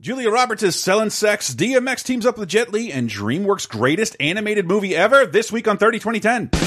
[0.00, 4.64] Julia Roberts is selling sex, DMX teams up with Jet Li, and DreamWorks' greatest animated
[4.64, 6.50] movie ever this week on 30 2010.
[6.54, 6.62] 30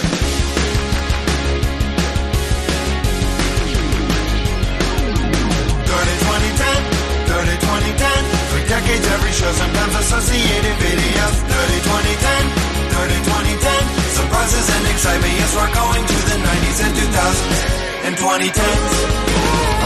[7.55, 8.11] 2010,
[8.51, 11.35] three decades, every show, sometimes associated videos.
[11.47, 12.51] 30 2010,
[12.91, 15.31] 30 2010, surprises and excitement.
[15.39, 17.63] Yes, we're going to the 90s and 2000s
[18.11, 18.91] and 2010s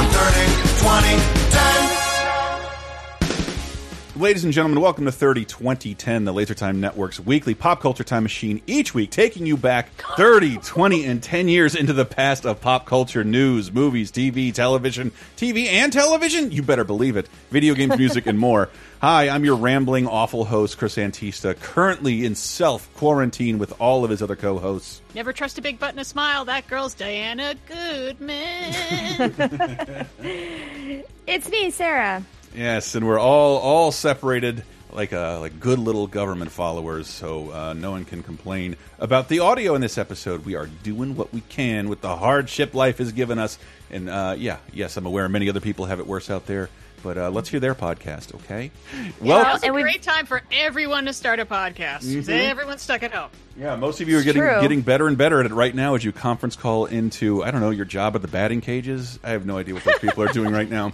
[0.01, 0.33] on 30
[0.81, 1.44] 2010.
[4.17, 8.23] Ladies and gentlemen, welcome to 30 2010, the Laser Time Network's weekly pop culture time
[8.23, 8.61] machine.
[8.65, 12.85] Each week, taking you back 30, 20, and 10 years into the past of pop
[12.85, 16.49] culture news, movies, TV, television, TV and television.
[16.53, 17.27] You better believe it.
[17.51, 18.69] Video games, music, and more.
[19.01, 24.09] Hi, I'm your rambling, awful host, Chris Antista, currently in self quarantine with all of
[24.11, 25.01] his other co hosts.
[25.13, 26.45] Never trust a big butt and a smile.
[26.45, 29.35] That girl's Diana Goodman.
[31.27, 32.23] It's me, Sarah.
[32.55, 37.73] Yes, and we're all all separated like uh, like good little government followers, so uh,
[37.73, 40.45] no one can complain about the audio in this episode.
[40.45, 43.59] We are doing what we can with the hardship life has given us,
[43.91, 46.69] and uh, yeah, yes, I'm aware many other people have it worse out there.
[47.03, 48.71] But uh, let's hear their podcast, okay?
[49.21, 52.03] Well, Now's a we- great time for everyone to start a podcast.
[52.03, 52.31] Mm-hmm.
[52.31, 53.29] Everyone's stuck at home.
[53.55, 54.59] yeah, most of you are getting true.
[54.61, 57.61] getting better and better at it right now as you conference call into I don't
[57.61, 59.19] know your job at the batting cages.
[59.23, 60.93] I have no idea what those people are doing right now.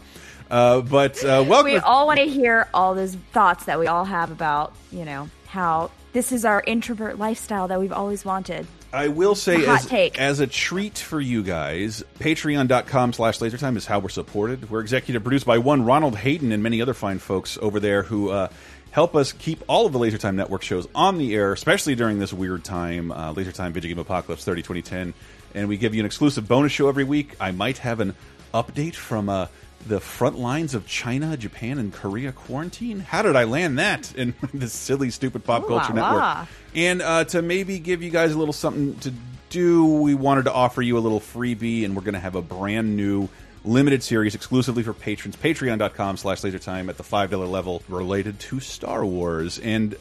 [0.51, 1.71] Uh, but uh, welcome.
[1.71, 5.29] We all want to hear all those thoughts that we all have about, you know,
[5.47, 8.67] how this is our introvert lifestyle that we've always wanted.
[8.93, 10.19] I will say, as, take.
[10.19, 14.69] as a treat for you guys, patreon.com slash lasertime is how we're supported.
[14.69, 18.31] We're executive produced by one Ronald Hayden and many other fine folks over there who
[18.31, 18.49] uh,
[18.91, 22.33] help us keep all of the Lasertime Network shows on the air, especially during this
[22.33, 25.13] weird time, uh, Lasertime Video Game Apocalypse 30 2010.
[25.55, 27.37] And we give you an exclusive bonus show every week.
[27.39, 28.13] I might have an
[28.53, 29.47] update from uh,
[29.87, 32.99] the front lines of China, Japan, and Korea quarantine.
[32.99, 36.21] How did I land that in this silly, stupid pop Ooh culture la network?
[36.21, 36.47] la.
[36.75, 39.13] And uh, to maybe give you guys a little something to
[39.49, 42.41] do, we wanted to offer you a little freebie, and we're going to have a
[42.41, 43.27] brand new
[43.63, 45.35] limited series exclusively for patrons.
[45.35, 49.59] Patreon.com slash lasertime at the $5 level related to Star Wars.
[49.59, 49.95] And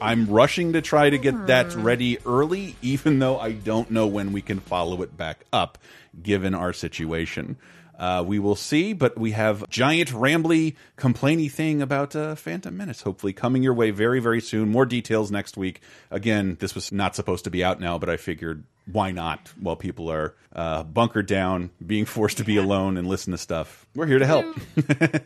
[0.00, 4.32] I'm rushing to try to get that ready early, even though I don't know when
[4.32, 5.78] we can follow it back up,
[6.20, 7.56] given our situation.
[7.98, 13.02] Uh, we will see, but we have giant, rambly, complainy thing about uh, Phantom Menace
[13.02, 14.70] hopefully coming your way very, very soon.
[14.70, 15.80] More details next week.
[16.10, 19.76] Again, this was not supposed to be out now, but I figured why not while
[19.76, 23.86] people are uh, bunkered down, being forced to be alone and listen to stuff.
[23.94, 24.56] We're here to help.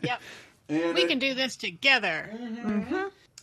[0.01, 0.21] Yep.
[0.69, 2.29] we can do this together.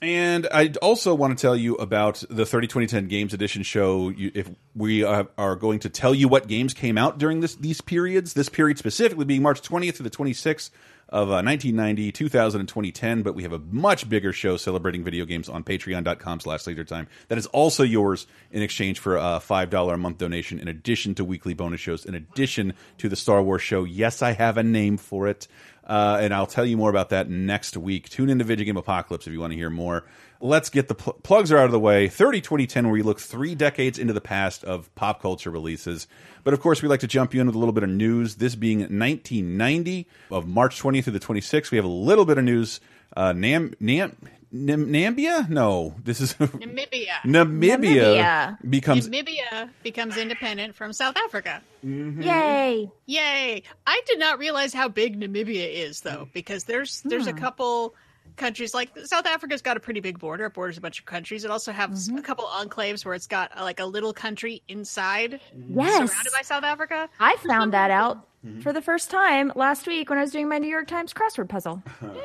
[0.00, 4.10] And I also want to tell you about the 30 2010 Games Edition show.
[4.10, 7.80] You, if we are going to tell you what games came out during this these
[7.80, 10.70] periods, this period specifically being March 20th to the 26th
[11.08, 13.22] of uh, 1990, 2000, and 2010.
[13.22, 17.06] But we have a much bigger show celebrating video games on patreon.com slash lasertime.
[17.28, 21.24] That is also yours in exchange for a $5 a month donation, in addition to
[21.24, 23.84] weekly bonus shows, in addition to the Star Wars show.
[23.84, 25.48] Yes, I have a name for it.
[25.88, 28.10] Uh, and I'll tell you more about that next week.
[28.10, 30.04] Tune into Video Game Apocalypse if you want to hear more.
[30.40, 32.08] Let's get the pl plugs are out of the way.
[32.08, 36.06] 30 2010, where we look three decades into the past of pop culture releases.
[36.44, 38.36] But of course, we like to jump you in with a little bit of news.
[38.36, 42.44] This being 1990, of March 20th through the 26th, we have a little bit of
[42.44, 42.80] news.
[43.16, 44.16] Uh, Nam Nam
[44.50, 45.48] Nam Nambia?
[45.48, 47.20] No, this is Namibia.
[47.24, 48.70] Namibia, Namibia.
[48.70, 51.62] becomes Namibia becomes independent from South Africa.
[51.84, 52.22] Mm-hmm.
[52.22, 52.90] Yay!
[53.06, 53.62] Yay!
[53.86, 57.38] I did not realize how big Namibia is, though, because there's there's a hmm.
[57.38, 57.94] couple
[58.36, 60.46] countries like South Africa's got a pretty big border.
[60.46, 61.44] It borders a bunch of countries.
[61.44, 62.18] It also has mm-hmm.
[62.18, 66.10] a couple enclaves where it's got uh, like a little country inside, Yes.
[66.10, 67.10] surrounded by South Africa.
[67.20, 68.58] I found that mm-hmm.
[68.58, 71.12] out for the first time last week when I was doing my New York Times
[71.12, 71.82] crossword puzzle.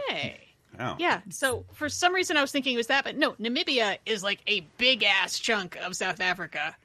[0.08, 0.53] Hey.
[0.80, 0.96] Wow.
[1.00, 4.24] Yeah, so for some reason I was thinking it was that, but no, Namibia is
[4.24, 6.76] like a big ass chunk of South Africa,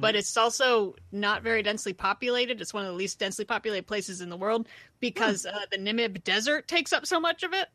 [0.00, 2.60] but it's also not very densely populated.
[2.60, 4.68] It's one of the least densely populated places in the world
[5.00, 7.68] because uh, the Namib Desert takes up so much of it.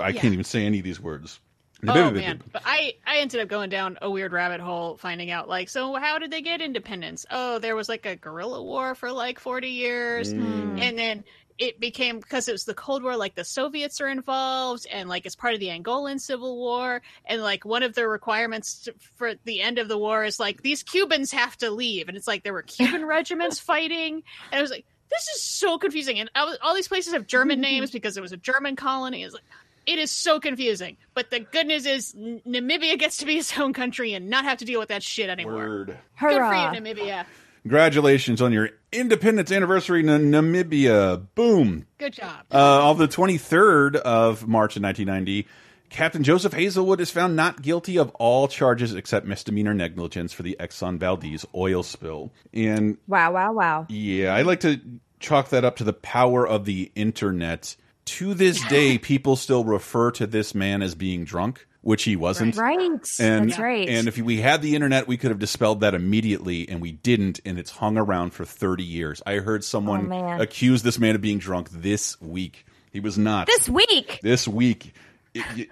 [0.00, 1.40] I can't even say any of these words.
[1.86, 5.48] Oh man, but I I ended up going down a weird rabbit hole, finding out
[5.48, 7.24] like, so how did they get independence?
[7.30, 11.24] Oh, there was like a guerrilla war for like forty years, and then
[11.58, 13.16] it became because it was the Cold War.
[13.16, 17.42] Like the Soviets are involved, and like it's part of the Angolan Civil War, and
[17.42, 20.82] like one of the requirements to, for the end of the war is like these
[20.82, 24.22] Cubans have to leave, and it's like there were Cuban regiments fighting,
[24.52, 24.84] and I was like.
[25.10, 28.20] This is so confusing, and I was, all these places have German names because it
[28.20, 29.22] was a German colony.
[29.24, 29.42] It's like,
[29.86, 30.98] it is so confusing.
[31.14, 34.58] But the good news is Namibia gets to be its own country and not have
[34.58, 35.54] to deal with that shit anymore.
[35.54, 35.86] Word.
[35.86, 36.74] Good for Hurrah!
[36.74, 37.24] you, Namibia.
[37.62, 41.26] Congratulations on your independence anniversary in Namibia.
[41.34, 41.86] Boom.
[41.98, 42.44] Good job.
[42.52, 45.46] Uh, on the 23rd of March of 1990,
[45.90, 50.56] Captain Joseph Hazelwood is found not guilty of all charges except misdemeanor negligence for the
[50.60, 52.32] Exxon Valdez oil spill.
[52.52, 53.86] And Wow, wow, wow.
[53.88, 54.80] yeah, I like to
[55.20, 57.74] chalk that up to the power of the internet.
[58.04, 62.56] To this day, people still refer to this man as being drunk, which he wasn't.
[62.56, 62.78] Right.
[63.20, 63.88] And, That's right.
[63.88, 67.40] And if we had the internet, we could have dispelled that immediately, and we didn't,
[67.44, 69.22] and it's hung around for 30 years.
[69.26, 72.66] I heard someone Oh, accuse this man of being drunk this week.
[72.92, 73.46] He was not.
[73.46, 74.92] this week, This week.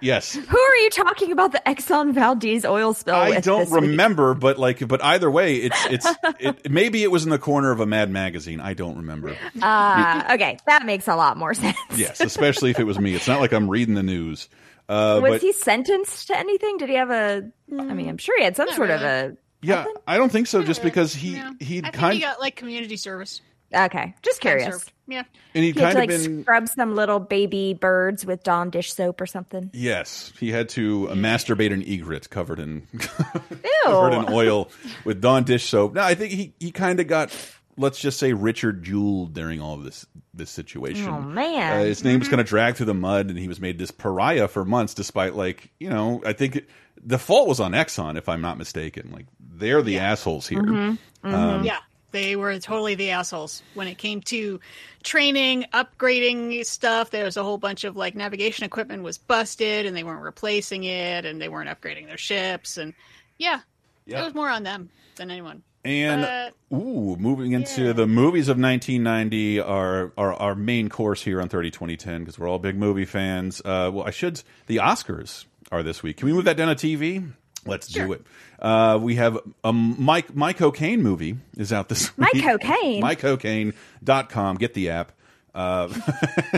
[0.01, 0.33] Yes.
[0.35, 3.81] who are you talking about the Exxon Valdez oil spill I don't this week?
[3.81, 6.07] remember, but like, but either way, it's it's
[6.39, 8.61] it, maybe it was in the corner of a Mad magazine.
[8.61, 9.35] I don't remember.
[9.61, 11.75] Uh, okay, that makes a lot more sense.
[11.97, 13.13] Yes, especially if it was me.
[13.15, 14.47] It's not like I'm reading the news.
[14.89, 16.77] Uh, Was but he sentenced to anything?
[16.77, 17.49] Did he have a?
[17.71, 19.35] I mean, I'm sure he had some Not sort of a.
[19.61, 20.63] yeah, I don't think so.
[20.63, 21.51] Just because he Yeah.
[21.59, 23.41] he'd kind he got like community service.
[23.75, 24.85] Okay, just curious.
[25.09, 25.23] Yeah.
[25.53, 28.41] and he'd He had kind to of like been scrub some little baby birds with
[28.43, 29.69] Dawn dish soap or something.
[29.73, 32.87] yes, he had to uh, masturbate an egret covered in
[33.83, 34.69] covered in oil
[35.03, 35.95] with Dawn dish soap.
[35.95, 37.29] No, I think he he kind of got
[37.77, 41.07] let's just say Richard Jewell during all of this this situation.
[41.07, 41.81] Oh, man.
[41.81, 43.91] Uh, his name was kind of dragged through the mud, and he was made this
[43.91, 46.69] pariah for months, despite like you know I think it,
[47.03, 49.11] the fault was on Exxon, if I'm not mistaken.
[49.13, 50.61] Like they're the assholes here.
[50.63, 51.33] Mm-hmm.
[51.33, 51.79] Um, Yeah.
[52.11, 54.61] They were totally the assholes when it came to
[55.03, 57.09] training, upgrading stuff.
[57.11, 60.85] There was a whole bunch of like navigation equipment was busted and they weren't replacing
[60.85, 62.77] it and they weren't upgrading their ships.
[62.77, 62.93] And
[63.37, 63.59] yeah,
[64.05, 64.21] Yeah.
[64.21, 65.63] it was more on them than anyone.
[65.87, 66.21] And
[66.69, 67.93] But- ooh, moving into Yeah.
[67.93, 72.49] the movies of 1990, our our, our main course here on 30 2010 because we're
[72.49, 73.61] all big movie fans.
[73.63, 74.41] Uh, well, I should.
[74.67, 76.17] The Oscars are this week.
[76.17, 77.31] Can we move that down to TV?
[77.65, 78.21] Let's do it.
[78.59, 82.43] Uh, we have a Mike My Cocaine movie is out this My week.
[82.43, 83.01] Cocaine?
[83.03, 84.55] MyCocaine.com.
[84.57, 85.11] Get the app.
[85.53, 85.89] Uh,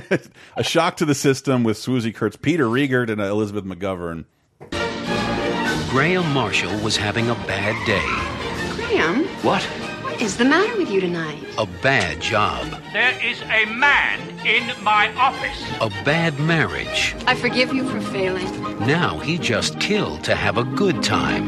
[0.57, 4.25] a shock to the system with Swoosie Kurtz, Peter Riegert, and uh, Elizabeth McGovern.
[5.89, 8.28] Graham Marshall was having a bad day, Graham,
[9.41, 9.63] What?
[9.63, 11.41] what is the matter with you tonight?
[11.57, 15.61] a bad job, There is a man in my office.
[15.81, 17.15] a bad marriage.
[17.25, 18.45] I forgive you for failing.
[18.85, 21.47] Now he just killed to have a good time.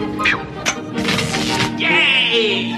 [1.79, 2.71] Yay!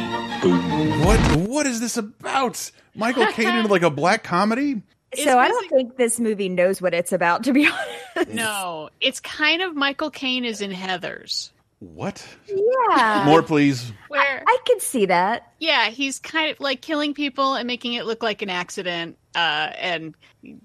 [1.03, 2.71] What what is this about?
[2.95, 4.81] Michael Caine into like a black comedy?
[5.15, 7.67] So I don't think this movie knows what it's about, to be
[8.15, 8.33] honest.
[8.33, 11.49] No, it's kind of Michael Caine is in Heathers.
[11.83, 12.25] What?
[12.47, 13.91] Yeah, More, please.
[14.07, 15.51] Where I could see that.
[15.59, 19.69] yeah, he's kind of like killing people and making it look like an accident, uh,
[19.77, 20.15] and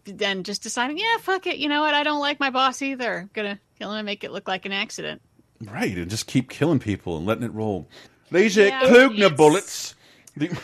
[0.04, 1.94] then just deciding, yeah, fuck it, you know what?
[1.94, 3.28] I don't like my boss either.
[3.34, 5.20] gonna kill him and make it look like an accident.
[5.60, 7.88] Right, and just keep killing people and letting it roll.
[8.30, 9.94] These are Yeah, Klugner it's- bullets.
[10.36, 10.56] The-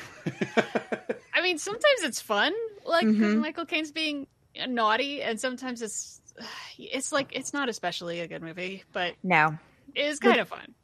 [1.35, 2.53] I mean, sometimes it's fun,
[2.87, 4.29] like 'cause Michael Caine's being
[4.69, 6.21] naughty, and sometimes it's
[6.79, 9.59] it's like it's not especially a good movie, but No,
[9.95, 10.75] it is kind of fun.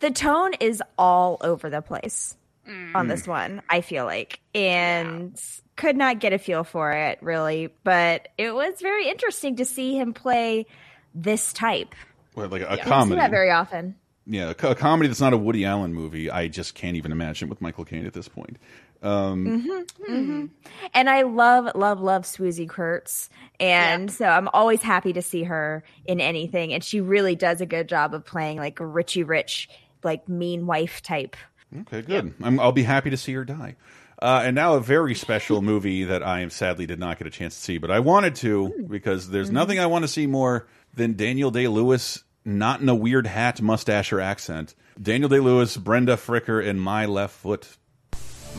[0.00, 2.36] the tone is all over the place
[2.68, 2.96] Mm.
[2.96, 3.62] on this one.
[3.70, 5.40] I feel like, and
[5.76, 9.96] could not get a feel for it really, but it was very interesting to see
[9.96, 10.66] him play
[11.14, 11.94] this type.
[12.34, 13.20] What, like a I don't see comedy.
[13.20, 13.94] that very often.
[14.26, 16.28] yeah, a, a comedy that's not a Woody Allen movie.
[16.28, 18.56] I just can't even imagine with Michael Caine at this point.
[19.02, 20.12] Um, mm-hmm.
[20.12, 20.46] Mm-hmm.
[20.94, 23.30] And I love, love, love Swoosie Kurtz.
[23.60, 26.72] And so I'm always happy to see her in anything.
[26.72, 29.68] And she really does a good job of playing like Richie Rich,
[30.02, 31.36] like mean wife type.
[31.80, 32.34] Okay, good.
[32.42, 33.76] I'm, I'll be happy to see her die.
[34.20, 37.30] Uh, and now a very special movie that I am sadly did not get a
[37.30, 38.84] chance to see, but I wanted to hmm.
[38.84, 39.56] because there's mm-hmm.
[39.56, 43.60] nothing I want to see more than Daniel Day Lewis not in a weird hat,
[43.60, 44.74] mustache, or accent.
[45.00, 47.76] Daniel Day Lewis, Brenda Fricker, and My Left Foot.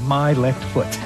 [0.02, 0.92] My Left Foot.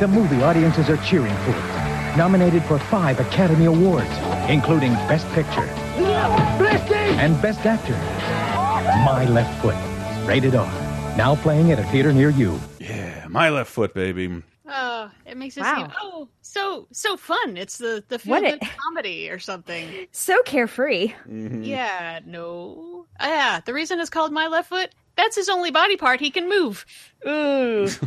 [0.00, 1.50] the movie audiences are cheering for.
[1.50, 2.16] it.
[2.16, 4.08] Nominated for five Academy Awards,
[4.48, 7.92] including Best Picture and Best Actor.
[9.04, 9.74] My Left Foot.
[10.28, 10.66] Rated R.
[11.16, 12.58] Now playing at a theater near you.
[12.78, 14.42] Yeah, My Left Foot, baby.
[14.66, 15.76] Oh, it makes it Wow.
[15.76, 17.56] seem oh so so fun.
[17.56, 20.06] It's the the feel What good it- comedy or something.
[20.12, 21.12] So carefree.
[21.28, 23.06] Yeah, no.
[23.20, 24.90] Ah, yeah, the reason it's called my left foot.
[25.16, 26.84] That's his only body part he can move.
[27.26, 27.88] Ooh.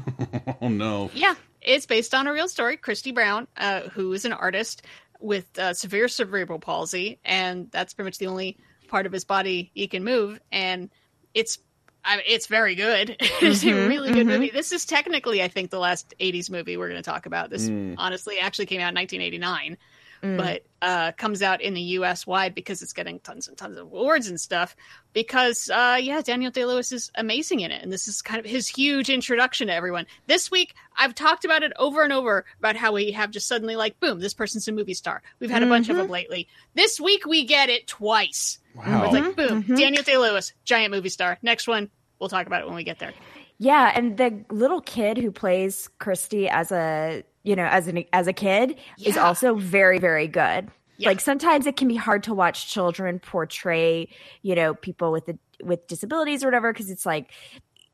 [0.59, 1.11] Oh no.
[1.13, 2.77] Yeah, it's based on a real story.
[2.77, 4.81] Christy Brown, uh, who is an artist
[5.19, 9.69] with uh, severe cerebral palsy, and that's pretty much the only part of his body
[9.75, 10.39] he can move.
[10.51, 10.89] And
[11.33, 11.59] it's,
[12.03, 13.17] I it's very good.
[13.19, 14.49] it's a really good movie.
[14.49, 17.49] This is technically, I think, the last '80s movie we're going to talk about.
[17.51, 19.77] This honestly actually came out in 1989.
[20.21, 22.27] But uh, comes out in the U.S.
[22.27, 24.75] wide because it's getting tons and tons of awards and stuff.
[25.13, 28.45] Because uh, yeah, Daniel Day Lewis is amazing in it, and this is kind of
[28.45, 30.05] his huge introduction to everyone.
[30.27, 33.75] This week, I've talked about it over and over about how we have just suddenly
[33.75, 35.21] like, boom, this person's a movie star.
[35.39, 36.47] We've had a bunch of them lately.
[36.73, 38.59] This week, we get it twice.
[38.75, 39.05] Wow.
[39.05, 41.39] It's like, boom, Daniel Day Lewis, giant movie star.
[41.41, 43.13] Next one, we'll talk about it when we get there.
[43.59, 48.27] Yeah, and the little kid who plays Christy as a you know as an as
[48.27, 50.69] a kid is also very very good.
[50.97, 51.09] Yeah.
[51.09, 54.09] Like sometimes it can be hard to watch children portray
[54.41, 57.31] you know people with the with disabilities or whatever because it's like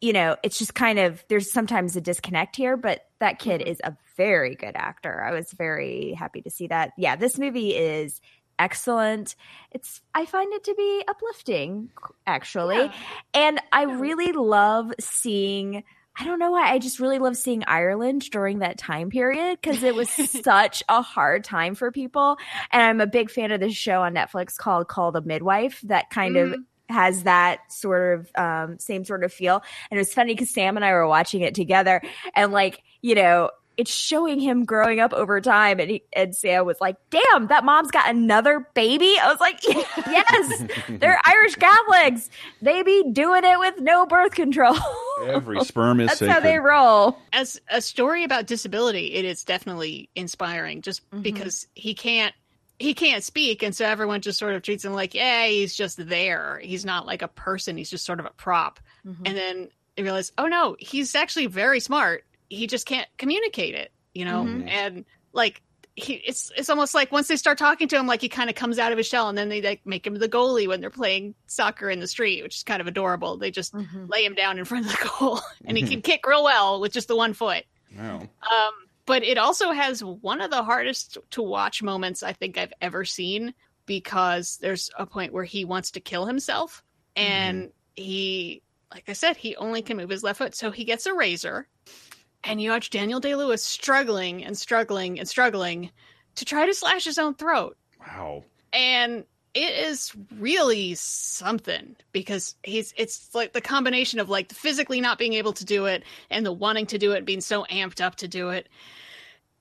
[0.01, 2.75] you know it's just kind of there's sometimes a disconnect here.
[2.75, 3.69] But that kid mm-hmm.
[3.69, 5.23] is a very good actor.
[5.23, 6.93] I was very happy to see that.
[6.97, 8.21] Yeah, this movie is
[8.57, 9.35] excellent.
[9.71, 11.89] It's I find it to be uplifting
[12.25, 12.77] actually.
[12.77, 12.93] Yeah.
[13.35, 15.83] And I really love seeing
[16.15, 19.81] I don't know why I just really love seeing Ireland during that time period because
[19.81, 20.09] it was
[20.43, 22.37] such a hard time for people.
[22.71, 26.09] And I'm a big fan of this show on Netflix called Call the Midwife that
[26.09, 26.55] kind of
[26.89, 29.63] has that sort of um, same sort of feel.
[29.89, 32.01] And it was funny because Sam and I were watching it together
[32.35, 35.79] and like, you know, it's showing him growing up over time.
[35.79, 39.15] And, he, and Sam was like, damn, that mom's got another baby.
[39.19, 39.59] I was like,
[40.07, 42.29] yes, they're Irish Catholics.
[42.61, 44.77] They be doing it with no birth control.
[45.25, 46.33] Every sperm is That's sacred.
[46.33, 47.17] how they roll.
[47.31, 51.21] as a story about disability, it is definitely inspiring just mm-hmm.
[51.21, 52.33] because he can't
[52.79, 56.05] he can't speak and so everyone just sort of treats him like, yeah, he's just
[56.09, 56.59] there.
[56.61, 58.79] He's not like a person, he's just sort of a prop.
[59.05, 59.23] Mm-hmm.
[59.25, 62.23] And then they realize, oh no, he's actually very smart.
[62.53, 64.43] He just can't communicate it, you know?
[64.43, 64.67] Mm-hmm.
[64.67, 65.61] And like
[65.95, 68.55] he, it's it's almost like once they start talking to him, like he kind of
[68.55, 70.89] comes out of his shell, and then they like make him the goalie when they're
[70.89, 73.37] playing soccer in the street, which is kind of adorable.
[73.37, 74.05] They just mm-hmm.
[74.07, 76.01] lay him down in front of the goal, and he can mm-hmm.
[76.01, 77.65] kick real well with just the one foot.
[77.95, 78.21] Wow.
[78.21, 78.71] Um,
[79.05, 83.05] but it also has one of the hardest to watch moments I think I've ever
[83.05, 83.53] seen
[83.85, 86.83] because there's a point where he wants to kill himself
[87.15, 90.55] and he like I said, he only can move his left foot.
[90.55, 91.67] So he gets a razor
[92.43, 95.91] and you watch Daniel Day Lewis struggling and struggling and struggling
[96.35, 97.77] to try to slash his own throat.
[97.99, 98.43] Wow.
[98.71, 99.23] And
[99.53, 105.33] it is really something because he's it's like the combination of like physically not being
[105.33, 108.27] able to do it and the wanting to do it being so amped up to
[108.27, 108.67] do it.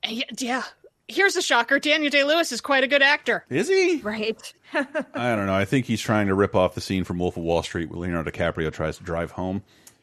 [0.03, 0.63] And yeah,
[1.09, 1.79] here's a shocker.
[1.79, 3.45] Daniel Day Lewis is quite a good actor.
[3.51, 4.01] Is he?
[4.01, 4.53] Right.
[4.75, 5.55] I don't know.
[5.55, 8.01] I think he's trying to rip off the scene from Wolf of Wall Street where
[8.01, 9.63] Leonardo DiCaprio tries to drive home.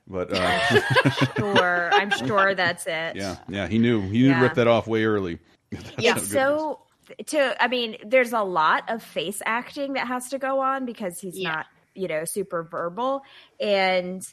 [0.10, 0.60] But uh,
[1.38, 1.90] Sure.
[1.94, 3.16] I'm sure that's it.
[3.16, 4.02] yeah, yeah, he knew.
[4.02, 4.42] He knew Yeah.
[4.42, 5.40] rip that off way early.
[6.00, 6.18] Yeah.
[6.18, 6.80] So
[7.28, 11.20] to I mean, there's a lot of face acting that has to go on because
[11.20, 11.50] he's Yeah.
[11.50, 13.22] not, you know, super verbal
[13.60, 14.26] and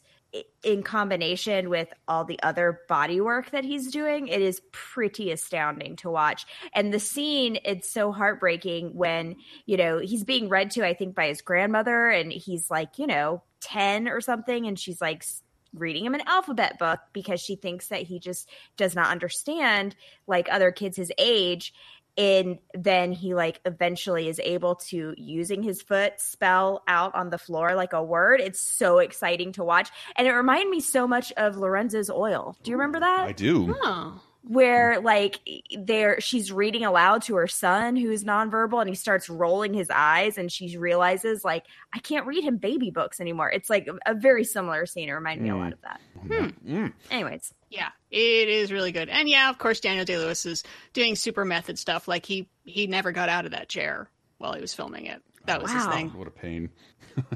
[0.63, 5.97] in combination with all the other body work that he's doing, it is pretty astounding
[5.97, 6.45] to watch.
[6.75, 11.15] And the scene, it's so heartbreaking when, you know, he's being read to, I think,
[11.15, 15.43] by his grandmother, and he's like, you know, 10 or something, and she's like, s-
[15.77, 19.95] reading him an alphabet book because she thinks that he just does not understand
[20.27, 21.73] like other kids his age.
[22.19, 27.39] And then he like eventually is able to using his foot spell out on the
[27.39, 28.41] floor like a word.
[28.41, 29.91] It's so exciting to watch.
[30.17, 32.57] And it reminded me so much of lorenzo's oil.
[32.63, 33.29] Do you remember that?
[33.29, 33.77] I do.
[33.83, 34.21] Oh.
[34.49, 35.41] Where like
[35.79, 40.39] there she's reading aloud to her son who's nonverbal and he starts rolling his eyes
[40.39, 44.15] and she realizes like i can't read him baby books anymore it's like a, a
[44.15, 46.93] very similar scene it reminded me a lot of that Mm.
[47.11, 49.09] anyways Yeah, it is really good.
[49.09, 52.09] And yeah, of course Daniel Day Lewis is doing super method stuff.
[52.09, 55.23] Like he he never got out of that chair while he was filming it.
[55.47, 56.09] That was his thing.
[56.11, 56.71] What a pain.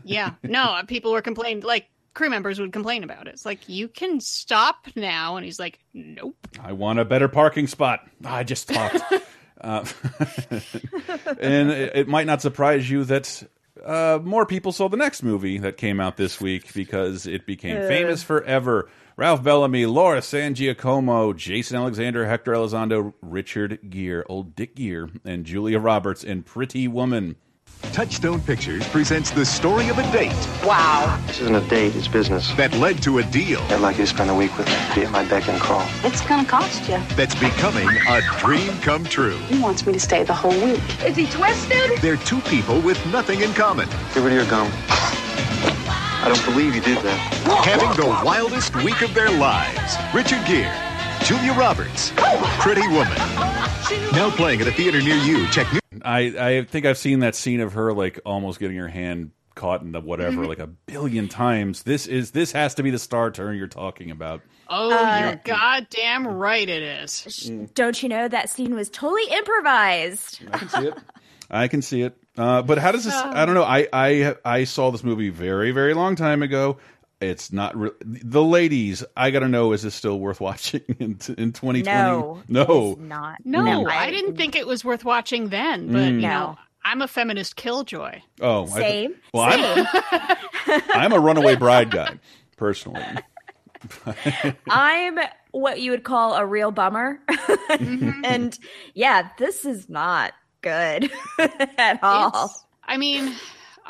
[0.05, 0.33] Yeah.
[0.43, 3.35] No, people were complaining like crew members would complain about it.
[3.35, 6.37] It's like you can stop now and he's like, Nope.
[6.61, 8.09] I want a better parking spot.
[8.25, 9.01] I just talked.
[9.61, 9.85] uh,
[11.41, 13.43] and it, it might not surprise you that
[13.85, 17.77] uh, more people saw the next movie that came out this week because it became
[17.87, 18.91] famous forever.
[19.17, 25.45] Ralph Bellamy, Laura San Giacomo, Jason Alexander, Hector Elizondo, Richard Gere, old Dick Gere, and
[25.45, 27.37] Julia Roberts in Pretty Woman.
[27.93, 30.33] Touchstone Pictures presents the story of a date
[30.65, 31.21] Wow.
[31.27, 32.53] This isn't a date, it's business.
[32.55, 35.03] that led to a deal I'd like you to spend a week with me, be
[35.03, 35.85] at my beck and call.
[36.05, 36.99] It's gonna cost you.
[37.17, 39.37] that's becoming a dream come true.
[39.49, 40.81] He wants me to stay the whole week.
[41.05, 41.99] Is he twisted?
[42.01, 44.71] They're two people with nothing in common, Get rid of your gum.
[44.89, 47.19] I don't believe you did that.
[47.65, 49.97] having the wildest week of their lives.
[50.15, 50.71] Richard Gere,
[51.25, 52.13] Julia Roberts,
[52.61, 53.17] Pretty Woman.
[54.13, 55.47] Now playing at a theater near you.
[55.49, 55.81] Check new.
[56.05, 59.83] I, I think I've seen that scene of her like almost getting her hand caught
[59.83, 60.45] in the whatever Mm-hmm.
[60.49, 61.83] like a billion times.
[61.83, 64.41] This is this has to be the star turn you're talking about.
[64.69, 67.51] Oh, Uh, you're goddamn right it is.
[67.75, 70.41] Don't you know that scene was totally improvised?
[70.53, 70.95] I can see it.
[71.51, 72.17] I can see it.
[72.39, 73.15] Uh, but how does this?
[73.17, 73.65] I don't know.
[73.65, 76.79] I I I saw this movie very very long time ago.
[77.21, 79.05] It's not re the ladies.
[79.17, 81.83] I got to know: is this still worth watching in in 2020?
[81.83, 82.97] No, no.
[82.99, 83.37] not.
[83.45, 86.15] No, I didn't think it was worth watching then, but Mm.
[86.15, 88.21] you know, I'm a feminist killjoy.
[88.41, 89.15] Oh, I- Same.
[89.35, 89.45] well,
[90.67, 92.19] I'm I'm a runaway bride guy
[92.57, 93.05] personally.
[94.71, 95.19] I'm
[95.53, 97.21] what you would call a real bummer.
[97.79, 98.59] and
[98.95, 101.11] yeah, this is not good
[101.79, 102.29] at all.
[102.29, 103.33] It's- I mean,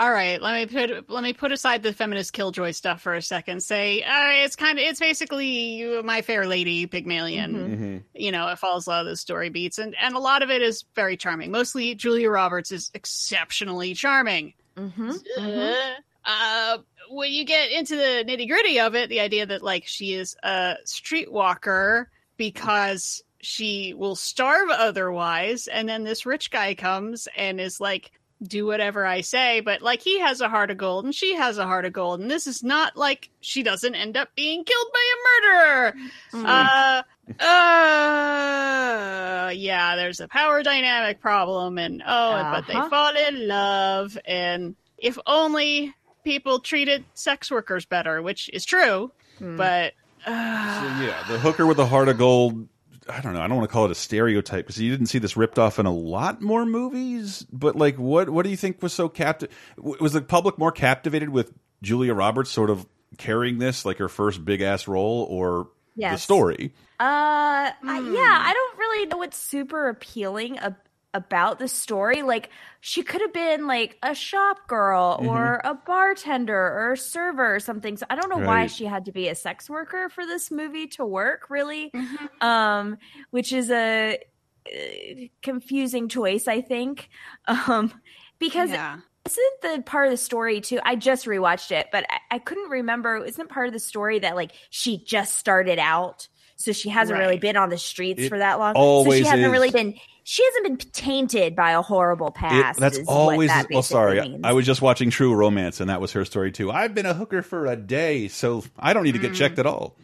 [0.00, 0.40] all right.
[0.40, 3.62] Let me put let me put aside the feminist killjoy stuff for a second.
[3.62, 7.54] Say uh, it's kind of it's basically My Fair Lady, Pygmalion.
[7.54, 7.96] Mm-hmm.
[8.14, 10.48] You know, it follows a lot of the story beats, and and a lot of
[10.50, 11.50] it is very charming.
[11.50, 14.54] Mostly, Julia Roberts is exceptionally charming.
[14.74, 15.18] Mhm.
[15.36, 15.90] Uh,
[16.24, 16.78] uh,
[17.10, 20.34] when you get into the nitty gritty of it, the idea that like she is
[20.42, 22.06] a streetwalker
[22.38, 28.12] because she will starve otherwise, and then this rich guy comes and is like,
[28.42, 31.58] "Do whatever I say," but like he has a heart of gold and she has
[31.58, 34.86] a heart of gold, and this is not like she doesn't end up being killed
[34.92, 35.94] by a murderer.
[36.32, 37.02] Uh,
[37.42, 42.88] uh, yeah, there's a power dynamic problem, and oh, but they Uh-huh.
[42.88, 45.94] fall in love, and if only
[46.24, 49.94] people treated sex workers better, which is true, but
[50.24, 52.68] So, yeah, the hooker with the heart of gold.
[53.08, 53.40] I don't know.
[53.40, 55.78] I don't want to call it a stereotype because you didn't see this ripped off
[55.78, 57.46] in a lot more movies.
[57.52, 59.50] But like, what what do you think was so captive?
[59.78, 61.52] Was the public more captivated with
[61.82, 62.86] Julia Roberts sort of
[63.18, 65.68] carrying this like her first big ass role, or
[66.12, 66.74] the story?
[66.98, 70.76] Uh, I, yeah, I don't really know what's super appealing ab-
[71.12, 72.22] about the story.
[72.22, 72.50] Like,
[72.80, 77.60] she could have been like a shop girl or a bartender or a server or
[77.60, 77.96] something.
[77.96, 80.86] So I don't know why she had to be a sex worker for this movie
[80.88, 81.92] to work, really.
[82.40, 82.96] Um,
[83.30, 84.18] which is a
[84.66, 87.08] uh, confusing choice, I think.
[87.46, 87.92] Um,
[88.40, 88.96] because yeah.
[89.26, 92.70] isn't the part of the story too i just rewatched it but i, I couldn't
[92.70, 96.26] remember isn't part of the story that like she just started out
[96.60, 99.24] so she hasn't really been on the streets It for that long so always she
[99.24, 99.50] hasn't is.
[99.50, 103.48] really been she hasn't been tainted by a horrible It- past that's always.
[103.48, 104.40] that well, sorry, means.
[104.44, 106.70] I was just watching True Romance, and that was her story too.
[106.70, 109.36] I've been a hooker for a day, so I don't need to get mm.
[109.36, 109.96] checked at all.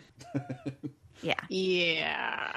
[1.23, 2.53] yeah Yeah.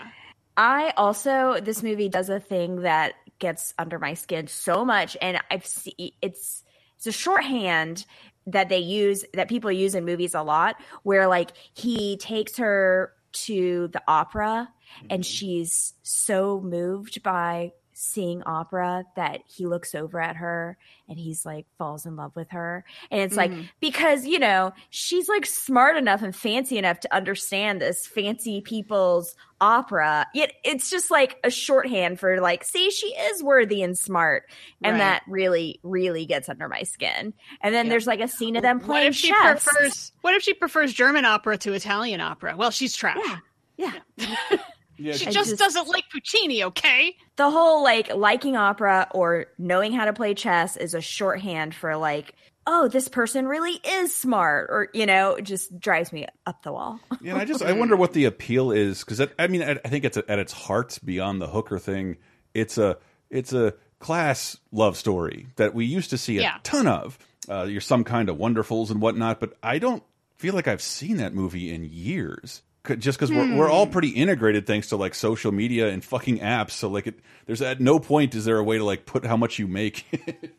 [0.58, 5.39] I also this movie does a thing that gets under my skin so much, and
[5.52, 6.63] I've seen it's
[6.97, 8.06] it's a shorthand
[8.47, 13.13] that they use that people use in movies a lot, where like he takes her
[13.32, 14.70] to the opera,
[15.10, 15.30] and mm-hmm.
[15.30, 20.78] she's so moved by seeing opera that he looks over at her
[21.10, 23.64] and he's like falls in love with her and it's like mm-hmm.
[23.82, 29.36] because you know she's like smart enough and fancy enough to understand this fancy people's
[29.60, 34.44] opera yet it's just like a shorthand for like see she is worthy and smart
[34.82, 35.00] and Right.
[35.00, 37.90] that really really gets under my skin and then Yeah.
[37.90, 40.12] there's like a scene of them playing What if she chess prefers?
[40.22, 42.56] What if she prefers German opera to Italian opera?
[42.56, 43.18] Well, she's trash.
[43.26, 43.38] yeah
[43.76, 44.58] yeah Yeah,
[45.00, 47.16] She just, just- doesn't like Puccini, okay?
[47.38, 51.96] the whole like liking opera or knowing how to play chess is a shorthand for
[51.96, 52.36] like
[52.68, 57.00] oh this person really is smart or you know just drives me up the wall
[57.22, 59.88] Yeah, and I just I wonder what the appeal is because I mean I, I
[59.88, 62.18] think it's at its heart beyond the hooker thing.
[62.54, 62.98] It's a
[63.30, 66.58] it's a class love story that we used to see a Yeah.
[66.64, 67.18] ton of.
[67.48, 70.04] Uh, you're some kind of wonderfuls and whatnot, but I don't
[70.36, 72.62] feel like I've seen that movie in years.
[72.98, 73.92] Just because we're we're all hmm.
[73.92, 76.72] pretty integrated thanks to like social media and fucking apps.
[76.72, 79.36] So like, it, there's at no point is there a way to like put how
[79.36, 80.06] much you make.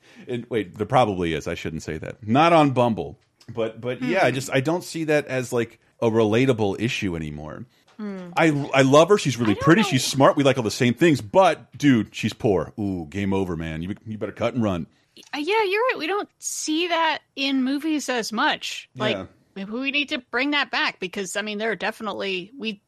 [0.28, 1.48] and wait, there probably is.
[1.48, 2.26] I shouldn't say that.
[2.26, 3.18] Not on Bumble,
[3.52, 4.34] but but yeah, I hmm.
[4.34, 7.64] just I don't see that as like a relatable issue anymore.
[7.96, 8.30] Hmm.
[8.36, 9.18] I I love her.
[9.18, 9.82] She's really pretty.
[9.82, 10.36] She's smart.
[10.36, 11.20] We like all the same things.
[11.20, 12.72] But dude, she's poor.
[12.78, 13.82] Ooh, game over, man.
[13.82, 14.86] You you better cut and run.
[15.34, 15.96] Yeah, you're right.
[15.98, 18.88] We don't see that in movies as much.
[18.96, 19.26] Like Yeah.
[19.68, 22.82] We need to bring that back because I mean there are definitely we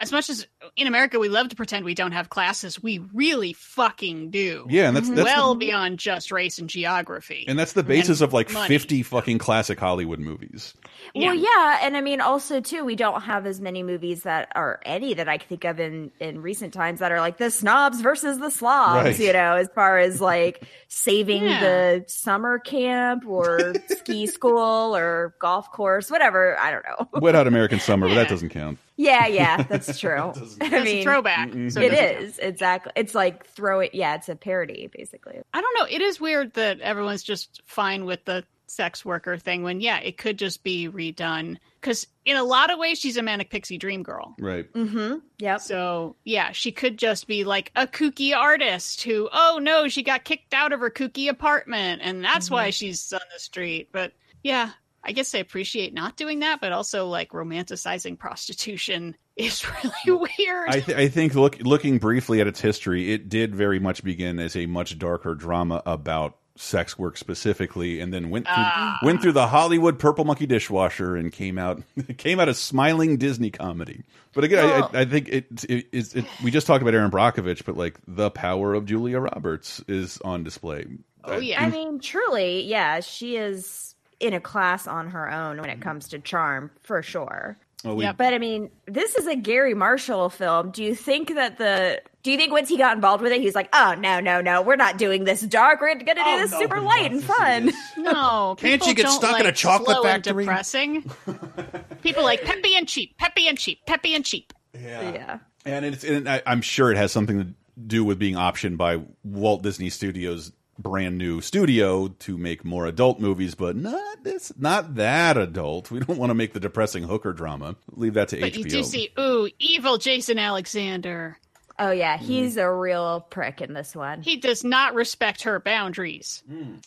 [0.00, 3.52] as much as in America we love to pretend we don't have classes, we really
[3.52, 4.66] fucking do.
[4.68, 7.44] Yeah, and that's that's well the, beyond just race and geography.
[7.48, 8.68] and that's the basis of like money.
[8.68, 10.74] fifty fucking classic Hollywood movies.
[11.14, 11.26] Yeah.
[11.26, 14.80] well yeah and i mean also too we don't have as many movies that are
[14.86, 18.00] any that i can think of in in recent times that are like the snobs
[18.00, 19.18] versus the slobs Right.
[19.18, 21.60] you know as far as like saving Yeah.
[21.60, 27.46] the summer camp or ski school or golf course whatever i don't know Wet Hot
[27.46, 28.78] American Summer, but that doesn't count.
[28.96, 31.50] Yeah yeah that's true i That's mean a throwback.
[31.52, 32.34] So it doesn't count.
[32.40, 35.86] exactly it's like throw it yeah it's a parody basically I don't know.
[35.94, 40.16] It is weird that everyone's just fine with the sex worker thing when yeah, it
[40.16, 44.02] could just be redone because in a lot of ways she's a manic pixie dream
[44.02, 44.34] girl.
[44.40, 44.72] Right.
[44.72, 45.18] Mm-hmm.
[45.38, 45.60] Yep.
[45.60, 50.24] So yeah, she could just be like a kooky artist who, oh no, she got
[50.24, 53.88] kicked out of her kooky apartment, and that's why she's on the street.
[53.92, 54.70] But yeah,
[55.04, 60.68] I guess I appreciate not doing that, but also like romanticizing prostitution is really weird.
[60.68, 64.38] I, th I think look, looking briefly at its history, it did very much begin
[64.38, 68.98] as a much darker drama about sex work specifically, and then went through, Ah.
[69.02, 71.82] went through the Hollywood Purple Monkey Dishwasher and came out
[72.16, 74.04] came out a smiling Disney comedy.
[74.34, 76.94] But again, Well- I, I, I think it, it, it's- it, We just talked about
[76.94, 80.86] Erin Brockovich, but like the power of Julia Roberts is on display.
[81.24, 83.93] oh yeah, I mean, truly, yeah, she is
[84.24, 85.82] in a class on her own when it mm-hmm.
[85.82, 87.58] comes to charm, for sure.
[87.84, 88.16] Oh, we, Yep.
[88.16, 90.70] But I mean, this is a Garry Marshall film.
[90.70, 93.54] Do you think that the do you think once he got involved with it, he's
[93.54, 95.82] like, oh no, no, no, we're not doing this dark.
[95.82, 97.72] We're gonna do Oh, this no, super light and fun.
[97.98, 100.44] no, Can't you get don't stuck in a chocolate slow and factory?
[100.44, 101.10] depressing.
[102.02, 104.54] people like peppy and cheap, peppy and cheap, peppy and cheap.
[104.72, 105.40] Yeah.
[105.66, 107.48] And it's and I, I'm sure it has something to
[107.86, 113.20] do with being optioned by Walt Disney Studios brand new studio to make more adult
[113.20, 115.90] movies, but not this not that adult.
[115.90, 117.76] We don't want to make the depressing hooker drama.
[117.92, 118.56] Leave that to But HBO.
[118.58, 121.38] you do see, ooh, evil Jason Alexander.
[121.76, 122.20] Oh yeah, Mm.
[122.20, 124.22] he's a real prick in this one.
[124.22, 126.42] He does not respect her boundaries.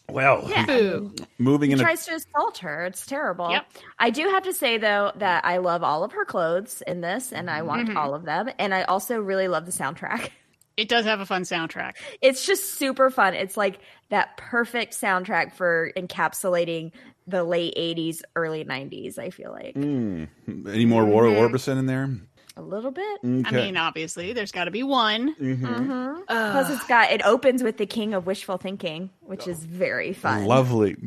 [0.10, 0.65] well, yeah.
[0.65, 1.13] Boo.
[1.38, 2.86] moving He into tries to assault her.
[2.86, 3.50] It's terrible.
[3.52, 3.65] Yep.
[4.00, 7.34] I do have to say though that I love all of her clothes in this,
[7.34, 7.97] and I want Mm-hmm.
[7.97, 8.50] all of them.
[8.60, 10.30] And I also really love the soundtrack.
[10.77, 11.95] It does have a fun soundtrack.
[12.21, 13.33] It's just super fun.
[13.33, 16.91] It's like that perfect soundtrack for encapsulating
[17.25, 19.17] the late '80s, early '90s.
[19.17, 22.09] I feel like any more Roy Orbison in there?
[22.57, 23.19] a little bit.
[23.23, 25.35] I mean, obviously, there's got to be one.
[25.35, 26.21] Mm-hmm.
[26.27, 30.45] Plus, it's got it opens with the King of Wishful Thinking, which is very fun.
[30.45, 30.97] Lovely.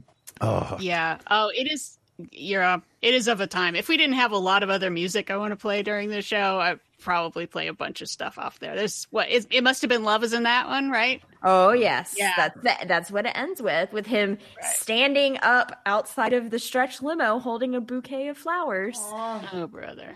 [0.80, 1.18] Yeah.
[1.28, 1.98] Oh, it is.
[2.30, 2.62] You're.
[2.62, 3.74] Uh, it is of a time.
[3.74, 6.22] If we didn't have a lot of other music I want to play during the
[6.22, 8.77] show, I'd probably play a bunch of stuff off there.
[8.77, 11.23] There's what it, it must have been love is in that one, right?
[11.43, 12.33] Oh yes, Yeah.
[12.37, 17.03] That's that, that's what it ends with, with him standing up outside of the stretch
[17.03, 18.99] limo, holding a bouquet of flowers.
[19.01, 20.15] Oh, brother.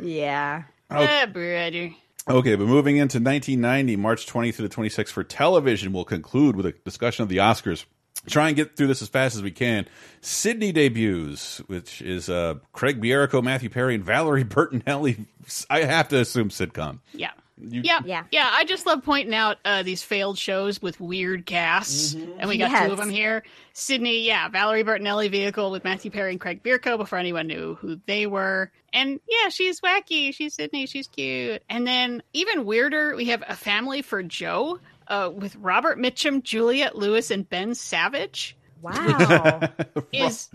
[0.00, 0.64] Yeah.
[0.90, 1.90] Ah, brother.
[2.28, 6.66] Okay, but moving into 1990, March 20th through the 26th for television, we'll conclude with
[6.66, 7.84] a discussion of the Oscars.
[8.28, 9.86] Try and get through this as fast as we can.
[10.20, 15.26] Sydney debuts, which is uh, Craig Bierko, Matthew Perry, and Valerie Bertinelli.
[15.70, 16.98] I have to assume sitcom.
[17.12, 17.30] Yeah.
[17.58, 18.24] You- yeah, Yeah.
[18.30, 18.50] yeah.
[18.52, 22.84] I just love pointing out uh, these failed shows with weird casts, and we got
[22.86, 23.44] two of them here.
[23.72, 27.98] Sydney, yeah, Valerie Bertinelli vehicle with Matthew Perry and Craig Bierko before anyone knew who
[28.06, 30.34] they were, and yeah, she's wacky.
[30.34, 30.84] She's Sydney.
[30.84, 31.62] She's cute.
[31.70, 36.96] And then even weirder, we have a family for Joe uh, with Robert Mitchum, Juliette
[36.96, 38.56] Lewis, and Ben Savage.
[38.82, 39.70] Wow.
[40.12, 40.50] Is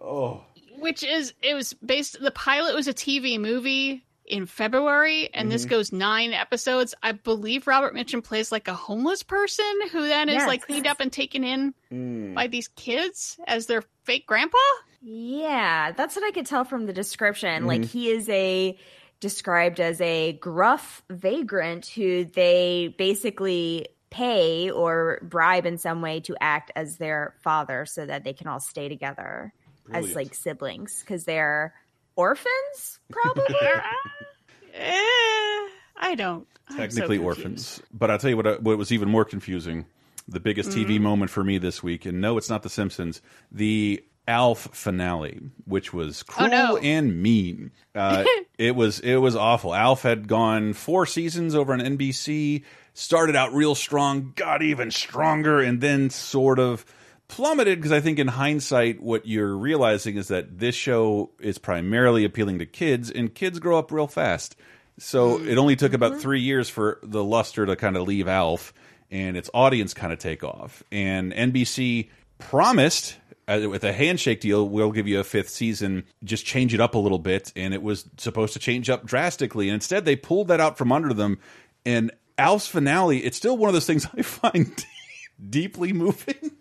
[0.00, 0.42] Oh,
[0.78, 5.62] which is it was based the pilot was a TV movie in February and this
[5.62, 5.70] mm-hmm.
[5.70, 6.94] goes 9 episodes.
[7.02, 11.00] I believe Robert Mitchum plays like a homeless person who then is like cleaned up
[11.00, 12.34] and taken in mm.
[12.34, 14.58] by these kids as their fake grandpa.
[15.02, 17.66] yeah, that's what I could tell from the description.
[17.66, 17.98] Like mm-hmm.
[17.98, 18.76] he is a
[19.20, 26.36] described as a gruff vagrant who they basically pay or bribe in some way to
[26.40, 29.52] act as their father so that they can all stay together
[29.92, 31.74] as like siblings because they're
[32.16, 33.44] orphans probably
[34.74, 36.46] Eh, I don't.
[36.68, 37.82] I'm so technically orphans.
[37.92, 39.86] But I'll tell you what, uh, what was even more confusing.
[40.28, 40.90] The biggest Mm-hmm.
[40.90, 43.22] TV moment for me this week, and no, it's not The Simpsons.
[43.50, 46.76] The Alf finale, which was cruel Oh, no.
[46.76, 47.72] and mean.
[47.94, 48.24] Uh,
[48.58, 49.74] it was it was awful.
[49.74, 52.62] Alf had gone four seasons over on NBC,
[52.94, 56.84] started out real strong, got even stronger, and then sort of
[57.26, 62.24] plummeted because I think in hindsight, what you're realizing is that this show is primarily
[62.24, 64.56] appealing to kids, and kids grow up real fast.
[64.98, 68.72] So it only took about three years for the luster to kind of leave Alf
[69.10, 70.82] and its audience kind of take off.
[70.90, 73.16] And NBC promised
[73.48, 76.94] uh, with a handshake deal, we'll give you a fifth season, just change it up
[76.94, 77.52] a little bit.
[77.56, 79.68] And it was supposed to change up drastically.
[79.68, 81.38] And instead, they pulled that out from under them.
[81.86, 84.84] And Alf's finale, it's still one of those things I find
[85.50, 86.52] deeply moving.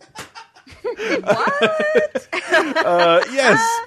[1.25, 3.79] uh, yes.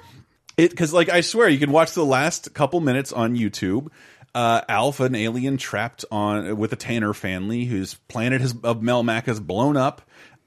[0.57, 3.87] It because like I swear you can watch the last couple minutes on YouTube.
[4.33, 9.25] Uh, Alpha, an alien trapped on with a Tanner family whose planet has, of Melmac
[9.25, 10.01] has blown up,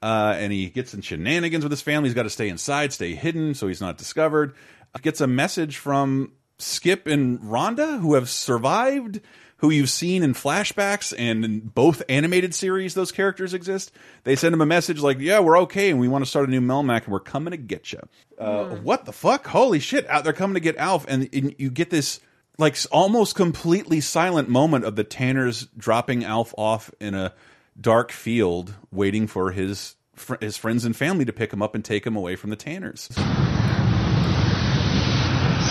[0.05, 2.09] uh, and he gets in shenanigans with his family.
[2.09, 4.53] He's got to stay inside, stay hidden, so he's not discovered.
[5.01, 9.19] Gets a message from Skip and Rhonda, who have survived,
[9.57, 13.91] who you've seen in flashbacks and in both animated series those characters exist.
[14.25, 16.51] They send him a message like, "Yeah, we're okay, and we want to start a
[16.51, 18.01] new Melmac, and we're coming to get you."
[18.37, 19.47] Uh, What the fuck?
[19.47, 20.07] Holy shit!
[20.07, 22.19] Out they're coming to get Alf, and, and you get this
[22.59, 27.33] like almost completely silent moment of the Tanners dropping Alf off in a
[27.79, 31.83] dark field, waiting for his fr his friends and family to pick him up and
[31.83, 33.09] take him away from the Tanners.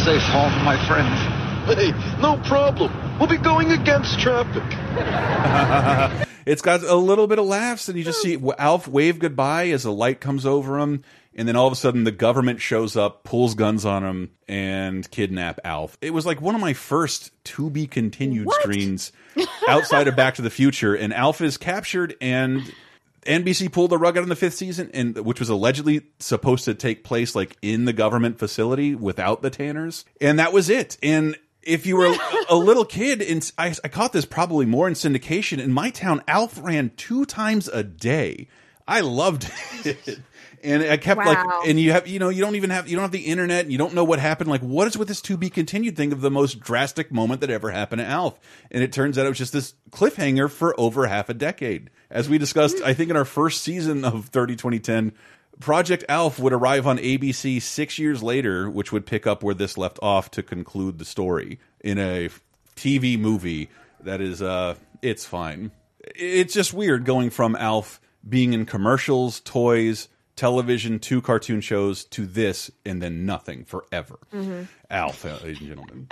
[0.04, 1.44] Safe home, my friend.
[1.66, 2.92] Hey, no problem.
[3.18, 4.62] We'll be going against traffic.
[6.46, 9.87] it's got a little bit of laughs, and you just see Alf wave goodbye as
[9.87, 11.04] a light comes over him,
[11.35, 15.11] and then all of a sudden the government shows up, pulls guns on him, and
[15.11, 15.96] kidnap Alf.
[16.02, 19.12] It was like one of my first to be continued screens
[19.66, 22.72] outside of Back to the Future, and Alf is captured and.
[23.24, 26.74] NBC pulled the rug out in the fifth season, and which was allegedly supposed to
[26.74, 30.96] take place like in the government facility without the Tanners, and that was it.
[31.02, 32.14] And if you were
[32.48, 36.22] a little kid, and I, I caught this probably more in syndication in my town,
[36.28, 38.48] Alf ran two times a day.
[38.87, 39.50] I loved
[39.84, 40.18] it.
[40.64, 41.27] And I kept Wow.
[41.27, 43.64] like, and you have, you know, you don't even have, you don't have the internet,
[43.64, 44.48] and you don't know what happened.
[44.48, 47.50] Like, what is with this to be continued thing of the most drastic moment that
[47.50, 48.38] ever happened to Alf?
[48.70, 51.90] And it turns out it was just this cliffhanger for over half a decade.
[52.11, 55.12] As we discussed, I think in our first season of 30 2010,
[55.61, 59.77] Project Alf would arrive on ABC six years later, which would pick up where this
[59.79, 62.29] left off to conclude the story in a
[62.74, 63.68] TV movie
[64.00, 65.70] that is, uh, it's fine.
[66.16, 72.27] It's just weird going from Alf being in commercials, toys, television, to cartoon shows to
[72.27, 74.18] this, and then nothing forever.
[74.33, 74.68] Mhm.
[74.90, 76.09] Alf, uh, ladies and gentlemen.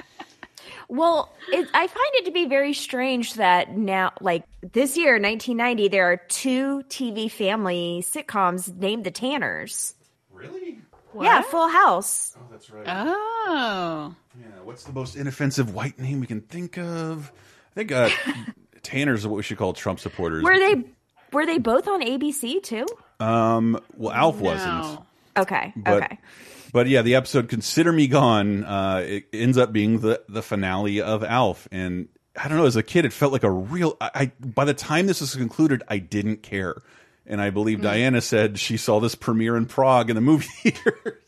[0.89, 5.89] Well, it, I find it to be very strange that now, like this year, 1990,
[5.89, 9.95] there are two TV family sitcoms named The Tanners.
[10.33, 10.79] Really?
[11.21, 12.37] Yeah, Full House.
[12.39, 12.85] Oh, that's right.
[12.87, 14.15] Oh.
[14.39, 17.33] Yeah, what's the most inoffensive white name we can think of?
[17.73, 18.09] I think uh,
[18.83, 20.43] Tanner's are what we should call Trump supporters.
[20.43, 20.85] Were they
[21.33, 22.87] were they both on ABC too?
[23.23, 25.01] Um, well, Alf wasn't.
[25.37, 26.19] Okay, But, okay.
[26.73, 31.01] But yeah, the episode "Consider Me Gone" uh, it ends up being the the finale
[31.03, 32.65] of Alf, and I don't know.
[32.67, 33.97] As a kid, it felt like a real.
[34.01, 36.81] I, I by the time this was concluded, I didn't care,
[37.27, 37.85] and I believe Hmm.
[37.85, 41.21] Diana said she saw this premiere in Prague in the movie theater.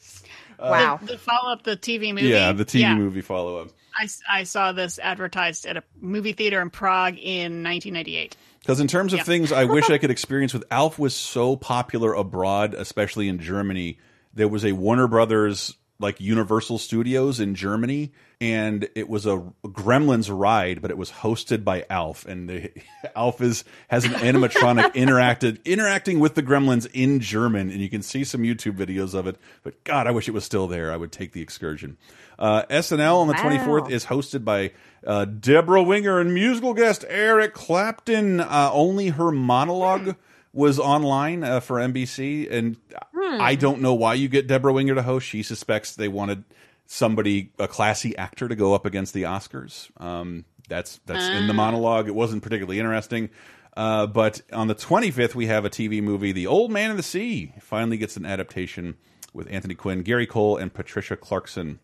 [0.58, 0.98] Wow.
[1.02, 2.28] The, the follow up the TV movie.
[2.28, 2.94] yeah, the TV Yeah.
[2.94, 3.68] movie follow up.
[3.98, 8.36] I, I saw this advertised at a movie theater in Prague in 1998.
[8.64, 9.24] Because in terms of Yeah.
[9.24, 13.98] things I wish I could experience with Alf was so popular abroad, especially in Germany.
[14.32, 20.28] There was a Warner Brothers like Universal Studios in Germany, and it was a Gremlins
[20.30, 22.70] ride, but it was hosted by Alf, and the,
[23.16, 28.02] Alf is has an animatronic interacted interacting with the Gremlins in German, and you can
[28.02, 29.36] see some YouTube videos of it.
[29.62, 30.92] But God, I wish it was still there.
[30.92, 31.96] I would take the excursion.
[32.38, 33.40] Uh, SNL on the Wow.
[33.42, 34.72] twenty fourth is hosted by
[35.06, 38.40] uh, Debra Winger and musical guest Eric Clapton.
[38.40, 40.16] Uh, only her monologue
[40.54, 42.76] was online uh, for NBC, and
[43.14, 45.26] I don't know why you get Debra Winger to host.
[45.26, 46.44] She suspects they wanted
[46.86, 49.90] somebody, a classy actor, to go up against the Oscars.
[50.00, 51.56] Um, that's that's in the Ah.
[51.56, 52.08] monologue.
[52.08, 53.30] It wasn't particularly interesting.
[53.76, 57.02] Uh, but on the 25th, we have a TV movie, The Old Man in the
[57.02, 57.52] Sea.
[57.60, 58.94] Finally gets an adaptation
[59.32, 61.80] with Anthony Quinn, Gary Cole, and Patricia Clarkson.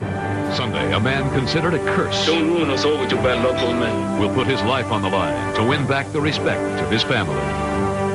[0.00, 3.76] Sunday, a man considered a curse Don't ruin us all with your bad luck, old
[3.76, 4.20] man.
[4.20, 7.34] will put his life on the line to win back the respect of his family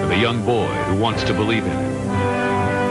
[0.03, 1.93] and the young boy who wants to believe in him.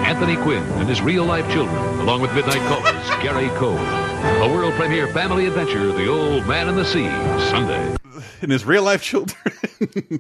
[0.05, 3.77] Anthony Quinn and his real-life children, along with Midnight Callers, Gary Cole.
[3.77, 7.07] A world premiere family adventure, The Old Man in the Sea,
[7.51, 7.97] Sunday.
[8.41, 9.39] And his real life children.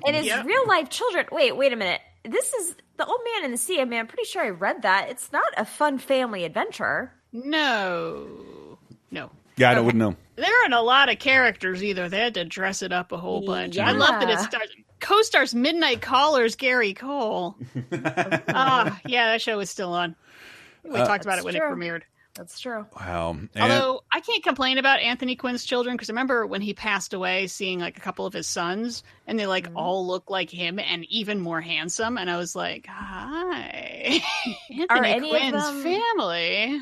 [0.05, 1.26] And his real life children.
[1.31, 2.00] Wait, wait a minute.
[2.24, 3.81] This is the old man in the sea.
[3.81, 5.07] I mean, I'm pretty sure I read that.
[5.09, 7.12] It's not a fun family adventure.
[7.33, 8.26] No.
[9.12, 9.31] No.
[9.57, 10.16] Yeah, I wouldn't know.
[10.35, 12.09] There aren't a lot of characters either.
[12.09, 13.76] They had to dress it up a whole bunch.
[13.76, 13.88] Yeah.
[13.88, 14.46] I love that it Yeah.
[15.03, 17.57] Stars co-stars Midnight Callers Gary Cole.
[18.49, 20.15] Ah, yeah, that show is still on.
[20.85, 21.67] We Uh, talked about it when true.
[21.67, 22.03] it premiered.
[22.35, 22.87] That's true.
[22.99, 23.33] Wow.
[23.33, 27.12] And- Although I can't complain about Anthony Quinn's children because I remember when he passed
[27.12, 29.51] away, seeing like a couple of his sons, and they Mm-hmm.
[29.51, 34.23] like all look like him and even more handsome, and I was like, "Hi,
[34.71, 36.81] Anthony Are any of Quinn's them- family."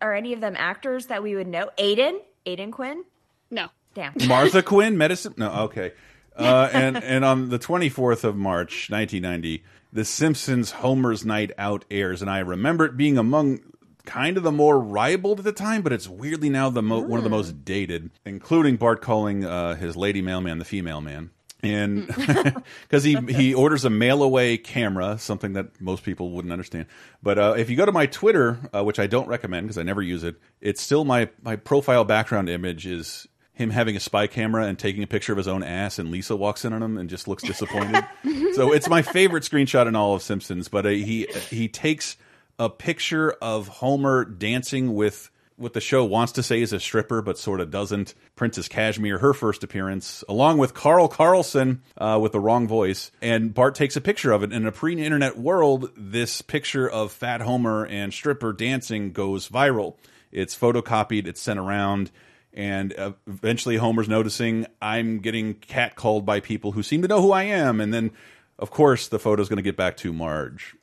[0.00, 1.70] Are any of them actors that we would know?
[1.78, 2.20] Aidan?
[2.46, 3.04] Aidan Quinn?
[3.50, 3.68] No.
[3.94, 4.12] Damn.
[4.28, 5.34] Martha Quinn, medicine.
[5.38, 5.92] No, okay.
[6.36, 12.22] Uh, and and on the 24th of March, 1990, The Simpsons Homer's Night Out airs,
[12.22, 13.60] and I remember it being among
[14.04, 17.18] kind of the more ribald at the time, but it's weirdly now the mo one
[17.18, 21.30] of the most dated, including Bart calling uh, his lady mailman the female man.
[21.62, 22.06] And
[22.82, 26.86] because he he orders a mail away camera, something that most people wouldn't understand.
[27.22, 29.84] But uh, if you go to my Twitter, uh, which I don't recommend because I
[29.84, 34.26] never use it, it's still my my profile background image is him having a spy
[34.26, 36.96] camera and taking a picture of his own ass, and Lisa walks in on him
[36.96, 38.04] and just looks disappointed.
[38.54, 40.68] so it's my favorite screenshot in all of Simpsons.
[40.68, 42.16] But uh, he he takes
[42.58, 47.22] a picture of Homer dancing with what the show wants to say is a stripper,
[47.22, 48.14] but sort of doesn't.
[48.34, 53.10] Princess Cashmere, her first appearance, along with Carl Carlson uh, with the wrong voice.
[53.20, 54.52] And Bart takes a picture of it.
[54.52, 59.96] In a pre internet world, this picture of Fat Homer and stripper dancing goes viral.
[60.32, 62.10] It's photocopied, it's sent around.
[62.54, 67.32] And uh, eventually, Homer's noticing I'm getting catcalled by people who seem to know who
[67.32, 67.80] I am.
[67.80, 68.10] And then,
[68.58, 70.74] of course, the photo's going to get back to Marge.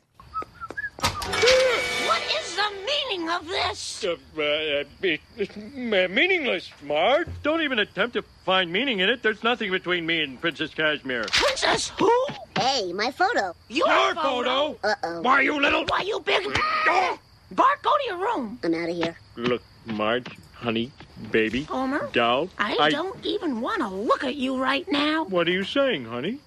[1.01, 4.03] What is the meaning of this?
[4.03, 7.27] Uh, uh, it- it's meaningless, Marge.
[7.43, 9.21] Don't even attempt to find meaning in it.
[9.21, 11.25] There's nothing between me and Princess Cashmere.
[11.31, 12.11] Princess who?
[12.57, 13.53] Hey, my photo.
[13.69, 14.77] Your, Your photo?
[14.83, 15.21] Uh-oh.
[15.21, 15.85] Why, you little...
[15.85, 16.45] Why, you big...
[17.51, 18.59] Bart, go to your room.
[18.63, 19.17] I'm out of here.
[19.35, 20.27] Look, Marge,
[20.59, 20.91] honey,
[21.31, 22.09] baby, Homer?
[22.11, 22.49] doll.
[22.57, 25.25] I, don't even want to look at you right now.
[25.25, 26.39] What are you saying, honey?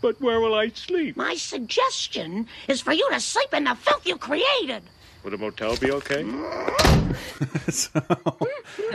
[0.00, 1.16] But where will I sleep?
[1.16, 4.82] My suggestion is for you to sleep in the filth you created.
[5.24, 6.22] Would a motel be okay?
[7.68, 7.90] so,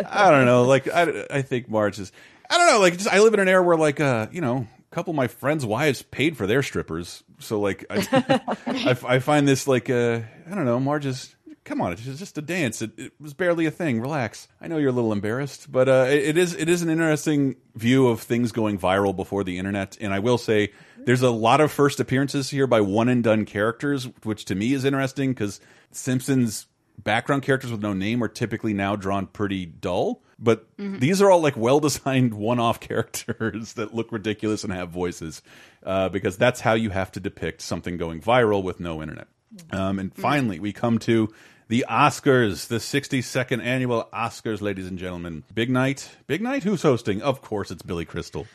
[0.06, 0.64] I don't know.
[0.64, 2.12] Like I, I think Marge is.
[2.50, 2.80] I don't know.
[2.80, 5.16] Like just, I live in an era where like uh you know a couple of
[5.16, 7.24] my friends' wives paid for their strippers.
[7.40, 10.80] So like I, I, I find this like uh I don't know.
[10.80, 11.36] Marge is.
[11.68, 12.82] Come on, it's just a dance.
[12.82, 14.00] It, it was barely a thing.
[14.00, 14.48] Relax.
[14.62, 18.08] I know you're a little embarrassed, but uh, it, is it is an interesting view
[18.08, 19.98] of things going viral before the internet.
[20.00, 23.44] And I will say, there's a lot of first appearances here by one and done
[23.44, 25.60] characters, which to me is interesting because
[25.92, 26.68] Simpsons
[27.04, 30.24] background characters with no name are typically now drawn pretty dull.
[30.40, 34.88] But these are all like well designed one off characters that look ridiculous and have
[34.88, 35.42] voices
[35.84, 39.28] uh, because that's how you have to depict something going viral with no internet.
[39.72, 41.34] Um, and finally, we come to
[41.68, 45.44] the Oscars, the 62nd annual Oscars, ladies and gentlemen.
[45.54, 46.10] Big night.
[46.28, 46.64] Big night?
[46.64, 47.22] Who's hosting?
[47.22, 48.48] Of course, it's Billy Crystal.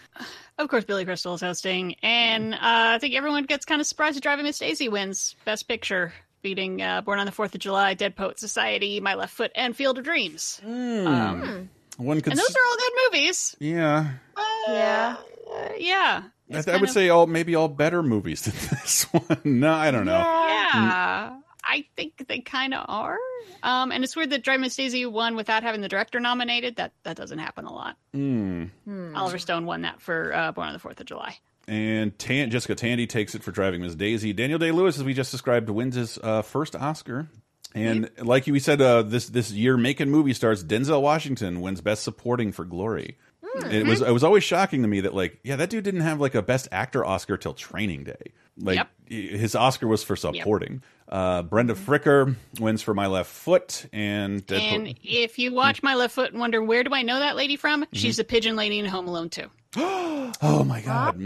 [0.58, 4.16] Of course, Billy Crystal is hosting, and uh, I think everyone gets kind of surprised
[4.16, 7.94] that Driving Miss Daisy wins Best Picture, beating uh, Born on the Fourth of July,
[7.94, 10.60] Dead Poet Society, My Left Foot, and Field of Dreams.
[10.64, 13.56] Um, One could and those s- are all good movies.
[13.60, 14.10] Yeah.
[14.68, 15.16] Yeah,
[15.52, 16.22] uh, yeah.
[16.52, 19.40] I, It's I would of- say all maybe all better movies than this one.
[19.44, 20.18] No, I don't know.
[20.18, 23.18] Yeah, I think they kind of are.
[23.62, 26.76] Um, and it's weird that Driving Miss Daisy won without having the director nominated.
[26.76, 27.96] That that doesn't happen a lot.
[28.12, 28.66] Hmm.
[29.14, 31.38] Oliver Stone won that for uh, Born on the Fourth of July.
[31.68, 34.32] And Tan Jessica Tandy takes it for driving Miss Daisy.
[34.32, 37.28] Daniel Day Lewis, as we just described, wins his uh, first Oscar.
[37.74, 42.02] And like you said, uh, this this year making movie stars, Denzel Washington wins Best
[42.02, 43.16] Supporting for Glory.
[43.70, 46.20] It was it was always shocking to me that like yeah that dude didn't have
[46.20, 48.32] like a Best Actor Oscar till Training Day.
[48.58, 48.88] Like Yep.
[49.08, 50.82] his Oscar was for supporting.
[51.08, 54.74] Uh, Brenda Fricker wins for My Left Foot and Deadpool.
[54.74, 57.56] And if you watch My Left Foot and wonder where do I know that lady
[57.56, 57.96] from, Mm-hmm.
[57.96, 59.50] she's the pigeon lady in Home Alone too.
[60.44, 61.20] Oh my god.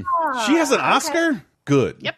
[0.47, 1.43] she has an Oscar?
[1.65, 1.97] Good.
[2.01, 2.17] Yep.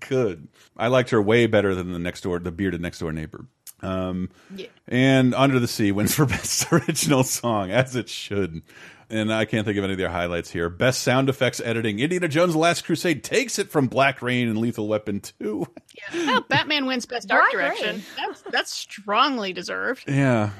[0.08, 0.48] Good.
[0.76, 3.46] I liked her way better than the next door the bearded next door neighbor.
[3.80, 4.66] Um Yeah.
[4.88, 8.62] and Under the Sea wins for best original song as it should.
[9.10, 10.68] And I can't think of any of their highlights here.
[10.68, 11.98] Best sound effects editing.
[12.00, 15.66] Indiana Jones: The Last Crusade takes it from Black Rain and Lethal Weapon 2.
[16.12, 18.02] Yeah, Oh, Batman wins Best Art Right, Direction.
[18.16, 20.04] That's that's strongly deserved.
[20.08, 20.50] Yeah.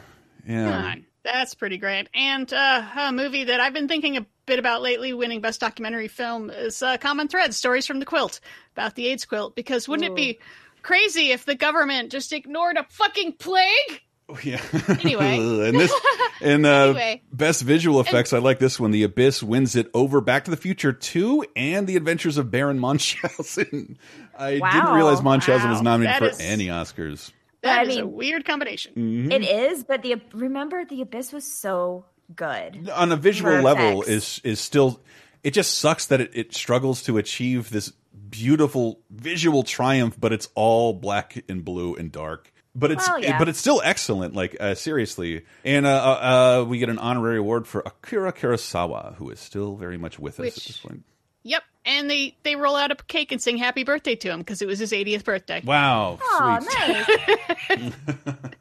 [0.46, 0.68] Yeah.
[0.94, 2.08] God, that's pretty great.
[2.14, 6.08] And uh, a movie that I've been thinking a bit about lately, winning Best Documentary
[6.08, 8.40] Film, is uh, Common Thread: Stories from the Quilt
[8.74, 9.56] about the AIDS quilt.
[9.56, 10.38] Because wouldn't it be
[10.82, 14.02] crazy if the government just ignored a fucking plague?
[14.42, 14.60] Yeah.
[14.88, 15.36] Anyway.
[15.68, 15.92] and this
[16.40, 17.22] and uh, Anyway.
[17.32, 18.32] best visual effects.
[18.32, 18.90] I like this one.
[18.90, 22.78] The Abyss wins it over Back to the Future Two and The Adventures of Baron
[22.78, 23.98] Munchausen.
[24.38, 27.32] I didn't realize Munchausen was nominated That for is- any Oscars.
[27.62, 28.92] That I is a weird combination.
[28.94, 29.32] Mhm.
[29.32, 32.04] It is, but the remember the abyss was so
[32.36, 32.90] good.
[32.90, 34.08] On a visual level, effects.
[34.08, 35.00] is is still.
[35.42, 37.92] It just sucks that it, it struggles to achieve this
[38.30, 42.50] beautiful visual triumph, but it's all black and blue and dark.
[42.76, 43.38] But it's Well, yeah.
[43.38, 44.34] but it's still excellent.
[44.34, 49.14] Like uh, seriously, and uh, uh, uh, we get an honorary award for Akira Kurosawa,
[49.14, 51.04] who is still very much with us at this point.
[51.44, 54.60] Yep, and they they roll out a cake and sing Happy Birthday to him because
[54.62, 55.60] it was his 80th birthday.
[55.64, 56.78] Wow, Oh, sweet.
[57.70, 57.92] nice.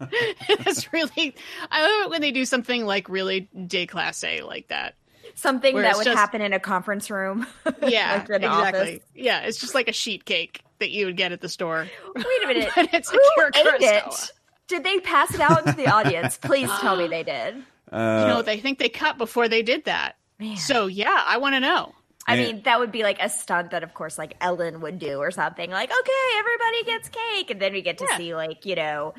[0.50, 1.36] it's really
[1.72, 4.96] I love it when they do something like really déclassé like that.
[5.36, 7.48] Something Where that would just- happen in a conference room.
[7.88, 8.80] Yeah, Like an exactly.
[8.96, 9.00] office.
[9.16, 11.88] Yeah, it's just like a sheet cake that you would get at the store.
[12.16, 12.70] Wait a minute.
[12.94, 14.32] It's Who Akira ate it?
[14.68, 16.38] Did they pass it out to the audience?
[16.38, 17.56] Please tell me they did.
[17.56, 17.64] you
[17.98, 20.16] Uh, know, they think they cut before they did that.
[20.40, 20.56] Man.
[20.58, 21.94] So yeah, I want to know.
[22.26, 25.18] I mean, that would be like a stunt that, of course, like Ellen would do
[25.18, 25.70] or something.
[25.70, 28.18] Like, okay, everybody gets cake, and then we get to Yeah.
[28.18, 29.14] see like you know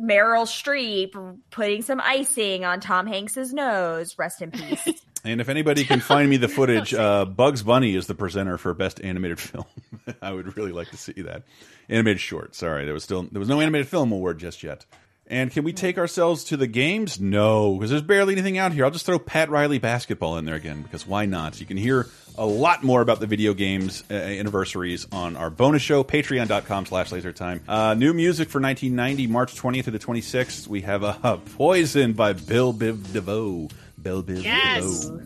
[0.00, 4.16] Meryl Streep putting some icing on Tom Hanks's nose.
[4.18, 4.88] Rest in peace.
[5.24, 8.74] And if anybody can find me the footage, uh, Bugs Bunny is the presenter for
[8.74, 9.64] Best Animated Film.
[10.22, 11.42] I would really like to see that
[11.88, 12.54] animated short.
[12.54, 14.84] Sorry, there was still there was no animated film award just yet.
[15.26, 17.18] And can we take ourselves to the games?
[17.18, 18.84] No, because there's barely anything out here.
[18.84, 21.58] I'll just throw Pat Riley basketball in there again because why not?
[21.60, 25.80] You can hear a lot more about the video games uh, anniversaries on our bonus
[25.80, 27.60] show, patreon.com slash lasertime.
[27.66, 30.68] Uh, new music for 1990, March 20th to the 26th.
[30.68, 33.68] We have uh, Poison by Bell Biv DeVoe.
[34.04, 35.06] Bell Biv Yes.
[35.06, 35.20] DeVoe.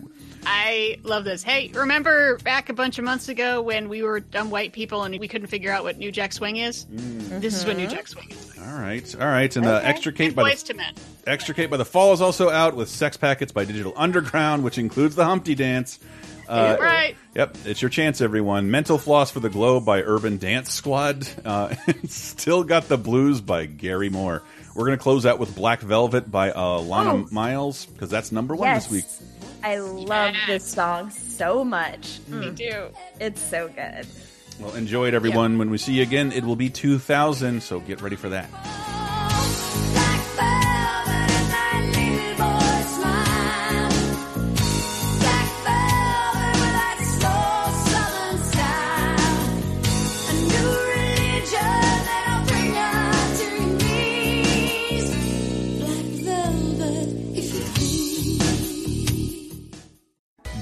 [0.47, 1.43] I love this.
[1.43, 5.19] Hey, remember back a bunch of months ago when we were dumb white people and
[5.19, 6.87] we couldn't figure out what New Jack Swing is?
[6.89, 8.53] This is what New Jack Swing is.
[8.59, 9.87] All right, all right, and uh, Okay.
[9.87, 10.95] extricate And by Boys the to Men.
[11.27, 15.17] extricate by the fall is also out with Sex Packets by Digital Underground, which includes
[15.17, 15.99] the Humpty Dance.
[16.49, 17.15] Uh, right.
[17.35, 18.71] Yep, it's your chance, everyone.
[18.71, 21.29] Mental Floss for the Globe by Urban Dance Squad.
[21.45, 21.75] Uh,
[22.07, 24.43] Still Got the Blues by Gary Moore.
[24.79, 27.29] We're going to close out with Black Velvet by uh, Lana Oh.
[27.33, 28.87] Myles because that's number one yes.
[28.87, 29.05] this week.
[29.65, 32.21] I love this song so much.
[32.29, 32.57] Me Mm.
[32.57, 32.87] too.
[33.19, 34.07] It's so good.
[34.61, 35.59] Well, enjoy it, everyone.
[35.59, 38.49] When we see you again, it will be 2000, so get ready for that.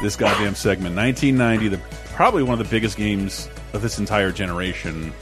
[0.00, 1.82] This goddamn segment, 1990, the
[2.14, 5.12] probably one of the biggest games of this entire generation.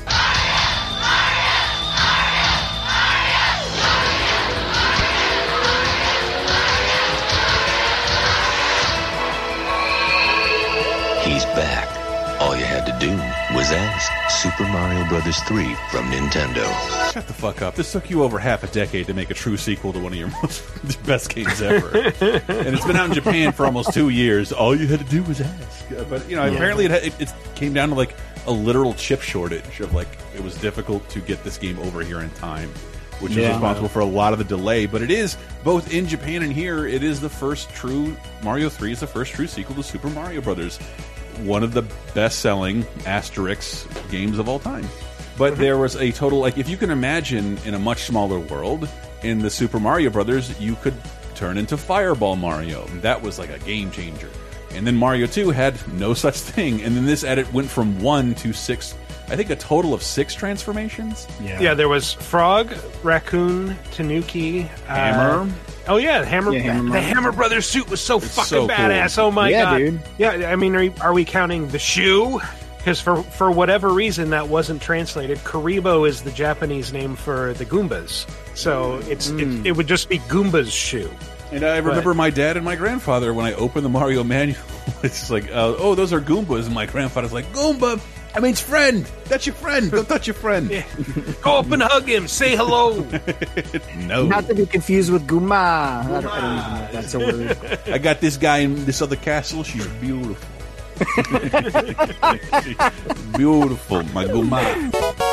[13.70, 14.42] Was ask.
[14.42, 17.12] Super Mario Brothers 3 from Nintendo.
[17.12, 17.74] Shut the fuck up.
[17.74, 20.18] This took you over half a decade to make a true sequel to one of
[20.18, 20.62] your most
[21.04, 21.88] best games ever.
[21.98, 24.52] and it's been out in Japan for almost two years.
[24.52, 25.90] All you had to do was ask.
[25.92, 26.52] Uh, But, you know, Yeah.
[26.52, 28.14] apparently it, it, it came down to like
[28.46, 32.20] a literal chip shortage of like, it was difficult to get this game over here
[32.20, 32.70] in time.
[33.20, 36.42] Which is responsible for a lot of the delay, but it is both in Japan
[36.42, 36.86] and here.
[36.86, 40.42] It is the first true Mario Three is the first true sequel to Super Mario
[40.42, 40.78] Brothers,
[41.40, 41.82] one of the
[42.14, 44.86] best-selling Asterix games of all time.
[45.38, 48.88] But there was a total like if you can imagine in a much smaller world
[49.22, 50.94] in the Super Mario Brothers, you could
[51.34, 52.86] turn into Fireball Mario.
[53.02, 54.30] That was like a game changer.
[54.72, 56.82] And then Mario 2 had no such thing.
[56.82, 58.94] And then this edit went from 1 to 6
[59.28, 61.26] I think a total of 6 transformations.
[61.40, 61.60] Yeah.
[61.60, 61.74] yeah.
[61.74, 62.72] there was Frog,
[63.02, 65.52] Raccoon, Tanuki, uh, Hammer.
[65.88, 66.52] oh yeah, Hammer.
[66.52, 68.68] Yeah, Hammer the Hammer Brothers suit was so It's fucking so cool.
[68.68, 69.18] badass.
[69.18, 70.00] Oh my Yeah, god, dude.
[70.18, 72.40] Yeah, I mean, are, are we counting the shoe?
[72.78, 77.64] Because for for whatever reason that wasn't translated, Kuribo is the Japanese name for the
[77.66, 78.26] Goombas.
[78.56, 79.60] So it's Mm.
[79.60, 81.10] it, it would just be Goomba's shoe.
[81.50, 84.58] And I remember my dad and my grandfather when I opened the Mario manual.
[85.02, 88.00] It's like, uh, oh, those are Goombas, and my grandfather's like, Goomba.
[88.36, 89.10] I mean, it's friend.
[89.24, 89.90] That's your friend.
[89.90, 90.68] Don't touch your friend.
[91.42, 92.28] Go up and hug him.
[92.28, 93.00] Say hello.
[93.96, 94.26] no.
[94.26, 96.04] Not to be confused with Guma.
[96.04, 97.78] I don't, I don't even know if that's a word.
[97.94, 99.62] I got this guy in this other castle.
[99.62, 100.36] She's beautiful.
[103.38, 105.32] beautiful, my Guma.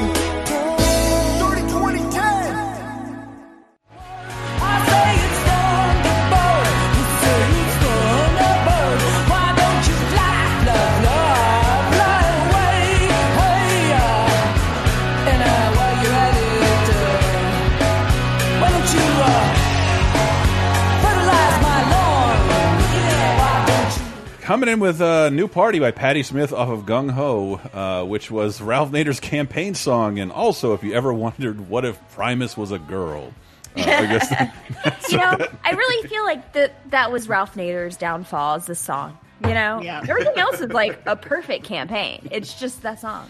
[24.51, 28.29] Coming in with a new party by Patti Smith off of Gung Ho, uh, which
[28.29, 30.19] was Ralph Nader's campaign song.
[30.19, 33.33] And also, if you ever wondered what if Primus was a girl,
[33.77, 34.29] uh, I guess
[35.09, 39.17] you know, I really feel like that that was Ralph Nader's downfall as the song.
[39.41, 40.03] You know, Yeah.
[40.05, 42.27] everything else is like a perfect campaign.
[42.29, 43.29] It's just that song.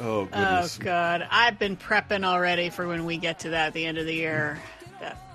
[0.00, 0.78] Oh goodness.
[0.80, 3.98] Oh god, I've been prepping already for when we get to that at the end
[3.98, 4.58] of the year.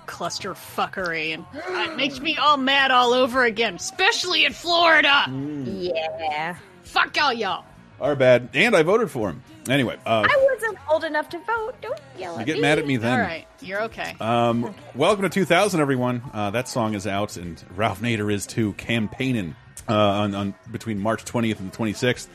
[0.08, 5.24] That cluster fuckery, and it makes me all mad all over again, especially in Florida.
[5.28, 6.56] Yeah.
[6.84, 7.64] Fuck all y'all.
[8.00, 8.48] Our bad.
[8.54, 9.42] And I voted for him.
[9.68, 11.74] Anyway, uh, I wasn't old enough to vote.
[11.82, 12.62] Don't yell you at get me.
[12.62, 13.12] mad at me then.
[13.12, 14.16] All right, you're okay.
[14.18, 16.22] Um, welcome to 2000, everyone.
[16.32, 19.56] Uh, that song is out, and Ralph Nader is too, campaigning
[19.88, 22.28] uh, on, on between March 20th and the 26th.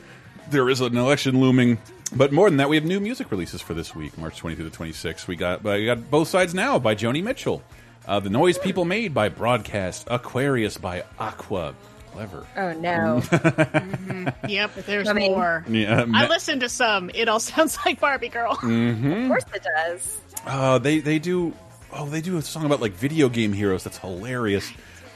[0.50, 1.78] There is an election looming,
[2.16, 4.64] but more than that, we have new music releases for this week, March 20th to
[4.64, 5.26] the 26th.
[5.26, 7.62] We got uh, we got both sides now by Joni Mitchell,
[8.06, 11.74] uh, the noise people made by Broadcast, Aquarius by Aqua.
[12.12, 12.46] Clever.
[12.56, 13.22] Oh no.
[14.48, 15.64] Yep, there's I mean- more.
[15.68, 17.10] Yeah, I listened to some.
[17.12, 18.54] It all sounds like Barbie Girl.
[18.56, 19.22] Mhm.
[19.22, 20.18] Of course it does.
[20.46, 21.52] Uh, they they do
[21.92, 23.82] oh they do a song about like video game heroes.
[23.84, 24.70] That's hilarious.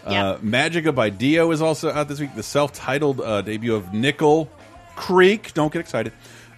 [0.05, 0.41] Uh, Yep.
[0.41, 2.35] Magica by Dio is also out this week.
[2.35, 4.49] The self-titled uh, debut of Nickel
[4.97, 5.53] Creek.
[5.55, 6.13] Don't get excited.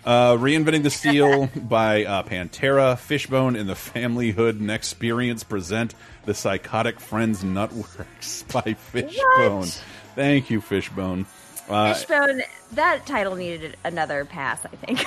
[0.05, 5.94] Uh, Reinventing the Steel by uh, Pantera, Fishbone, and the Family Hood and Experience present
[6.24, 9.68] the Psychotic Friends Nutworks by Fishbone.
[10.14, 11.26] Thank you, Fishbone.
[11.68, 12.42] Uh, Fishbone,
[12.72, 15.05] that title needed another pass, I think.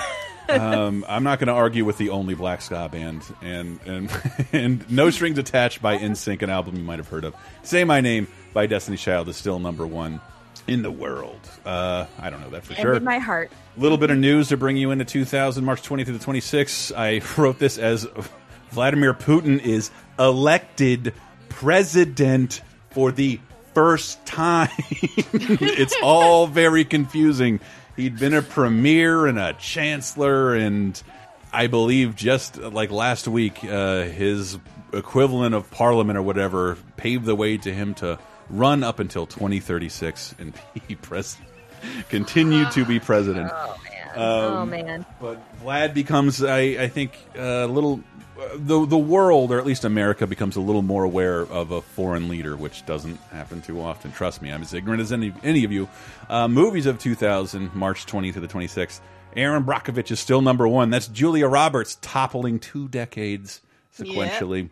[0.62, 4.12] um, I'm not going to argue with the only black ska band, and and
[4.54, 7.36] and No Strings Attached by NSYNC, an album you might have heard of.
[7.64, 10.22] Say My Name by Destiny's Child is still number one
[10.68, 11.43] in the world.
[11.66, 12.94] Uh, I don't know that for and sure.
[12.96, 13.52] in my heart.
[13.78, 16.92] little bit of news to bring you into 2000, March 20th to the 26th.
[16.96, 18.08] I wrote this as
[18.72, 21.14] Vladimir Putin is elected
[21.50, 22.62] president
[22.92, 23.40] for the
[23.74, 24.70] first time.
[24.80, 27.60] it's all very confusing.
[27.96, 31.02] He'd been a premier and a chancellor, and
[31.52, 34.58] I believe just like last week, uh, his
[34.92, 40.36] equivalent of parliament or whatever paved the way to him to run up until 2036
[40.40, 40.54] and
[40.88, 41.53] be president.
[42.10, 43.52] Continue to be president.
[43.54, 44.10] Oh man.
[44.16, 45.06] Um, oh man.
[45.20, 48.02] But Vlad becomes, I, I think, a little.
[48.56, 52.28] The the world, or at least America, becomes a little more aware of a foreign
[52.28, 54.12] leader, which doesn't happen too often.
[54.12, 55.88] Trust me, I'm as ignorant as any any of you.
[56.30, 59.00] Uh, movies of 2000, March 20th to the 26th.
[59.36, 60.90] Erin Brockovich is still number one.
[60.90, 63.62] That's Julia Roberts toppling two decades
[63.98, 64.70] sequentially.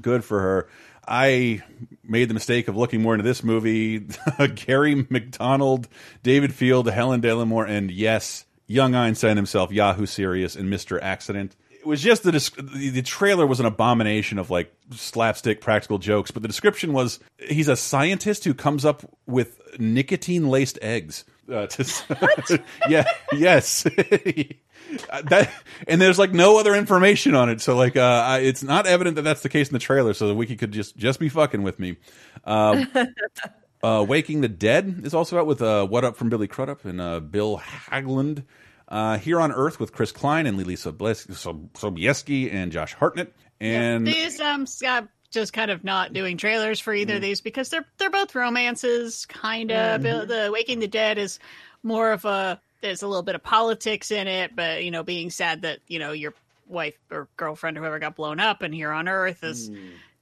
[0.00, 0.68] Good for her.
[1.06, 1.62] I
[2.04, 4.06] made the mistake of looking more into this movie.
[4.54, 5.88] Gary McDonald,
[6.22, 11.00] David Field, Helen Dallimore, and yes, young Einstein himself, Yahoo Serious, and Mr.
[11.02, 11.56] Accident.
[11.70, 16.42] It was just the the trailer was an abomination of like slapstick practical jokes, but
[16.42, 21.24] the description was he's a scientist who comes up with nicotine laced eggs.
[21.52, 23.84] Uh, to, yeah, yes.
[25.10, 25.50] Uh, that
[25.88, 27.60] and there's like no other information on it.
[27.60, 30.28] So like uh I, it's not evident that that's the case in the trailer so
[30.28, 31.96] the wiki could just just be fucking with me.
[32.44, 32.88] Um
[33.82, 37.00] uh waking the dead is also out with uh what up from billy crudup and
[37.00, 38.44] uh bill hagland
[38.88, 41.32] uh here on earth with chris klein and Leelee Sobieski
[41.74, 43.32] sobieski and josh hartnett.
[43.60, 47.70] And these um Scott just kind of not doing trailers for either of these because
[47.70, 50.28] they're they're both romances kind of Mhm.
[50.28, 51.38] the waking the dead is
[51.82, 55.30] more of a there's a little bit of politics in it but you know being
[55.30, 56.34] sad that you know your
[56.68, 59.70] wife or girlfriend or whoever got blown up and here on earth is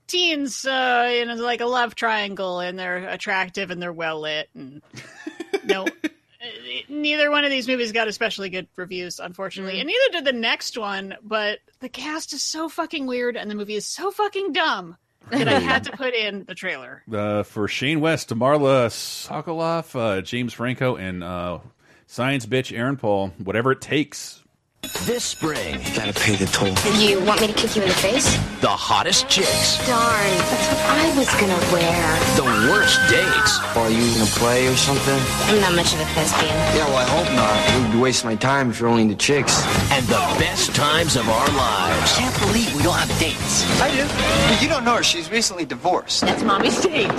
[0.07, 4.83] teens uh in like a love triangle and they're attractive and they're well lit and
[5.65, 5.87] no
[6.89, 10.77] neither one of these movies got especially good reviews unfortunately and neither did the next
[10.77, 14.97] one but the cast is so fucking weird and the movie is so fucking dumb
[15.31, 17.03] that i had to put in the trailer.
[17.13, 21.59] Uh, for Shane West, Marla Sokoloff, uh, James Franco, and uh,
[22.11, 23.29] science bitch Aaron Paul.
[23.39, 24.43] Whatever it takes.
[25.05, 26.73] This spring, you gotta pay the toll.
[26.97, 28.37] You want me to kick you in the face?
[28.61, 32.01] The hottest chicks, Darn, that's what I was gonna wear.
[32.37, 33.59] the worst dates.
[33.77, 35.21] Are you gonna play or something?
[35.53, 36.55] I'm not much of a thespian.
[36.77, 37.77] Yeah, well, I hope not.
[37.77, 39.63] It would be wasting my time if you're only into chicks.
[39.93, 42.13] and the best times of our lives.
[42.17, 43.65] I Can't believe we don't have dates.
[43.81, 44.05] I do.
[44.49, 45.03] But you don't know her.
[45.03, 46.23] She's recently divorced.
[46.23, 47.13] That's mommy's date.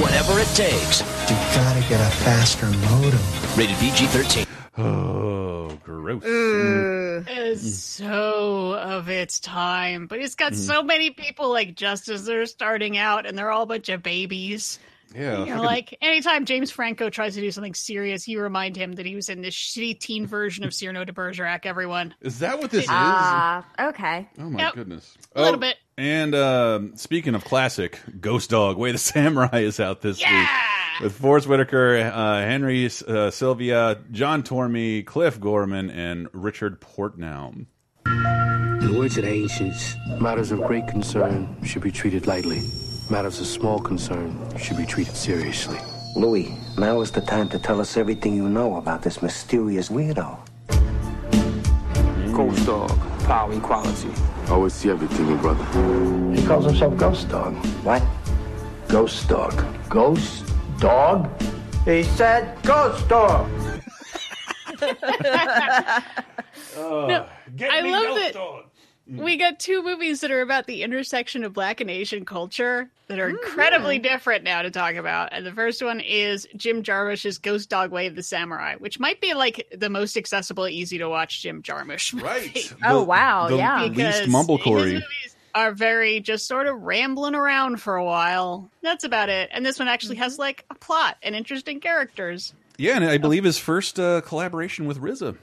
[0.00, 1.00] Whatever it takes.
[1.28, 3.20] You gotta get a faster modem.
[3.56, 4.46] Rated PG-13.
[4.78, 6.24] Oh, gross.
[6.24, 12.46] is so of its time but it's got so many people like just as they're
[12.46, 14.78] starting out and they're all a bunch of babies
[15.14, 15.44] Yeah.
[15.44, 19.04] you know, like anytime James Franco tries to do something serious, you remind him that
[19.04, 21.66] he was in this shitty teen version of Cyrano de Bergerac.
[21.66, 22.88] Everyone, Is that what this is?
[22.90, 24.26] Ah, okay.
[24.38, 24.74] Oh my Yep.
[24.74, 25.14] goodness.
[25.34, 25.76] A little Oh, bit.
[25.98, 30.48] And um speaking of classic, Ghost Dog, Way the Samurai is out this week.
[31.00, 37.66] With Forest Whitaker, uh, Henry uh, Silva, John Tormey, Cliff Gorman, and Richard Portnow.
[38.06, 42.62] In the words of the ancients, matters of great concern should be treated lightly.
[43.10, 45.78] Matters of small concern should be treated seriously.
[46.14, 50.38] Louis, now is the time to tell us everything you know about this mysterious weirdo.
[52.32, 52.90] Ghost dog,
[53.24, 54.10] power equality.
[54.46, 55.64] I always see everything, your brother.
[56.34, 57.54] He calls himself Ghost Dog.
[57.84, 58.02] What?
[58.88, 59.64] Ghost Dog.
[59.90, 60.44] Ghost
[60.78, 61.28] Dog?
[61.84, 63.48] He said Ghost Dog.
[66.74, 67.26] No,
[67.70, 68.64] I love that
[69.06, 73.18] we got two movies that are about the intersection of black and Asian culture that
[73.18, 75.30] are incredibly different now to talk about.
[75.32, 79.20] And the first one is Jim Jarmusch's Ghost Dog Way of the Samurai, which might
[79.20, 82.14] be like the most accessible, easy to watch Jim Jarmusch.
[82.14, 82.24] movie.
[82.26, 82.74] Right.
[82.84, 83.82] Oh, wow, the yeah.
[83.84, 85.02] least Because mumblecore.
[85.54, 88.70] are very just sort of rambling around for a while.
[88.82, 89.50] That's about it.
[89.52, 92.54] And this one actually has like a plot and interesting characters.
[92.78, 95.36] Yeah, and I believe his first uh, collaboration with RZA,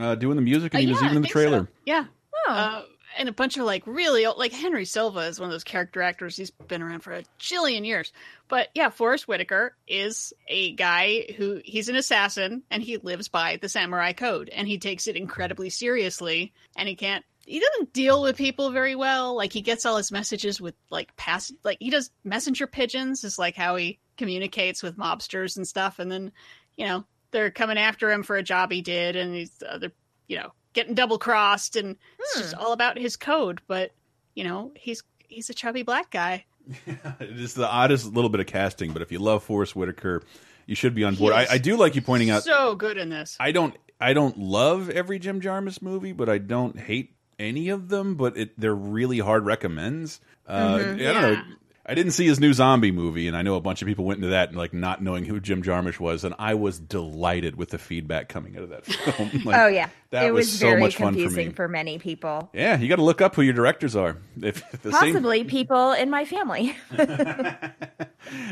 [0.00, 1.40] uh, doing the music, and he Uh, was yeah, even in the think so.
[1.40, 1.68] trailer.
[1.86, 2.04] Yeah.
[2.48, 2.82] Uh,
[3.16, 6.02] and a bunch of like really old, like Henry Silva is one of those character
[6.02, 6.36] actors.
[6.36, 8.12] He's been around for a jillion years.
[8.48, 13.58] But yeah, Forest Whitaker is a guy who he's an assassin and he lives by
[13.60, 18.22] the samurai code and he takes it incredibly seriously and he can't he doesn't deal
[18.22, 19.36] with people very well.
[19.36, 23.38] Like he gets all his messages with like pass like he does messenger pigeons is
[23.38, 26.32] like how he communicates with mobsters and stuff and then,
[26.76, 29.92] you know, they're coming after him for a job he did and he's other,
[30.28, 33.90] you know, getting double crossed and it's just all about his code, but
[34.34, 36.44] you know, he's he's a chubby black guy.
[36.86, 40.22] It is the oddest little bit of casting, but if you love Forest Whitaker,
[40.66, 41.32] you should be on board.
[41.32, 42.42] I, I do like you pointing out.
[42.42, 43.36] so good in this.
[43.40, 47.88] I don't I don't love every Jim Jarmusch movie, but I don't hate any of
[47.88, 48.14] them.
[48.16, 50.20] But it, they're really hard recommends.
[50.46, 51.08] Uh, Mhm.
[51.08, 51.42] I don't know.
[51.86, 54.16] I didn't see his new zombie movie, and I know a bunch of people went
[54.18, 57.68] into that and like not knowing who Jim Jarmusch was, and I was delighted with
[57.68, 59.30] the feedback coming out of that film.
[59.44, 61.54] Like, oh yeah, that it was, was so very much fun for confusing me.
[61.54, 62.48] for, many people.
[62.54, 64.16] Yeah, you got to look up who your directors are.
[64.42, 66.74] If, if the same Possibly people in my family.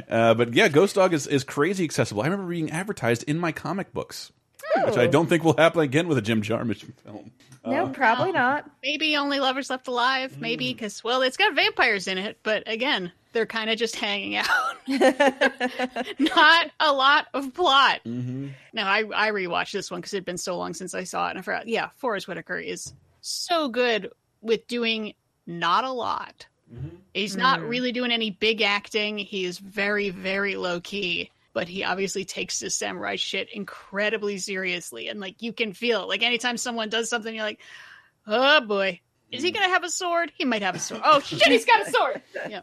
[0.09, 2.23] Uh, but yeah, Ghost Dog is, is crazy accessible.
[2.23, 4.31] I remember being advertised in my comic books,
[4.85, 5.11] which I Oh.
[5.11, 7.31] don't think will happen again with a Jim Jarmusch film.
[7.65, 8.71] no, probably not.
[8.83, 10.39] Maybe only lovers left alive.
[10.39, 14.37] Maybe because well, it's got vampires in it, but again, they're kind of just hanging
[14.37, 14.47] out.
[16.19, 18.01] Not a lot of plot.
[18.07, 18.49] Mm-hmm.
[18.73, 21.27] No, I I rewatched this one because it had been so long since I saw
[21.27, 21.69] it, and I forgot.
[21.69, 24.11] Yeah, Forest Whitaker is so good
[24.41, 25.15] with doing
[25.47, 26.47] not a lot.
[27.13, 27.67] He's not Mm-hmm.
[27.67, 27.71] Mm.
[27.71, 29.19] really doing any big acting.
[29.19, 35.09] He is very, very low key, but he obviously takes his samurai shit incredibly seriously.
[35.09, 36.09] And like you can feel it.
[36.09, 37.61] Like anytime someone does something, you're like,
[38.27, 39.55] oh boy, is he Mm.
[39.55, 40.33] gonna have a sword?
[40.35, 41.03] He might have a sword.
[41.05, 42.23] Oh shit, he's got a sword.
[42.49, 42.61] Yeah.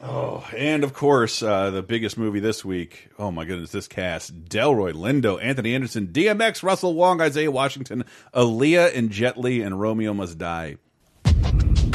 [0.00, 3.08] Oh, and of course, uh, the biggest movie this week.
[3.18, 8.96] Oh my goodness, this cast: Delroy Lindo, Anthony Anderson, DMX, Russell Wong, Isaiah Washington, Aaliyah,
[8.96, 10.76] and Jet Li, and Romeo Must Die.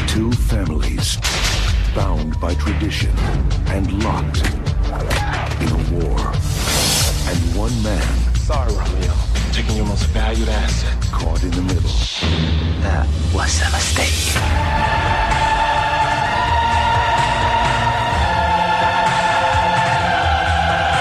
[0.07, 1.17] Two families
[1.95, 3.11] bound by tradition
[3.67, 4.41] and locked
[5.61, 6.19] in a war.
[7.25, 9.13] And one man Sorry, Romeo.
[9.53, 11.01] Taking your most valued asset.
[11.13, 11.89] caught in the middle.
[12.81, 15.32] That was a mistake.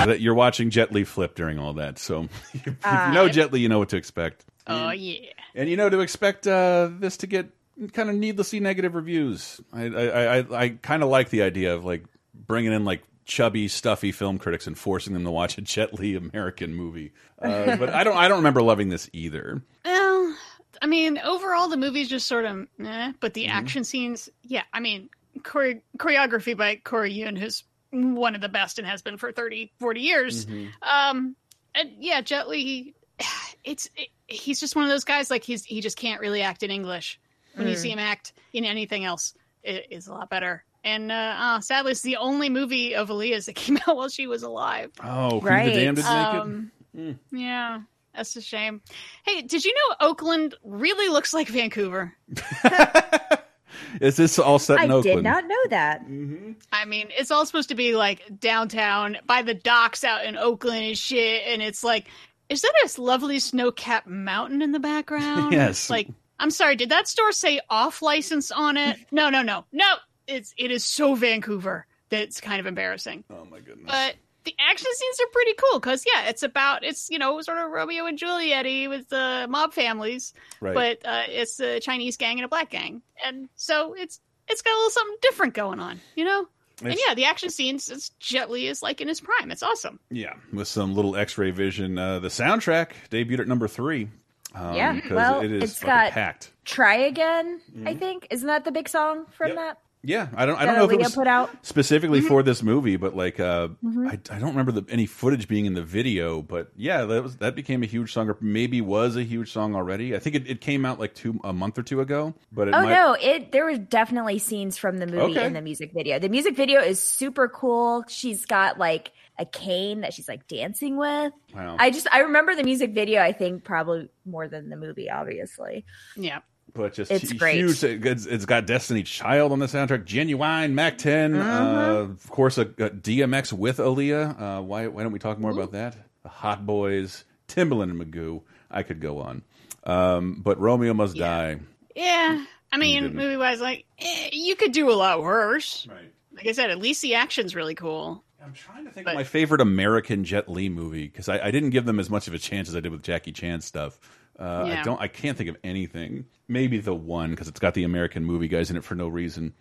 [0.12, 2.74] That you're watching Jet Li flip during all that, so if you
[3.12, 4.44] know Jet Li, you know what to expect.
[4.66, 5.28] Oh yeah.
[5.54, 7.50] And you know to expect uh, this to get
[7.92, 9.60] kind of needlessly negative reviews.
[9.72, 13.68] I I, I, I kind of like the idea of like bringing in like chubby,
[13.68, 17.12] stuffy film critics and forcing them to watch a Jet Li American movie.
[17.40, 19.62] Uh, but I don't I don't remember loving this either.
[19.84, 20.36] Well,
[20.80, 24.80] I mean, overall, the movie's just sort of eh, but the action scenes, yeah, I
[24.80, 25.08] mean,
[25.44, 29.72] chore- choreography by Corey Yuen, who's one of the best and has been for 30,
[29.78, 30.46] 40 years.
[30.46, 30.66] Mm-hmm.
[30.82, 31.36] Um,
[31.74, 32.94] and yeah, Jet Li,
[33.64, 36.62] it's it, he's just one of those guys like he's he just can't really act
[36.62, 37.20] in English.
[37.54, 37.78] When you Mm.
[37.78, 40.64] see him act in anything else, it is a lot better.
[40.84, 44.26] And uh, uh, sadly, it's the only movie of Aaliyah's that came out while she
[44.26, 44.90] was alive.
[45.04, 45.66] Oh, Right.
[45.66, 46.40] the Damned is naked?
[46.40, 47.18] Um, Mm.
[47.30, 47.80] Yeah,
[48.14, 48.82] that's a shame.
[49.24, 52.12] Hey, did you know Oakland really looks like Vancouver?
[54.00, 55.26] Is this all set I in Oakland?
[55.26, 56.02] I did not know that.
[56.02, 56.52] Mm-hmm.
[56.72, 60.84] I mean, it's all supposed to be like downtown by the docks out in Oakland
[60.84, 61.42] and shit.
[61.46, 62.08] And it's like,
[62.48, 65.52] is that a lovely snow capped mountain in the background?
[65.52, 65.90] Yes.
[65.90, 66.08] Like,
[66.38, 68.98] I'm sorry, did that store say off license on it?
[69.12, 69.94] No, no, no, no.
[70.26, 73.24] It's it is so Vancouver that it's kind of embarrassing.
[73.30, 73.86] Oh my goodness.
[73.86, 74.14] But
[74.44, 77.70] the action scenes are pretty cool because yeah, it's about it's you know sort of
[77.70, 80.74] Romeo and Juliet with the mob families, Right.
[80.74, 84.72] but uh, it's a Chinese gang and a black gang, and so it's it's got
[84.72, 86.46] a little something different going on, you know.
[86.82, 89.50] and yeah, the action scenes, it's Jet Li is like in his prime.
[89.52, 90.00] It's awesome.
[90.10, 91.96] Yeah, with some little X-ray vision.
[91.98, 94.08] Uh, the soundtrack debuted at number three.
[94.54, 96.52] Um, Yeah, well, it is it's fucking got- packed.
[96.64, 97.88] Try again, Mm-hmm.
[97.88, 98.26] I think.
[98.30, 99.78] Isn't that the big song from that?
[100.04, 100.56] Yeah, I don't.
[100.58, 101.50] I don't know if it Aaliyah was put out?
[101.62, 104.08] specifically for this movie, but like, uh, Mhm.
[104.08, 106.42] I, I don't remember the, any footage being in the video.
[106.42, 109.76] But yeah, that was that became a huge song, or maybe was a huge song
[109.76, 110.16] already.
[110.16, 112.34] I think it, it came out like two a month or two ago.
[112.50, 115.46] But it oh might, no, it there were definitely scenes from the movie Okay.
[115.46, 116.18] in the music video.
[116.18, 118.04] The music video is super cool.
[118.08, 121.32] She's got like a cane that she's like dancing with.
[121.54, 121.76] Wow.
[121.78, 123.22] I just I remember the music video.
[123.22, 125.84] I think probably more than the movie, obviously.
[126.16, 126.40] Yeah.
[126.74, 127.56] But just It's great.
[127.56, 127.82] huge.
[127.84, 131.40] It's, it's got Destiny Child on the soundtrack, Ginuwine, Mac 10, Mm-hmm.
[131.40, 134.40] uh, of course, a, a DMX with Aaliyah.
[134.58, 135.96] Uh, why why don't we talk more about that?
[136.22, 138.42] The Hot Boys, Timbaland and Magoo.
[138.70, 139.42] I could go on,
[139.84, 141.58] um, but Romeo Must Die.
[141.94, 142.44] Yeah.
[142.74, 145.86] I mean, movie wise, like, eh, you could do a lot worse.
[145.90, 146.10] Right.
[146.34, 148.24] Like I said, at least the action's really cool.
[148.42, 151.68] I'm trying to think of my favorite American Jet Li movie because I, I didn't
[151.70, 153.98] give them as much of a chance as I did with Jackie Chan stuff.
[154.42, 155.00] Uh, I don't.
[155.00, 156.24] I can't think of anything.
[156.48, 159.54] Maybe the one because it's got the American movie guys in it for no reason.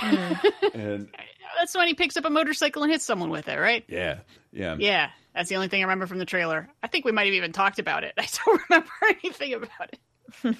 [0.00, 1.08] and
[1.58, 3.84] That's when he picks up a motorcycle and hits someone with it, right?
[3.88, 4.18] yeah,
[4.52, 5.10] yeah, Yeah.
[5.34, 6.68] That's the only thing I remember from the trailer.
[6.82, 8.14] I think we might have even talked about it.
[8.18, 8.90] I don't remember
[9.24, 10.56] anything about it.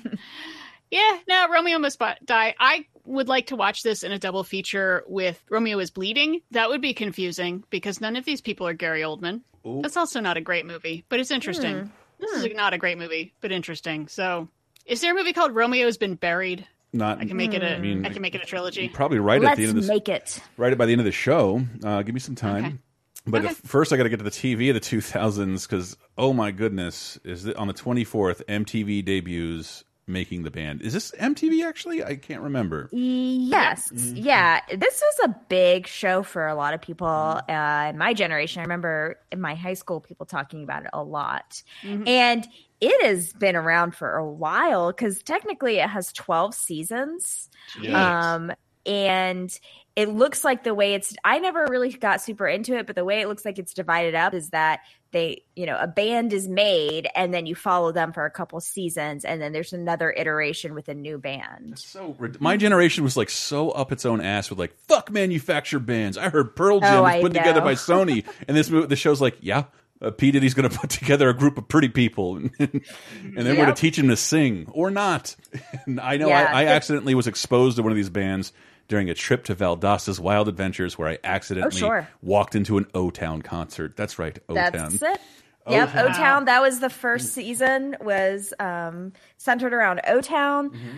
[0.91, 2.55] yeah, no, Romeo Must Die.
[2.59, 6.41] I would like to watch this in a double feature with Romeo is Bleeding.
[6.53, 9.43] That would be confusing because none of these people are Gary Oldman.
[9.67, 9.81] Ooh.
[9.83, 11.81] That's also not a great movie, but it's interesting.
[11.81, 11.87] Hmm.
[12.19, 14.09] This is not a great movie, but interesting.
[14.09, 14.49] So,
[14.87, 16.67] is there a movie called Romeo's Been Buried?
[16.93, 17.19] Not.
[17.21, 17.75] I can make it a.
[17.77, 18.89] I, mean, can make it a trilogy.
[18.89, 19.89] probably right at Let's the end of this.
[19.89, 20.41] make it.
[20.57, 21.61] Right at by the end of the show.
[21.83, 22.81] Uh, give me some time.
[23.27, 23.55] But Okay.
[23.55, 27.19] first, I got to get to the TV of the 2000s because oh my goodness,
[27.25, 30.83] is it on the 24th MTV debuts making the band?
[30.83, 32.05] Is this MTV actually?
[32.05, 32.89] I can't remember.
[32.93, 33.91] Yes.
[33.91, 34.17] Mm-hmm.
[34.17, 34.61] Yeah.
[34.71, 37.51] This was a big show for a lot of people Mm-hmm.
[37.51, 38.61] uh, in my generation.
[38.61, 41.63] I remember in my high school, people talking about it a lot.
[41.83, 42.07] Mhm.
[42.09, 42.47] And
[42.81, 47.49] it has been around for a while because technically it has 12 seasons.
[47.79, 47.95] Jeez.
[47.95, 48.53] Um,
[48.87, 49.59] and
[49.97, 53.05] it looks like the way it's, I never really got super into it, but the
[53.05, 54.81] way it looks like it's divided up is that
[55.13, 58.61] they, you know, a band is made and then you follow them for a couple
[58.61, 61.79] seasons and then there's another iteration with a new band.
[61.79, 66.19] So my generation was like so up its own ass with like fuck manufactured bands.
[66.19, 69.21] I heard Pearl Jam Oh, was put together by Sony, and this mo- the show's
[69.21, 69.65] like yeah.
[70.03, 73.55] Uh, P Diddy's going to put together a group of pretty people, and then we're
[73.55, 75.37] going to teach him to sing or not.
[75.87, 78.53] And I know Yeah, I, I accidentally was exposed to one of these bands
[78.89, 82.09] during a trip to Valdosta's Wild Adventures, where I accidentally Oh, sure.
[82.23, 83.97] walked into an O Town concert.
[83.97, 84.73] That's right, O Town.
[84.73, 85.21] That's it.
[85.67, 86.45] Yep, O-Town.
[86.45, 87.97] That was the first season.
[88.03, 90.69] Was um, centered around O Town.
[90.69, 90.89] Mm-hmm.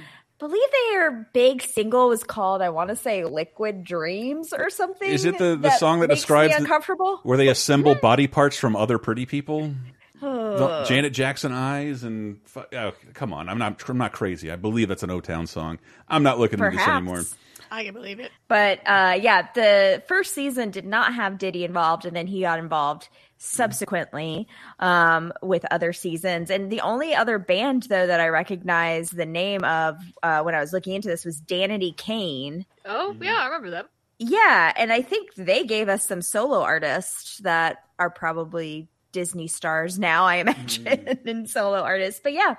[0.41, 5.09] Believe their big single was called I want to say "Liquid Dreams" or something.
[5.09, 7.20] Is it the, the song that makes me describes the- uncomfortable?
[7.22, 9.72] where they assemble body parts from other pretty people?
[10.20, 12.41] The Janet Jackson eyes and
[12.72, 14.51] oh, come on, I'm not I'm not crazy.
[14.51, 15.78] I believe that's an O Town song.
[16.09, 17.22] I'm not looking at this anymore.
[17.71, 18.31] I can believe it.
[18.49, 22.59] But uh, yeah, the first season did not have Diddy involved, and then he got
[22.59, 23.09] involved
[23.39, 24.49] subsequently
[24.79, 26.51] um, with other seasons.
[26.51, 30.61] And the only other band, though, that I recognize the name of uh, when I
[30.61, 32.64] was looking into this was Danity Kane.
[32.85, 33.23] Oh, Mm-hmm.
[33.25, 33.87] yeah, I remember them.
[34.19, 39.99] Yeah, and I think they gave us some solo artists that are probably Disney stars
[39.99, 42.21] now, I imagine, and solo artists.
[42.23, 42.55] But yeah,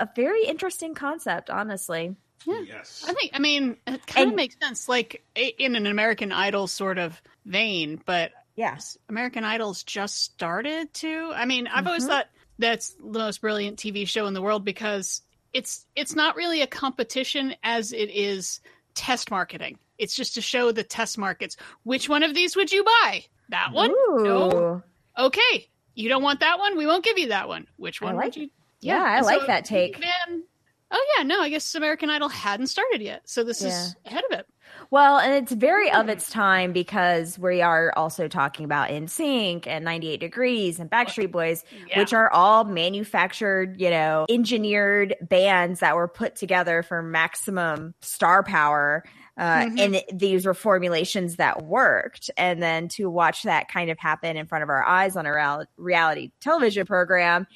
[0.00, 2.16] a very interesting concept, honestly.
[2.46, 3.04] Yes.
[3.06, 6.98] I think, I mean, it kind of makes sense, like in an American Idol sort
[6.98, 11.32] of vein, but yes, American Idol's just started to.
[11.34, 12.08] I mean, I've always Mhm.
[12.08, 12.28] thought
[12.58, 15.22] that's the most brilliant TV show in the world because
[15.52, 18.60] it's it's not really a competition as it is
[18.94, 19.78] test marketing.
[19.98, 21.56] It's just to show the test markets.
[21.84, 23.24] Which one of these would you buy?
[23.50, 23.90] That one?
[24.08, 24.82] No.
[25.18, 25.68] Okay.
[25.94, 26.76] You don't want that one?
[26.76, 27.66] We won't give you that one.
[27.76, 28.50] Which I one like- would you?
[28.80, 29.98] yeah, I and like that take.
[30.00, 30.44] Man,
[30.92, 34.38] oh yeah, no, I guess American Idol hadn't started yet, so this is ahead of
[34.38, 34.46] it.
[34.90, 39.84] Well, and it's very of its time because we are also talking about NSYNC and
[39.84, 41.98] 98 Degrees and Backstreet Boys, Yeah.
[41.98, 48.42] which are all manufactured, you know, engineered bands that were put together for maximum star
[48.42, 49.02] power.
[49.38, 49.80] Uh, Mhm.
[49.80, 52.30] And these were formulations that worked.
[52.36, 55.32] And then to watch that kind of happen in front of our eyes on a
[55.32, 57.46] real- reality television program,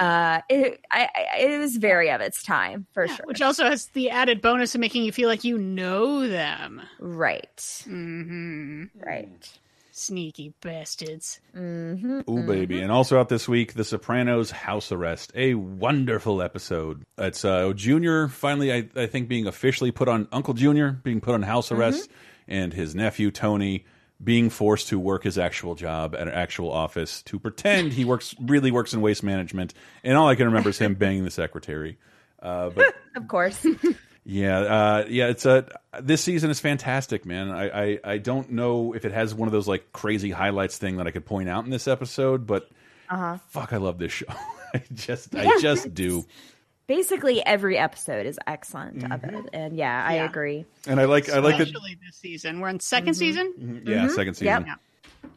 [0.00, 3.26] uh, it, I, I, it was very of its time for sure.
[3.26, 6.80] Which also has the added bonus of making you feel like you know them.
[6.98, 7.56] Right.
[7.86, 8.84] Mm-hmm.
[8.98, 9.58] Right.
[9.98, 11.40] Sneaky bastards.
[11.56, 12.20] Mm-hmm.
[12.30, 12.80] Ooh, baby.
[12.80, 15.32] And also out this week, The Sopranos House Arrest.
[15.34, 17.04] A wonderful episode.
[17.18, 21.34] It's uh, Junior finally, I, I think, being officially put on, Uncle Junior being put
[21.34, 22.08] on house arrest,
[22.46, 23.84] and his nephew, Tony,
[24.22, 28.34] being forced to work his actual job at an actual office to pretend he works
[28.40, 29.74] really works in waste management.
[30.02, 31.98] And all I can remember is him banging the secretary.
[32.40, 33.66] Uh, but Of course.
[34.30, 35.28] Yeah, uh, yeah.
[35.28, 35.66] It's a
[36.02, 37.50] this season is fantastic, man.
[37.50, 40.98] I, I I don't know if it has one of those like crazy highlights thing
[40.98, 42.68] that I could point out in this episode, but
[43.08, 43.38] Uh-huh.
[43.48, 44.26] fuck, I love this show.
[44.74, 46.26] I just I just do,
[46.86, 49.36] Basically, every episode is excellent of Mm-hmm.
[49.36, 50.66] it, and yeah, I agree.
[50.86, 51.68] and I like I like it.
[51.68, 52.60] Especially this season.
[52.60, 53.82] We're in 2nd season.
[53.86, 54.66] Yeah, second season.
[54.66, 54.78] Yep.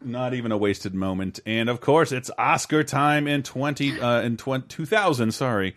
[0.04, 1.40] Not even a wasted moment.
[1.46, 5.76] And of course, it's Oscar time in twenty uh, in 20, 2000, Sorry,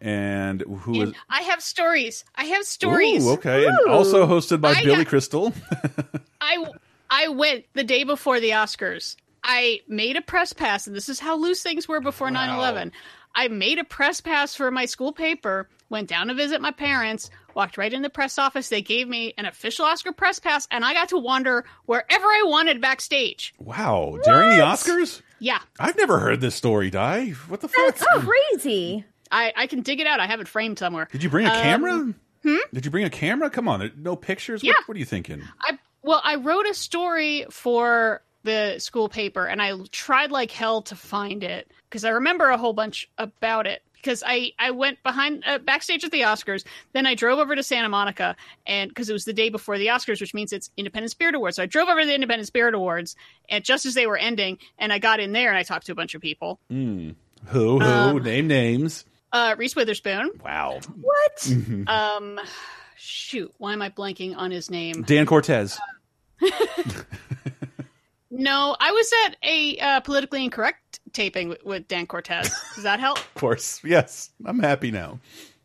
[0.00, 1.08] and who is?
[1.08, 2.24] And I have stories.
[2.34, 3.26] I have stories.
[3.26, 5.52] Ooh, okay, and also hosted by I Billy got- Crystal.
[6.40, 6.64] I
[7.10, 9.16] I went the day before the Oscars.
[9.42, 12.92] I made a press pass, and this is how loose things were before 9 11.
[13.34, 17.30] I made a press pass for my school paper, went down to visit my parents,
[17.54, 18.70] walked right in the press office.
[18.70, 22.42] They gave me an official Oscar press pass, and I got to wander wherever I
[22.46, 23.54] wanted backstage.
[23.58, 25.20] wow, during the Oscars.
[25.38, 27.30] Yeah, I've never heard this story, Di.
[27.48, 27.94] What the fuck?
[27.98, 29.04] That's crazy.
[29.30, 30.20] I, I can dig it out.
[30.20, 31.08] I have it framed somewhere.
[31.10, 32.14] Did you bring a Um, camera?
[32.72, 33.50] Did you bring a camera?
[33.50, 34.62] Come on, no pictures.
[34.62, 34.72] Yeah.
[34.74, 35.42] What, what are you thinking?
[35.60, 40.82] I well, I wrote a story for the school paper, and I tried like hell
[40.82, 43.82] to find it because I remember a whole bunch about it.
[43.94, 46.62] Because I I went behind uh, backstage at the Oscars,
[46.92, 49.88] then I drove over to Santa Monica, and because it was the day before the
[49.88, 51.56] Oscars, which means it's Independent Spirit Awards.
[51.56, 53.16] So I drove over to the Independent Spirit Awards,
[53.48, 55.92] and just as they were ending, and I got in there and I talked to
[55.92, 56.60] a bunch of people.
[56.70, 57.10] Hmm.
[57.46, 57.80] Who?
[57.80, 57.84] Who?
[57.84, 59.04] Um, Name names.
[59.36, 60.30] Uh, Reese Witherspoon.
[60.42, 60.80] Wow.
[61.00, 61.52] What?
[61.86, 62.40] Um,
[62.96, 65.02] shoot, why am I blanking on his name?
[65.02, 65.78] Dan Cortese.
[68.38, 72.50] No, I was at a uh, politically incorrect taping with, with Dan Cortese.
[72.74, 73.18] Does that help?
[73.34, 73.80] Of course.
[73.82, 74.30] Yes.
[74.44, 75.20] I'm happy now.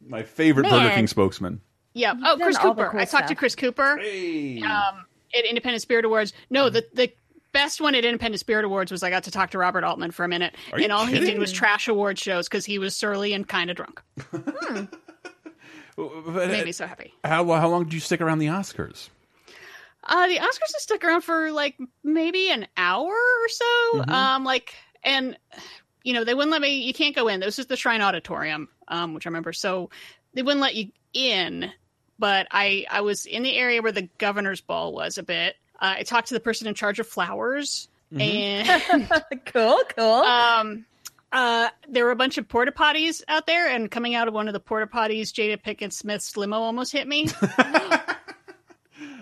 [0.08, 0.84] My favorite Man.
[0.84, 1.62] Burger King spokesman.
[1.94, 2.14] Yeah.
[2.24, 2.90] Oh, Chris Cooper.
[2.90, 3.36] cool I talked to.
[3.36, 5.06] Chris Cooper um,
[5.38, 6.34] at Independent Spirit Awards.
[6.50, 7.12] No, the the
[7.54, 10.24] best one at Independent Spirit Awards was I got to talk to Robert Altman for
[10.24, 13.34] a minute, Are and all he did was trash award shows because he was surly
[13.34, 14.02] and kind of drunk.
[15.98, 17.14] But, Made me so happy.
[17.24, 19.10] How, how long did you stick around the Oscars?
[20.04, 23.66] Uh, the Oscars have stuck around for like maybe an hour or so.
[23.96, 24.10] Mhm.
[24.10, 24.74] Um, like,
[25.04, 25.38] and
[26.04, 26.82] you know, they wouldn't let me.
[26.82, 27.40] You can't go in.
[27.40, 29.54] This is the Shrine Auditorium, um, which I remember.
[29.54, 29.90] So
[30.34, 31.72] they wouldn't let you in.
[32.18, 35.56] But I, I was in the area where the governor's ball was a bit.
[35.82, 39.10] Uh, I talked to the person in charge of flowers, and
[39.46, 40.06] cool, cool.
[40.06, 40.86] um,
[41.32, 44.48] uh, there were a bunch of porta potties out there, and coming out of one
[44.48, 47.28] of the porta potties, Jada Pinkett Smith's limo almost hit me.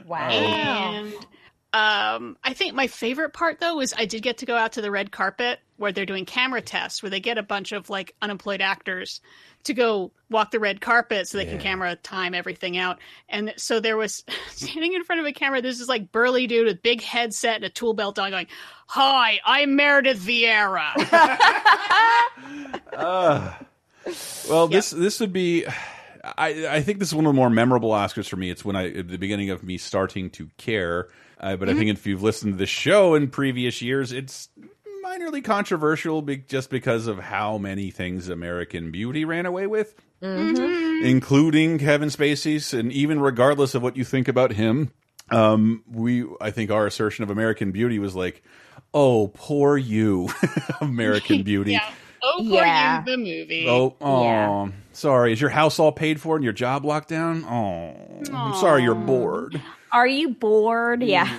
[0.06, 0.28] Wow.
[0.28, 1.14] And
[1.72, 4.82] um, I think my favorite part though is I did get to go out to
[4.82, 8.16] the red carpet where they're doing camera tests, where they get a bunch of like
[8.22, 9.22] unemployed actors
[9.64, 13.00] to go walk the red carpet so they can camera time everything out.
[13.28, 16.66] And so there was standing in front of a camera, this is like burly dude
[16.66, 18.48] with big headset and a tool belt on going,
[18.88, 20.94] Hi, I'm Meredith Vieira.
[22.92, 23.54] Uh,
[24.50, 25.66] well, this this would be.
[26.24, 28.50] I I think this is one of the more memorable Oscars for me.
[28.50, 31.08] It's when I at the beginning of me starting to care.
[31.40, 34.50] Uh, but I think if you've listened to the show in previous years, it's
[35.06, 41.78] minorly controversial be just because of how many things American Beauty ran away with, including
[41.80, 44.92] Kevin Spacey's, and even regardless of what you think about him,
[45.32, 48.44] um, we I think our assertion of American Beauty was like,
[48.94, 50.30] "Oh, poor you,
[50.82, 51.90] American Beauty." yeah.
[52.22, 53.00] Oh, poor Yeah.
[53.00, 53.66] you, the movie.
[53.70, 54.68] Oh, oh, Yeah.
[54.92, 55.32] sorry.
[55.32, 57.46] Is your house all paid for and your job locked down?
[57.46, 57.96] Oh,
[58.34, 59.62] I'm sorry you're bored.
[59.92, 61.04] Are you bored?
[61.04, 61.32] Yeah.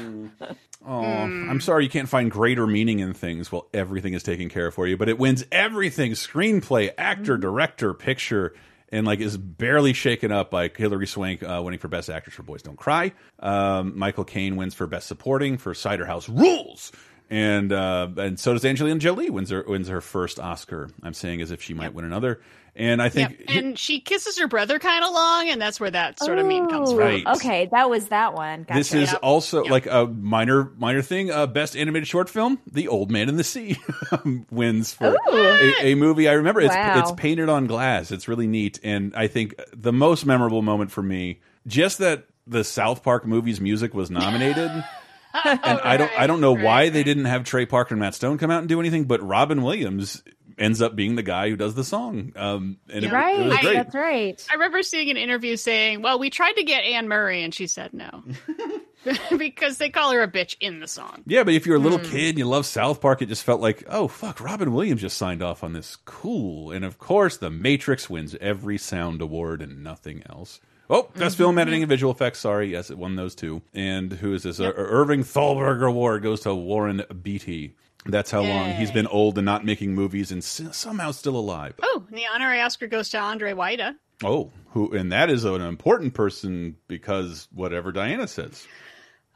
[0.86, 3.52] Oh, I'm sorry you can't find greater meaning in things.
[3.52, 7.92] Well, everything is taken care of for you, but it wins everything: screenplay, actor, director,
[7.92, 8.54] picture,
[8.90, 12.42] and like is barely shaken up by Hilary Swank uh, winning for Best Actress for
[12.42, 13.12] Boys Don't Cry.
[13.40, 16.92] Um, Michael Caine wins for Best Supporting for Cider House Rules.
[17.32, 20.90] And uh, and so does Angelina Jolie wins her wins her first Oscar.
[21.02, 22.40] I'm saying as if she might win another.
[22.74, 23.48] And I think Yep.
[23.50, 26.68] And she kisses her brother kind of long, and that's where that sort of meme
[26.68, 26.98] comes from.
[26.98, 27.26] Right.
[27.26, 28.62] Okay, that was that one.
[28.64, 28.78] Gotcha.
[28.78, 29.20] This is Yep.
[29.22, 31.30] also like a minor minor thing.
[31.30, 33.76] Uh, best animated short film, The Old Man in the Sea,
[34.50, 36.28] wins for a, a movie.
[36.28, 36.98] I remember it's Wow.
[37.00, 38.10] it's painted on glass.
[38.10, 42.64] It's really neat, and I think the most memorable moment for me, just that the
[42.64, 44.70] South Park movies music was nominated.
[45.44, 48.38] and I don't I don't know why they didn't have Trey Parker and Matt Stone
[48.38, 50.22] come out and do anything, but Robin Williams
[50.58, 52.32] ends up being the guy who does the song.
[52.36, 53.40] Um, and it, right.
[53.40, 53.74] it was great.
[53.74, 54.46] That's right.
[54.50, 57.66] I remember seeing an interview saying, "Well, we tried to get Anne Murray, and she
[57.66, 58.22] said no."
[59.38, 61.22] because they call her a bitch in the song.
[61.26, 62.04] Yeah, but if you're a little Hmm.
[62.10, 65.16] kid and you love South Park, it just felt like, oh fuck, Robin Williams just
[65.16, 65.96] signed off on this.
[66.04, 66.70] Cool.
[66.72, 70.60] And of course, The Matrix wins every sound award and nothing else.
[70.92, 71.42] Oh, best Mm-hmm.
[71.44, 72.40] film editing and visual effects.
[72.40, 73.62] Sorry, yes, it won those two.
[73.72, 74.58] And who is this?
[74.60, 77.76] Uh, Irving Thalberg Award goes to Warren Beatty.
[78.06, 81.74] That's how long he's been old and not making movies and somehow still alive.
[81.82, 83.94] Oh, and the honorary Oscar goes to Andre Wajda.
[84.24, 88.66] Oh, who and that is an important person because whatever Diana says.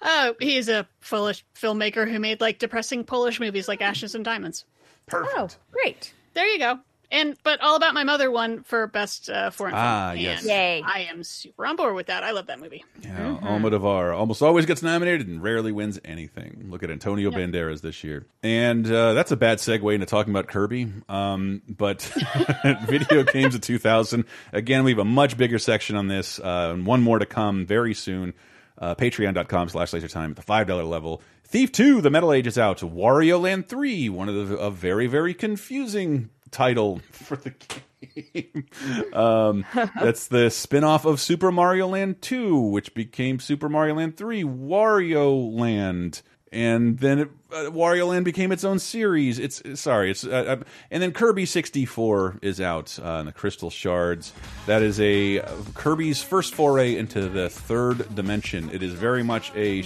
[0.03, 4.65] Oh, he's a Polish filmmaker who made like depressing Polish movies like Ashes and Diamonds.
[5.07, 5.35] Perfect.
[5.37, 6.13] Oh, great.
[6.35, 6.79] There you go.
[7.15, 10.25] And but all about my mother won for best uh, foreign Ah, film.
[10.25, 10.41] yes.
[10.41, 10.83] And Yay.
[10.85, 12.25] I am super on board with that.
[12.25, 12.85] I love that movie.
[13.03, 16.67] Yeah, Almodovar almost always gets nominated and rarely wins anything.
[16.71, 17.39] Look at Antonio Yep.
[17.41, 20.93] Banderas this year, and uh, that's a bad segue into talking about Kirby.
[21.09, 22.03] Um, but
[22.89, 24.25] video games of 2000.
[24.53, 27.65] Again, we have a much bigger section on this, uh, and one more to come
[27.67, 28.35] very soon.
[28.77, 31.23] Uh, Patreon.com slash LaserTime at the five dollar level.
[31.47, 32.79] Thief 2, The Metal Age is out.
[32.79, 38.67] Wario Land 3, one of the a very very confusing title for the game.
[39.13, 39.65] um,
[40.01, 45.53] that's the spin-off of Super Mario Land 2, which became Super Mario Land 3, Wario
[45.53, 46.23] Land.
[46.55, 49.41] And then it, uh, Wario Land became its own series.
[49.41, 54.33] It's sorry, it's uh, uh, and then Kirby 64 is out uh, the Crystal Shards.
[54.67, 58.71] That is a uh, Kirby's first foray into the third dimension.
[58.71, 59.83] It is very much a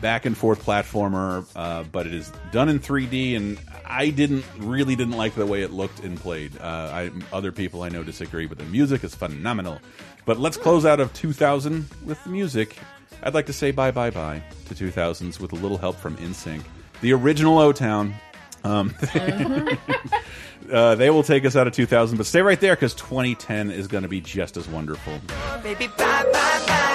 [0.00, 3.36] back and forth platformer, uh, but it is done in 3D.
[3.36, 6.60] And I didn't really didn't like the way it looked and played.
[6.60, 9.78] I, other people I know disagree, but the music is phenomenal.
[10.24, 12.76] But let's close out of 2000 with the music.
[13.22, 16.62] I'd like to say bye bye bye to 2000s with a little help from NSYNC,
[17.00, 18.14] The original O Town.
[18.62, 18.94] Um,
[20.72, 23.88] uh, they will take us out of 2000, but stay right there because 2010 is
[23.88, 25.18] going to be just as wonderful.
[25.62, 26.90] Baby, bye, bye, bye.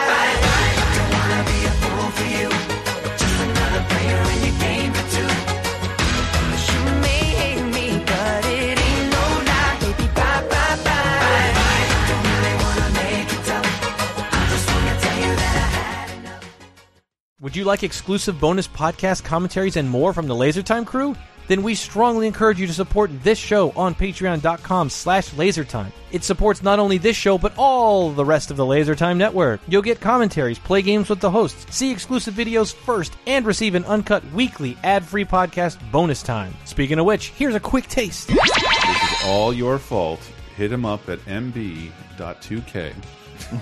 [17.42, 21.18] Would you like exclusive bonus podcast commentaries and more from the LaserTime crew?
[21.50, 25.92] Then we strongly encourage you to support this show on patreon.com slash lasertime.
[26.14, 29.60] It supports not only this show, but all the rest of the LaserTime network.
[29.68, 33.84] You'll get commentaries, play games with the hosts, see exclusive videos first, and receive an
[33.84, 36.54] uncut weekly ad-free podcast bonus time.
[36.64, 38.30] Speaking of which, here's a quick taste.
[38.30, 40.22] This is all your fault.
[40.56, 42.94] Hit him up at mb.2k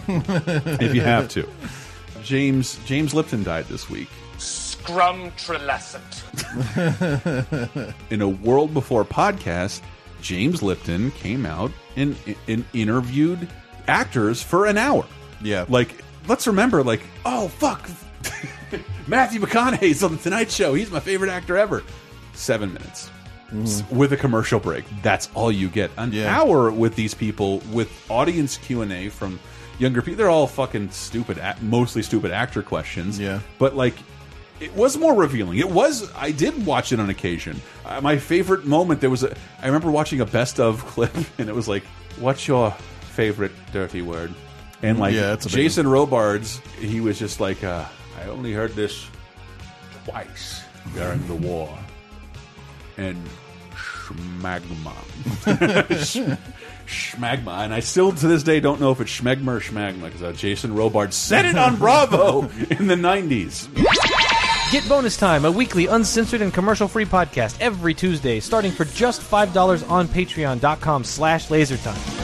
[0.79, 1.49] if you have to.
[2.23, 4.09] James James Lipton died this week.
[4.37, 6.23] Scrum Trelescent.
[8.09, 9.81] in a world before podcast,
[10.21, 12.15] James Lipton came out and,
[12.47, 13.47] and interviewed
[13.87, 15.05] actors for an hour.
[15.41, 15.65] Yeah.
[15.69, 17.89] Like, let's remember, like, oh, fuck.
[19.07, 20.73] Matthew McConaughey's on The Tonight Show.
[20.73, 21.83] He's my favorite actor ever.
[22.33, 23.09] Seven minutes.
[23.51, 23.97] S- mm-hmm.
[23.97, 24.85] With a commercial break.
[25.01, 25.91] That's all you get.
[25.97, 26.35] An Yeah.
[26.41, 29.39] hour with these people with audience Q&A from
[29.79, 30.17] younger people.
[30.17, 33.19] They're all fucking stupid, mostly stupid actor questions.
[33.19, 33.39] Yeah.
[33.59, 33.95] But, like,
[34.59, 35.57] it was more revealing.
[35.59, 36.11] It was.
[36.15, 37.61] I did watch it on occasion.
[37.85, 39.35] Uh, my favorite moment there was a.
[39.61, 41.83] I remember watching a best of clip, and it was like,
[42.19, 42.71] "What's your
[43.11, 44.33] favorite dirty word?"
[44.81, 47.85] And like Yeah, Jason Robards, he was just like, uh,
[48.21, 49.07] "I only heard this
[50.05, 50.61] twice
[50.93, 51.77] during the war,"
[52.97, 53.17] and
[54.13, 54.93] schmagma,
[56.85, 60.23] schmagma, and I still to this day don't know if it's schmegma or schmagma because
[60.23, 63.69] uh, Jason Robards said it on Bravo in the '90s.
[64.71, 69.87] Get Bonus Time, a weekly uncensored and commercial-free podcast every Tuesday, starting for just $5
[69.87, 72.22] on patreon.com slash lasertime.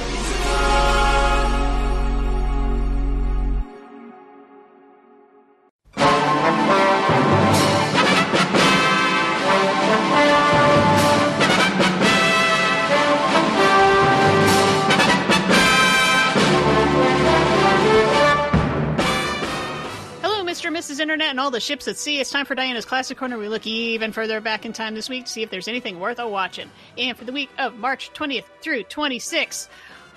[21.29, 22.19] And and all the ships at sea.
[22.19, 23.37] It's time for Diana's Classic Corner.
[23.37, 26.19] We look even further back in time this week to see if there's anything worth
[26.19, 26.69] a watching.
[26.97, 29.69] And for the week of March 20th through 26th,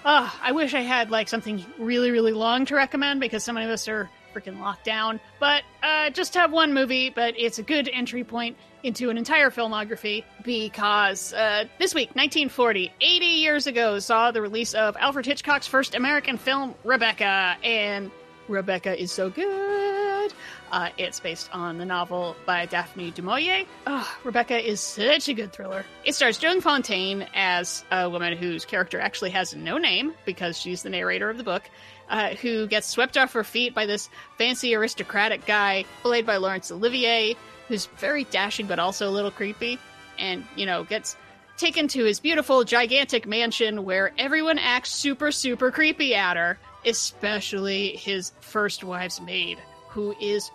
[0.04, 3.66] uh, I wish I had like something really, really long to recommend because so many
[3.66, 5.20] of us are freaking locked down.
[5.38, 9.50] But uh, just have one movie, but it's a good entry point into an entire
[9.50, 15.68] filmography because uh, this week, 1940, 80 years ago, saw the release of Alfred Hitchcock's
[15.68, 17.56] first American film, Rebecca.
[17.62, 18.10] And
[18.48, 20.32] Rebecca is so good.
[20.72, 23.66] Uh, it's based on the novel by Daphne du Maurier.
[23.86, 25.84] Oh, Rebecca is such a good thriller.
[26.02, 30.82] It stars Joan Fontaine as a woman whose character actually has no name because she's
[30.82, 31.62] the narrator of the book,
[32.08, 34.08] uh, who gets swept off her feet by this
[34.38, 37.36] fancy aristocratic guy played by Laurence Olivier,
[37.68, 39.78] who's very dashing but also a little creepy,
[40.18, 41.16] and, you know, gets
[41.58, 47.94] taken to his beautiful, gigantic mansion where everyone acts super, super creepy at her, especially
[47.96, 49.58] his first wife's maid,
[49.90, 50.50] who is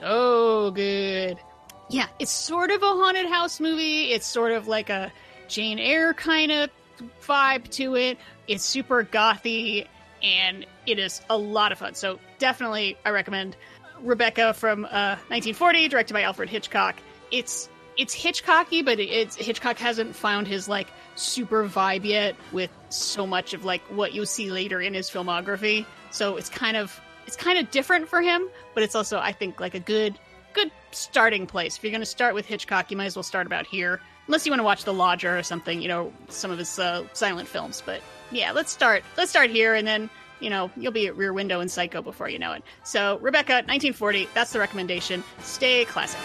[0.00, 1.38] so good.
[1.88, 4.12] Yeah, it's sort of a haunted house movie.
[4.12, 5.12] It's sort of like a
[5.48, 6.70] Jane Eyre kind of
[7.22, 8.18] vibe to it.
[8.46, 9.86] It's super gothy,
[10.22, 11.94] and it is a lot of fun.
[11.94, 13.56] So definitely, I recommend
[14.02, 16.96] Rebecca from uh, 1940, directed by Alfred Hitchcock.
[17.30, 23.26] It's it's Hitchcocky, but it's Hitchcock hasn't found his like super vibe yet with so
[23.26, 25.84] much of like what you'll see later in his filmography.
[26.10, 26.98] So it's kind of
[27.30, 30.18] it's kind of different for him, but it's also I think like a good
[30.52, 31.76] good starting place.
[31.76, 34.00] If you're going to start with Hitchcock, you might as well start about here.
[34.26, 37.04] Unless you want to watch The Lodger or something, you know, some of his uh,
[37.12, 37.84] silent films.
[37.86, 38.00] But
[38.32, 39.04] yeah, let's start.
[39.16, 40.10] Let's start here, and then
[40.40, 42.64] you know you'll be at Rear Window and Psycho before you know it.
[42.82, 44.28] So Rebecca, 1940.
[44.34, 45.22] That's the recommendation.
[45.38, 46.18] Stay classic.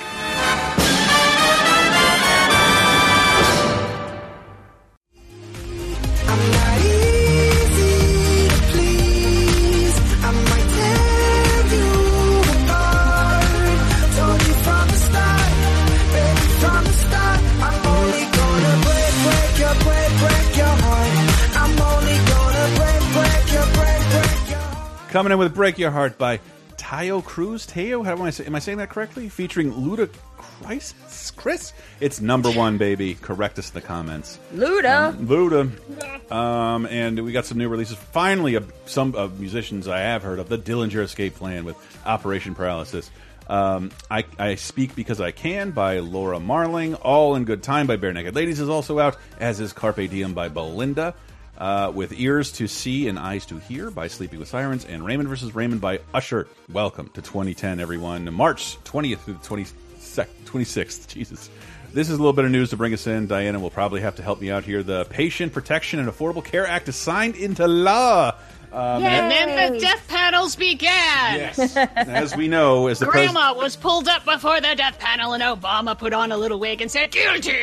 [25.16, 26.42] Coming in with "Break Your Heart" by
[26.76, 27.66] Taio Cruz.
[27.66, 29.30] Taio, how am I say, am I saying that correctly?
[29.30, 31.32] Featuring Luda Chris.
[31.38, 31.72] Chris.
[32.02, 33.14] It's number one, baby.
[33.14, 34.38] Correct us in the comments.
[34.54, 35.16] Luda.
[35.16, 36.30] Luda.
[36.30, 37.96] Um, and we got some new releases.
[37.96, 40.50] Finally, uh, some uh, musicians I have heard of.
[40.50, 43.10] The Dillinger Escape Plan with Operation Paralysis.
[43.48, 46.94] Um, I, I Speak Because I Can by Laura Marling.
[46.96, 50.50] All in Good Time by Barenaked Ladies is also out, as is Carpe Diem by
[50.50, 51.14] Belinda.
[51.58, 54.84] Uh, with Ears to See and Eyes to Hear by Sleeping with Sirens.
[54.84, 56.48] And Raymond versus Raymond by Usher.
[56.72, 58.34] Welcome to 2010, everyone.
[58.34, 61.08] March 20th through the 20, 26th.
[61.14, 61.50] Jesus.
[61.94, 63.28] This is a little bit of news to bring us in.
[63.28, 64.84] Diana will probably have to help me out here.
[64.84, 68.36] The Patient Protection and Affordable Care Act is signed into law.
[68.74, 70.90] Um, and then the death panels began.
[71.38, 71.78] Yes.
[71.78, 75.42] As we know, as the pres- Grandma was pulled up before the death panel, and
[75.42, 77.56] Obama put on a little wig and said, "Guilty."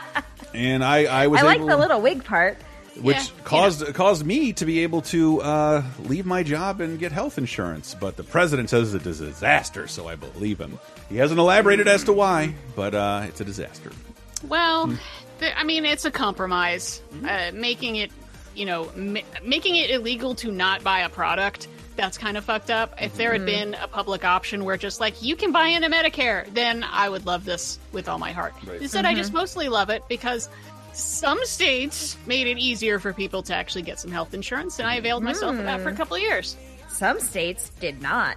[0.54, 2.56] and I, I was I like able, the little wig part.
[3.00, 7.12] Which Yeah, caused caused me to be able to uh, leave my job and get
[7.12, 7.94] health insurance.
[7.94, 10.78] But the president says it's a disaster, so I believe him.
[11.08, 13.90] He hasn't elaborated as to why, but uh, it's a disaster.
[14.48, 14.92] Well,
[15.38, 17.00] the, I mean, it's a compromise.
[17.26, 18.10] Uh, making it,
[18.54, 21.68] you know, ma- making it illegal to not buy a product.
[21.96, 23.00] That's kind of fucked up.
[23.00, 23.46] If there had Mhm.
[23.46, 27.24] been a public option where just like you can buy into Medicare, then I would
[27.24, 28.52] love this with all my heart.
[28.66, 28.82] Right.
[28.82, 29.16] Instead, I Mhm.
[29.16, 30.50] just mostly love it because
[30.96, 34.94] some states made it easier for people to actually get some health insurance, and I
[34.96, 35.96] availed myself of that for a Hmm.
[35.98, 36.56] couple of years.
[36.88, 38.36] Some states did not.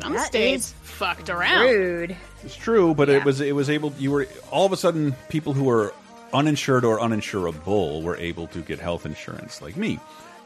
[0.00, 1.62] Some That states fucked around.
[1.66, 2.16] Rude.
[2.42, 3.92] It's true, but it was it was able.
[3.98, 5.92] You were all of a sudden people who were
[6.32, 9.98] uninsured or uninsurable were able to get health insurance, like me.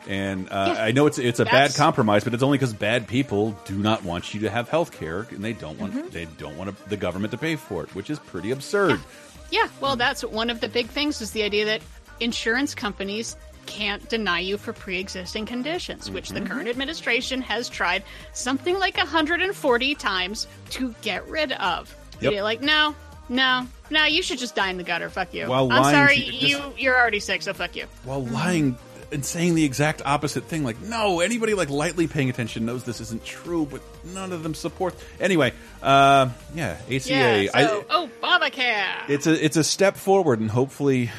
[0.09, 3.57] And uh, I know it's it's a bad compromise, but it's only because bad people
[3.65, 6.11] do not want you to have health care, and they don't want Mhm.
[6.11, 8.91] they don't want the government to pay for it, which is pretty absurd.
[9.01, 9.34] Yeah,
[9.81, 11.83] well, that's one of the big things is the idea that
[12.21, 13.37] insurance companies
[13.67, 16.49] can't deny you for pre-existing conditions, which the Mhm.
[16.49, 18.03] current administration has tried
[18.35, 21.95] something like 140 times to get rid of.
[22.21, 22.33] Yep.
[22.33, 22.95] You're like, no,
[23.29, 25.09] no, no, you should just die in the gutter.
[25.09, 25.47] Fuck you.
[25.47, 27.87] While I'm lying sorry, just- you you're already sick, so fuck you.
[28.05, 28.77] While lying
[29.13, 33.01] and saying the exact opposite thing, like no, anybody like lightly paying attention knows this
[33.01, 33.81] isn't true, but
[34.13, 34.95] none of them support.
[35.21, 35.53] Anyway,
[35.83, 37.45] uh, yeah, ACA.
[37.45, 37.83] Yeah, so
[38.23, 39.09] Obamacare.
[39.09, 41.11] it's a it's a step forward, and hopefully,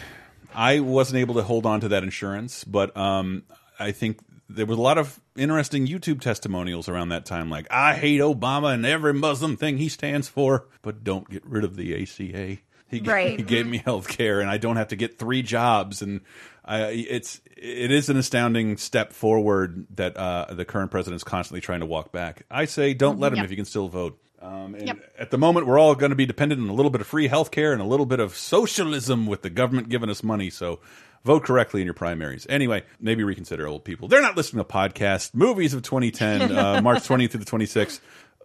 [0.53, 3.43] I wasn't able to hold on to that insurance, but um,
[3.79, 4.19] I think
[4.49, 8.73] there was a lot of interesting YouTube testimonials around that time, like I hate Obama
[8.73, 12.57] and every Muslim thing he stands for, but don't get rid of the ACA.
[12.87, 13.35] He, Right.
[13.37, 16.21] he gave me health care, and I don't have to get three jobs, and
[16.67, 21.61] I, it's it is an astounding step forward that uh, the current president is constantly
[21.61, 22.43] trying to walk back.
[22.49, 23.45] I say, don't let him Yep.
[23.45, 24.19] if you can still vote.
[24.41, 25.13] Um, and Yep.
[25.19, 27.27] at the moment, we're all going to be dependent on a little bit of free
[27.27, 30.49] health care and a little bit of socialism with the government giving us money.
[30.49, 30.79] So
[31.23, 32.45] vote correctly in your primaries.
[32.49, 34.07] Anyway, maybe reconsider old people.
[34.07, 35.33] They're not listening to podcasts.
[35.35, 37.99] Movies of 2010, uh, March 20th through the 26th.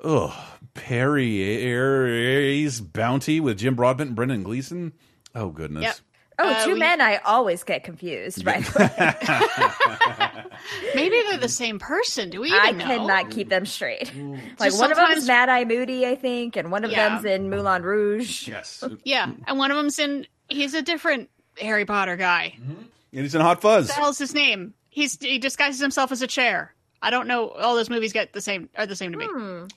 [0.04, 0.32] Ugh.
[1.40, 4.92] Perrier's Bounty with Jim Broadbent and Brendan Gleeson.
[5.34, 5.82] Oh, goodness.
[5.84, 5.96] Yep.
[6.42, 10.44] Oh, Uh, we- men I always get confused by the way.
[10.94, 12.30] Maybe they're the same person.
[12.30, 12.84] Do we even I know?
[12.84, 14.12] cannot keep them straight.
[14.58, 16.90] Like Just one of them sometimes- is Mad Eye Moody, I think, and one of
[16.90, 17.08] Yeah.
[17.10, 18.46] them's in Moulin Rouge.
[18.48, 18.82] Yes.
[19.04, 20.26] Yeah, and one of them's in.
[20.48, 21.30] He's a different
[21.60, 22.54] Harry Potter guy.
[23.12, 23.88] And he's in Hot Fuzz.
[23.88, 24.74] What the hell's his name?
[24.88, 26.74] He's he disguises himself as a chair.
[27.02, 27.48] I don't know.
[27.50, 29.26] All those movies get the same are the same to me.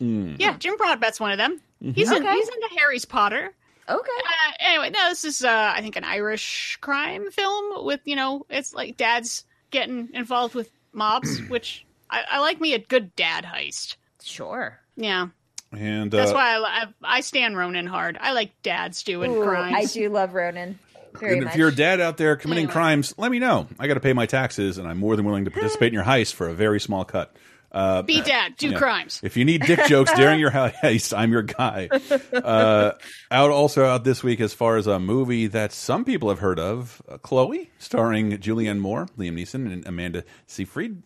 [0.01, 0.35] Mm.
[0.39, 1.61] Yeah, Jim Broadbent's one of them.
[1.83, 1.95] Mhm.
[1.95, 2.33] He's in, Okay.
[2.33, 3.53] he's into Harry's Potter.
[3.87, 4.11] Okay.
[4.25, 8.45] Uh, anyway, no, this is uh, I think an Irish crime film with you know
[8.49, 13.43] it's like dads getting involved with mobs, which I, I like me a good dad
[13.45, 13.95] heist.
[14.21, 14.79] Sure.
[14.95, 15.27] Yeah,
[15.71, 16.85] And uh, that's why I, I
[17.17, 18.17] I stand Ronin hard.
[18.21, 19.75] I like dads doing Ooh, crimes.
[19.75, 20.77] I do love Ronin.
[21.19, 21.53] Very and much.
[21.53, 22.73] if you're a dad out there committing Anyway.
[22.73, 23.67] crimes, let me know.
[23.77, 26.03] I got to pay my taxes, and I'm more than willing to participate in your
[26.03, 27.35] heist for a very small cut.
[27.73, 28.77] Uh, Be dad, do yeah.
[28.77, 29.19] crimes.
[29.23, 31.89] If you need dick jokes during your heist, I'm your guy.
[32.31, 32.91] Uh,
[33.31, 36.59] out also out this week as far as a movie that some people have heard
[36.59, 41.01] of, uh, Chloe, starring Julianne Moore, Liam Neeson, and Amanda Seyfried.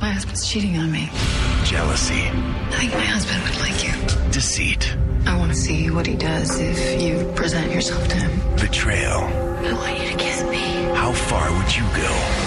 [0.00, 1.10] My husband's cheating on me.
[1.64, 2.14] Jealousy.
[2.14, 4.30] I think my husband would like you.
[4.30, 4.96] Deceit.
[5.26, 8.56] I want to see what he does if you present yourself to him.
[8.56, 9.22] Betrayal.
[9.22, 10.84] I want you to kiss me.
[10.94, 12.45] How far would you go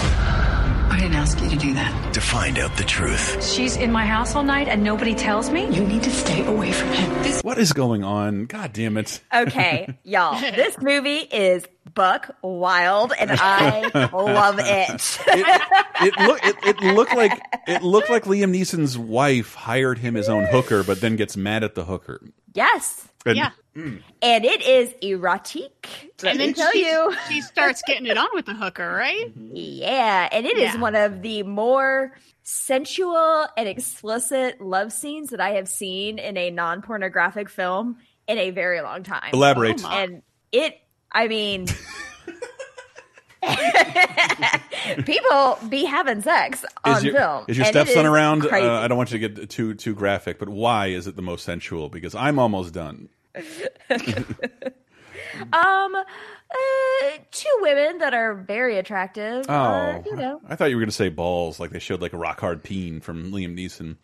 [0.99, 2.13] I didn't ask you to do that.
[2.13, 3.41] to find out the truth?
[3.49, 5.61] She's in my house all night and nobody tells me.
[5.73, 7.23] You need to stay away from him.
[7.23, 8.47] This What is going on?
[8.47, 9.21] God damn it.
[9.33, 10.37] Okay, y'all.
[10.59, 15.19] This movie is buck wild, and I love it.
[16.01, 20.29] It look it, it looked like it looked like Liam Neeson's wife hired him his
[20.29, 22.21] own hooker, but then gets mad at the hooker.
[22.53, 23.51] yes, And- Yeah.
[23.75, 24.01] Mm.
[24.23, 25.87] and it is erotic.
[26.23, 27.15] Let and me then tell she, you.
[27.29, 29.31] she starts getting it on with the hooker, right?
[29.53, 30.79] Yeah, and it is Yeah.
[30.81, 36.49] one of the more sensual and explicit love scenes that I have seen in a
[36.49, 37.97] non pornographic film
[38.27, 39.29] in a very long time.
[39.33, 39.81] Elaborate.
[39.85, 40.79] Oh, and it,
[41.11, 41.67] I mean,
[45.05, 47.45] people be having sex on Is your, film.
[47.47, 48.45] is your stepson is around?
[48.45, 51.21] Uh, I don't want you to get too too graphic, but why is it the
[51.21, 51.89] most sensual?
[51.89, 53.09] Because I'm almost done.
[55.53, 56.03] Um, uh,
[57.31, 59.45] two women that are very attractive.
[59.47, 60.41] Oh, uh, you know.
[60.47, 62.63] I thought you were going to say balls, like they showed like a rock hard
[62.63, 63.97] peen from Liam Neeson.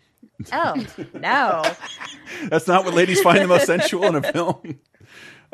[0.52, 1.64] Oh no.
[2.49, 4.80] That's not what ladies find the most sensual in a film.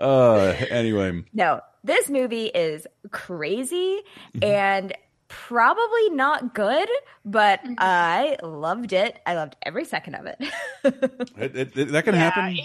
[0.01, 4.01] Uh, anyway, No, this movie is crazy
[4.35, 4.43] Mm-hmm.
[4.43, 4.93] and
[5.27, 6.89] probably not good,
[7.23, 9.17] but I loved it.
[9.25, 10.37] I loved every second of it.
[10.83, 12.57] it, it, it- that can Yeah, happen.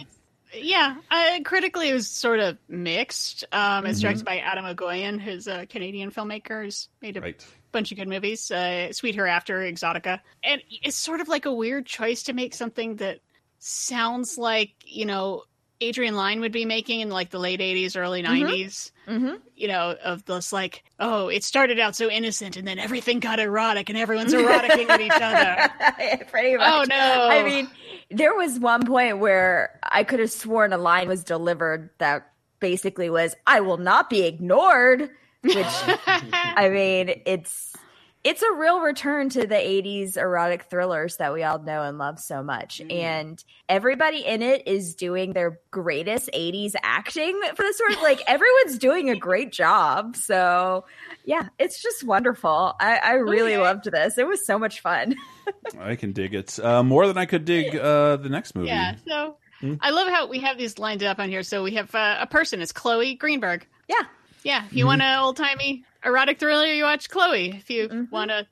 [0.54, 3.44] Yeah, uh, critically it was sort of mixed.
[3.52, 4.02] Um, it's Mhm.
[4.02, 6.64] directed by Atom Egoyan, who's a Canadian filmmaker.
[6.64, 7.46] He's made a Right.
[7.72, 8.50] bunch of good movies.
[8.50, 12.96] Uh, Sweet Hereafter, Exotica, and it's sort of like a weird choice to make something
[12.96, 13.20] that
[13.58, 15.42] sounds like you know
[15.80, 18.26] Adrian Lyne would be making in like the late '80s, early Mhm.
[18.48, 18.90] '90s.
[19.06, 19.34] mm-hmm.
[19.54, 23.38] You know, of this like, oh, it started out so innocent, and then everything got
[23.38, 26.24] erotic, and everyone's eroticking at each other.
[26.30, 26.66] Pretty much.
[26.70, 27.28] Oh, no.
[27.30, 27.68] I mean,
[28.10, 32.30] there was one point where I could have sworn a line was delivered that
[32.60, 35.10] basically was, "I will not be ignored,"
[35.42, 35.56] which
[36.06, 37.74] I mean, it's
[38.26, 42.18] it's a real return to the 80s erotic thrillers that we all know and love
[42.18, 42.80] so much.
[42.90, 48.20] And everybody in it is doing their greatest 80s acting for this sort of like
[48.26, 50.16] everyone's doing a great job.
[50.16, 50.84] So
[51.24, 52.74] yeah, it's just wonderful.
[52.80, 53.62] I, I really Okay.
[53.62, 54.18] loved this.
[54.18, 55.14] It was so much fun.
[55.80, 58.68] I can dig it uh, more than I could dig uh, the next movie.
[58.68, 58.96] Yeah.
[59.06, 59.76] So Hmm?
[59.80, 61.42] I love how we have these lined up on here.
[61.42, 62.60] So we have uh, a person.
[62.60, 63.66] It's Chloe Greenberg.
[63.88, 64.02] Yeah.
[64.46, 64.64] Yeah.
[64.66, 64.88] If you Mhm.
[64.88, 67.50] want an old timey erotic thriller, you watch Chloe.
[67.50, 68.04] If you Mm-hmm.
[68.14, 68.46] want to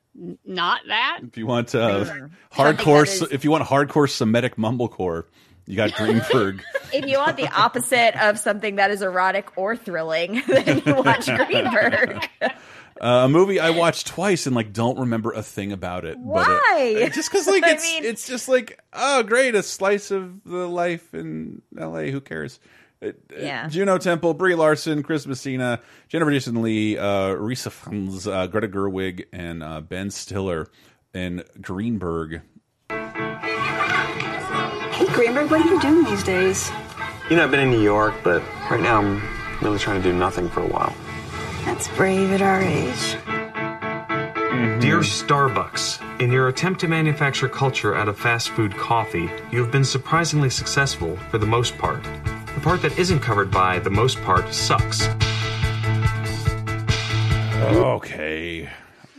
[0.45, 4.57] not that, If you want uh, Something hardcore, that is- if you want hardcore Semitic
[4.57, 5.23] mumblecore,
[5.65, 6.61] you got Greenberg.
[6.93, 11.25] if you want the opposite of something that is erotic or thrilling, then you watch
[11.27, 12.27] Greenberg.
[13.01, 16.15] Uh, a movie I watched twice and like don't remember a thing about it.
[16.15, 17.09] But, Why?
[17.13, 20.65] just because like I it's mean- it's just like oh great a slice of the
[20.65, 22.09] life in L.A.
[22.09, 22.57] Who cares?
[23.05, 23.67] It- it- Yeah.
[23.67, 29.25] Juno Temple, Brie Larson, Chris Messina, Jennifer Jason Lee, uh, Rhys Ifans, uh, Greta Gerwig,
[29.31, 30.67] and uh, Ben Stiller
[31.13, 32.41] and Greenberg.
[32.89, 32.97] Hey,
[35.13, 36.71] Greenberg, what are you doing these days?
[37.29, 38.41] You know, I've been in New York, but
[38.71, 39.21] right now I'm
[39.61, 40.93] really trying to do nothing for a while.
[41.65, 43.17] That's brave at our age.
[44.81, 49.71] Dear Starbucks, in your attempt to manufacture culture out of fast food coffee, you have
[49.71, 52.03] been surprisingly successful for the most part.
[52.55, 55.07] The part that isn't covered by the most part sucks.
[57.75, 58.69] Okay.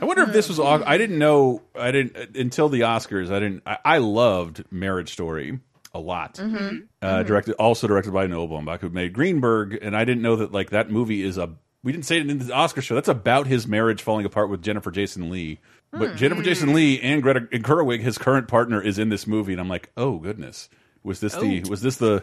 [0.00, 0.58] I wonder if this was.
[0.60, 1.62] au- I didn't know.
[1.74, 3.30] I didn't until the Oscars.
[3.30, 3.62] I didn't.
[3.66, 5.58] I, I loved Marriage Story
[5.94, 6.34] a lot.
[6.34, 6.86] Mhm.
[7.00, 10.52] Uh, Directed, also directed by Noah Baumbach, who made Greenberg, and I didn't know that
[10.52, 11.50] like that movie is a.
[11.82, 12.94] We didn't say it in the Oscar show.
[12.94, 15.60] That's about his marriage falling apart with Jennifer Jason Lee.
[15.92, 19.60] But Jennifer Jason Lee and Greta Gerwig, his current partner, is in this movie, and
[19.60, 20.68] I'm like, oh goodness,
[21.02, 21.70] was this the Oh.
[21.70, 22.22] was this the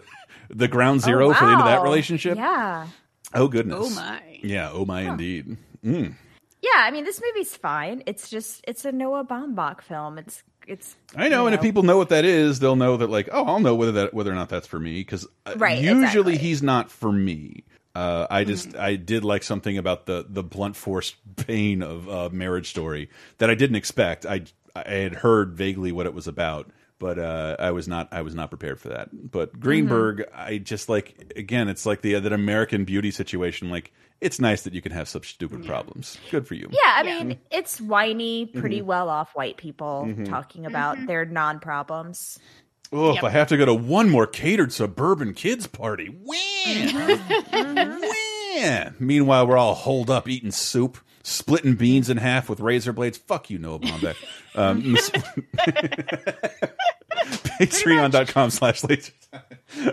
[0.50, 2.38] the ground zero for the end of that relationship?
[2.38, 2.88] Yeah.
[3.34, 3.78] Oh goodness.
[3.80, 4.22] Oh, my.
[4.44, 4.70] Yeah.
[4.72, 5.58] Oh my, indeed.
[5.84, 6.14] Mm.
[6.62, 8.04] Yeah, I mean, this movie's fine.
[8.06, 10.18] It's just it's a Noah Baumbach film.
[10.18, 10.96] It's it's.
[11.16, 13.44] I know, you and if people know what that is, they'll know that like, oh,
[13.44, 16.04] I'll know whether that whether or not that's for me because Right, usually
[16.34, 16.38] exactly.
[16.38, 17.66] he's not for me.
[17.96, 18.82] Uh, I just Mm-hmm.
[18.82, 23.10] I did like something about the the blunt force pain of uh, Marriage Story
[23.40, 24.26] that I didn't expect.
[24.26, 24.44] I
[24.76, 26.70] I had heard vaguely what it was about,
[27.04, 29.10] but uh, I was not I was not prepared for that.
[29.12, 30.40] But Greenberg, Mm-hmm.
[30.52, 33.70] I just like again, it's like the that American Beauty situation.
[33.70, 36.18] Like it's nice that you can have such stupid problems.
[36.32, 36.70] Good for you.
[36.72, 38.86] Yeah, I mean, it's whiny, pretty Mhm.
[38.86, 40.30] well off white people Mhm.
[40.30, 42.40] talking about their non problems.
[42.94, 47.20] Oh, if I have to go to one more catered suburban kids party, wham,
[47.52, 48.96] wham.
[49.00, 53.18] Meanwhile, we're all holed up eating soup, splitting beans in half with razor blades.
[53.18, 54.16] Fuck you, Noah Baumbach.
[54.56, 54.96] Um,
[57.60, 59.14] Patreon.com slash laser.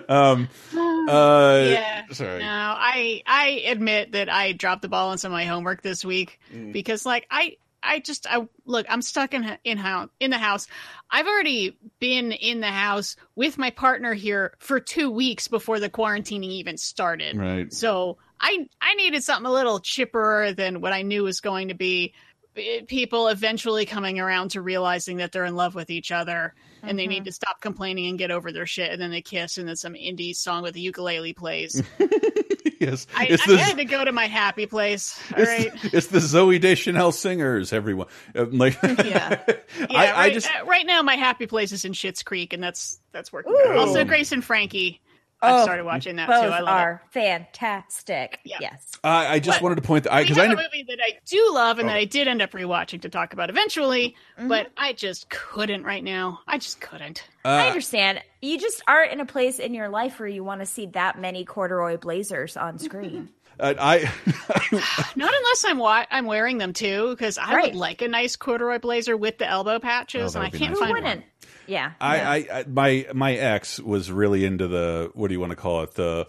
[0.08, 0.48] Um,
[1.08, 2.02] uh, yeah.
[2.12, 2.40] Sorry.
[2.40, 6.04] No, I I admit that I dropped the ball on some of my homework this
[6.04, 6.72] week Mm.
[6.72, 10.66] because like I I just I look I'm stuck in in house in the house.
[11.10, 15.88] I've already been in the house with my partner here for two weeks before the
[15.90, 17.36] quarantining even started.
[17.36, 17.72] Right.
[17.72, 21.74] So I I needed something a little chipper than what I knew was going to
[21.74, 22.14] be.
[22.56, 26.98] eh, People eventually coming around to realizing that they're in love with each other and
[26.98, 28.90] they need to stop complaining and get over their shit.
[28.90, 31.82] And then they kiss, and then some indie song with a ukulele plays.
[32.80, 33.06] yes.
[33.14, 35.20] I, it's, I the, had to go to my happy place.
[35.36, 35.94] All it's, right.
[35.94, 38.06] it's the Zooey Deschanel singers, everyone.
[38.34, 39.42] Uh, like, Yeah.
[39.46, 39.56] Yeah,
[39.90, 40.46] I, I right, just.
[40.48, 43.52] uh, right now my happy place is in Schitt's Creek, and that's that's working.
[43.52, 43.76] Ooh.
[43.78, 45.02] Also, Grace and Frankie.
[45.42, 46.32] I Oh, started watching that too.
[46.32, 48.40] I love are fantastic.
[48.44, 48.92] Yes.
[49.02, 50.22] I, I just wanted to point that I it.
[50.22, 51.92] We because have I a kn- movie that I do love and Oh.
[51.92, 54.48] that I did end up rewatching to talk about eventually, Mm-hmm.
[54.48, 56.40] but I just couldn't right now.
[56.46, 57.24] I just couldn't.
[57.44, 58.22] I Uh, understand.
[58.42, 61.18] You just aren't in a place in your life where you want to see that
[61.18, 63.28] many corduroy blazers on screen.
[63.60, 64.10] uh, I
[65.16, 67.64] Not unless I'm wa- I'm wearing them too, because I Right.
[67.72, 70.70] would like a nice corduroy blazer with the elbow Oh, patches, that and I can't
[70.72, 70.78] nice.
[70.78, 71.24] find Who one.
[71.70, 71.92] Yeah.
[72.00, 75.56] I, I, I my my ex was really into the what do you want to
[75.56, 76.26] call it the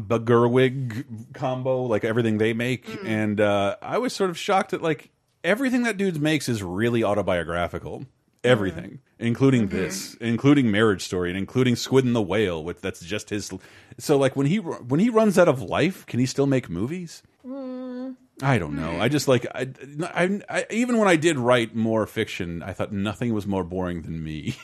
[0.00, 1.04] Bombagerwig
[1.34, 3.06] combo like everything they make Mm.
[3.08, 5.10] and uh, I was sort of shocked that like
[5.44, 8.06] everything that dude makes is really autobiographical
[8.44, 9.76] everything including Mm-hmm.
[9.76, 13.52] this including Marriage Story and including Squid and the Whale which that's just his
[13.98, 17.22] so like when he when he runs out of life can he still make movies
[18.42, 19.00] I don't know.
[19.00, 19.66] I just like I,
[20.02, 24.02] I, I even when I did write more fiction, I thought nothing was more boring
[24.02, 24.56] than me.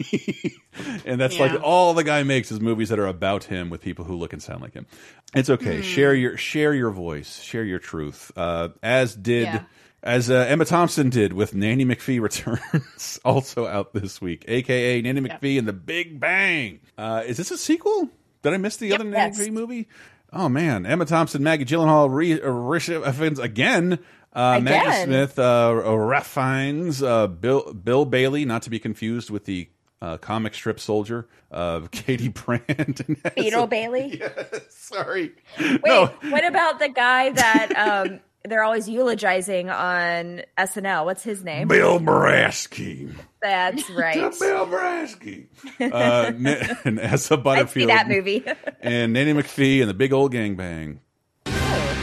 [1.07, 1.53] and that's Yeah.
[1.55, 4.32] like all the guy makes is movies that are about him with people who look
[4.35, 4.86] and sound like him.
[5.35, 5.77] It's okay.
[5.77, 5.82] Hmm.
[5.82, 8.31] Share your share your voice, share your truth.
[8.36, 9.62] Uh, as did Yeah.
[10.03, 15.23] as uh, Emma Thompson did with Nanny McPhee returns, also out this week, aka Nanny
[15.23, 16.81] McPhee and the Big Bang.
[16.99, 18.11] Uh, is this a sequel?
[18.43, 19.39] Did I miss the other Nanny Yes.
[19.40, 19.89] McPhee movie?
[20.32, 23.98] Oh man, Emma Thompson, Maggie Gyllenhaal, uh, Rhys Ifans again.
[24.32, 29.44] Uh, Maggie Smith, uh, Ralph Fiennes, uh, Bill Bill Bailey, not to be confused with
[29.44, 29.68] the
[30.00, 33.00] uh, comic strip soldier of Katie Brandt.
[33.00, 34.22] and Beetle Bailey.
[34.70, 35.32] Sorry.
[35.60, 36.06] Wait, No.
[36.30, 41.05] what about the guy that um, they're always eulogizing on SNL?
[41.05, 41.69] What's his name?
[41.69, 43.12] Bill Brasky.
[43.40, 44.14] That's right.
[44.39, 45.47] Bill Brasky.
[45.81, 47.90] Uh, Na- and Asa I'd see Butterfield.
[47.90, 48.44] that movie.
[48.81, 50.98] and Nanny McPhee and the Big Old Gangbang.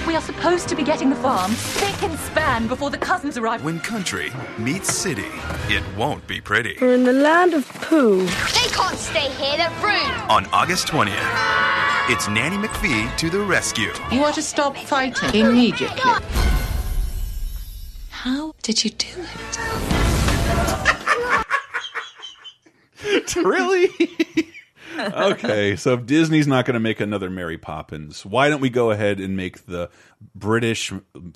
[0.07, 3.63] We are supposed to be getting the farm spick and span before the cousins arrive.
[3.63, 5.27] When country meets city,
[5.67, 6.77] it won't be pretty.
[6.81, 8.21] We're in the land of poo.
[8.25, 10.31] They can't stay here, they're rude.
[10.31, 11.11] On August 20th,
[12.11, 13.93] it's Nanny McPhee to the rescue.
[14.11, 16.11] You are to stop fighting immediately.
[18.09, 19.07] How did you do
[23.05, 23.35] it?
[23.45, 23.89] really?
[24.97, 28.89] okay, so if Disney's not going to make another Mary Poppins, why don't we go
[28.89, 29.91] ahead and make the
[30.33, 30.91] British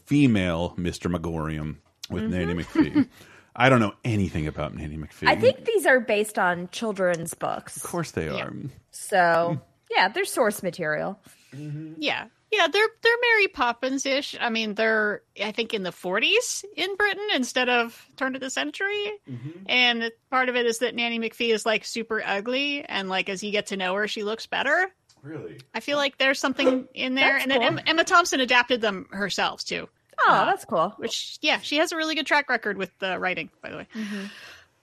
[0.08, 1.08] female Mr.
[1.08, 1.78] Magorium
[2.10, 2.32] with mm-hmm.
[2.32, 3.08] Nanny McPhee?
[3.56, 5.28] I don't know anything about Nanny McPhee.
[5.28, 7.78] I think these are based on children's books.
[7.78, 8.52] of course they are.
[8.90, 9.62] So,
[9.96, 11.20] yeah, they're source material.
[11.54, 11.94] Mm-hmm.
[11.98, 12.26] Yeah.
[12.52, 14.36] Yeah, they're they're Mary Poppins ish.
[14.40, 18.52] I mean, they're I think in the 40s in Britain instead of turn of the
[18.52, 19.12] century.
[19.28, 19.64] Mm-hmm.
[19.66, 23.44] And part of it is that Nanny McPhee is like super ugly, and like as
[23.44, 24.92] you get to know her, she looks better.
[25.24, 25.62] Really?
[25.74, 27.64] I feel like there's something in there, That's and then.
[27.64, 29.90] Emma, Emma Thompson adapted them herself too.
[30.20, 30.94] Oh, uh, that's cool.
[30.98, 33.88] Which yeah, she has a really good track record with the writing, by the way.
[33.96, 34.26] Mm-hmm.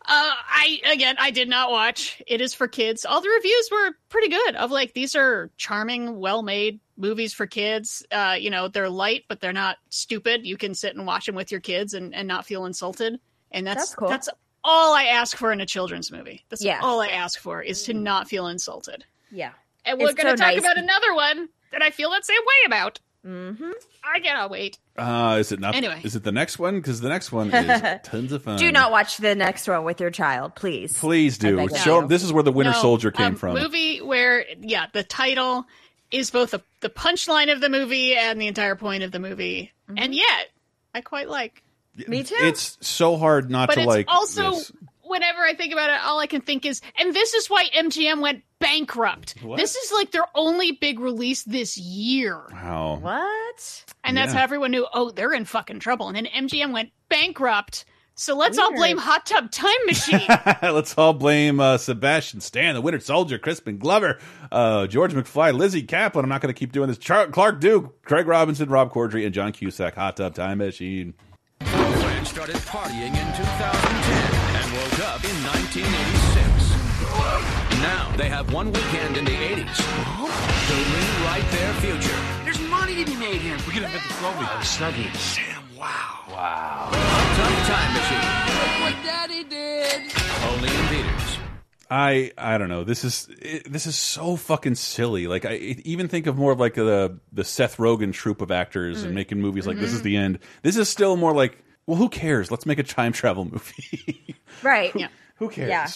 [0.07, 2.23] Uh, I again, I did not watch.
[2.27, 3.05] It is for kids.
[3.05, 4.57] All the reviews were pretty good.
[4.57, 8.05] Of like these are charming, well-made movies for kids.
[8.11, 10.47] Uh, you know, they're light, but they're not stupid.
[10.47, 13.21] You can sit and watch them with your kids and, and not feel insulted.
[13.53, 14.09] And that's That's cool.
[14.09, 14.29] that's
[14.65, 16.45] all I ask for in a children's movie.
[16.49, 16.81] That's Yeah.
[16.83, 19.05] all I ask for is to not feel insulted.
[19.31, 19.53] Yeah.
[19.85, 20.59] And we're going to so talk nice.
[20.59, 23.01] about another one that I feel that same way about.
[23.27, 23.71] Mm-hmm.
[24.03, 24.79] I cannot wait.
[24.97, 25.75] Uh, is it not?
[25.75, 26.01] Anyway.
[26.03, 26.77] is it the next one?
[26.77, 28.59] Because the next one is tons of fun.
[28.59, 30.99] Do not watch the next one with your child, please.
[30.99, 31.69] Please do.
[31.69, 32.09] Show you.
[32.09, 33.55] this is where the Winter No, Soldier came a from.
[33.55, 35.67] Movie where, yeah, the title
[36.11, 39.73] is both a, the punchline of the movie and the entire point of the movie,
[39.97, 40.49] and yet
[40.95, 41.63] I quite like.
[42.09, 42.37] Me too.
[42.39, 44.07] It's so hard not but to it's like.
[44.09, 44.73] also this.
[45.11, 48.21] Whenever I think about it, all I can think is, and this is why MGM
[48.21, 49.35] went bankrupt.
[49.43, 49.57] What?
[49.59, 52.41] This is like their only big release this year.
[52.53, 52.99] Wow.
[53.01, 53.85] What?
[54.05, 54.39] And that's Yeah.
[54.39, 56.07] how everyone knew, oh, they're in fucking trouble.
[56.09, 57.85] And then MGM went bankrupt.
[58.15, 60.21] So let's all blame Hot Tub Time Machine.
[60.63, 64.19] Let's all blame uh, Sebastian Stan, the Winter Soldier, Crispin Glover,
[64.53, 66.25] uh, George McFly, Lizzy Caplan.
[66.25, 66.99] I'm not going to keep doing this.
[66.99, 69.95] Char Clark Duke, Craig Robinson, Rob Corddry, and John Cusack.
[69.95, 71.15] Hot Tub Time Machine.
[71.63, 74.00] Fran started partying in 2010
[75.73, 77.79] 1986.
[77.81, 79.83] Now they have one weekend in the 80s to
[80.75, 82.19] rewrite their future.
[82.45, 83.57] There's money to be made here.
[83.69, 85.15] We can invent the slow Oh, Snuggie.
[85.17, 86.25] Sam, wow.
[86.29, 86.91] Wow.
[86.93, 88.27] Hot Tub Time Machine.
[88.59, 90.13] Look what Daddy did.
[90.53, 91.39] Only in theaters.
[91.89, 92.83] I I don't know.
[92.83, 95.29] This is it, this is so fucking silly.
[95.29, 99.05] Like I even think of more of like the the Seth Rogen troupe of actors
[99.05, 99.15] and Mm.
[99.15, 100.05] making movies like this is Mhm.
[100.05, 100.41] the end.
[100.63, 102.51] This is still more like well, who cares?
[102.51, 104.35] Let's make a time travel movie.
[104.65, 104.91] Right.
[104.97, 105.07] Yeah.
[105.41, 105.69] Who cares?
[105.69, 105.87] Yeah.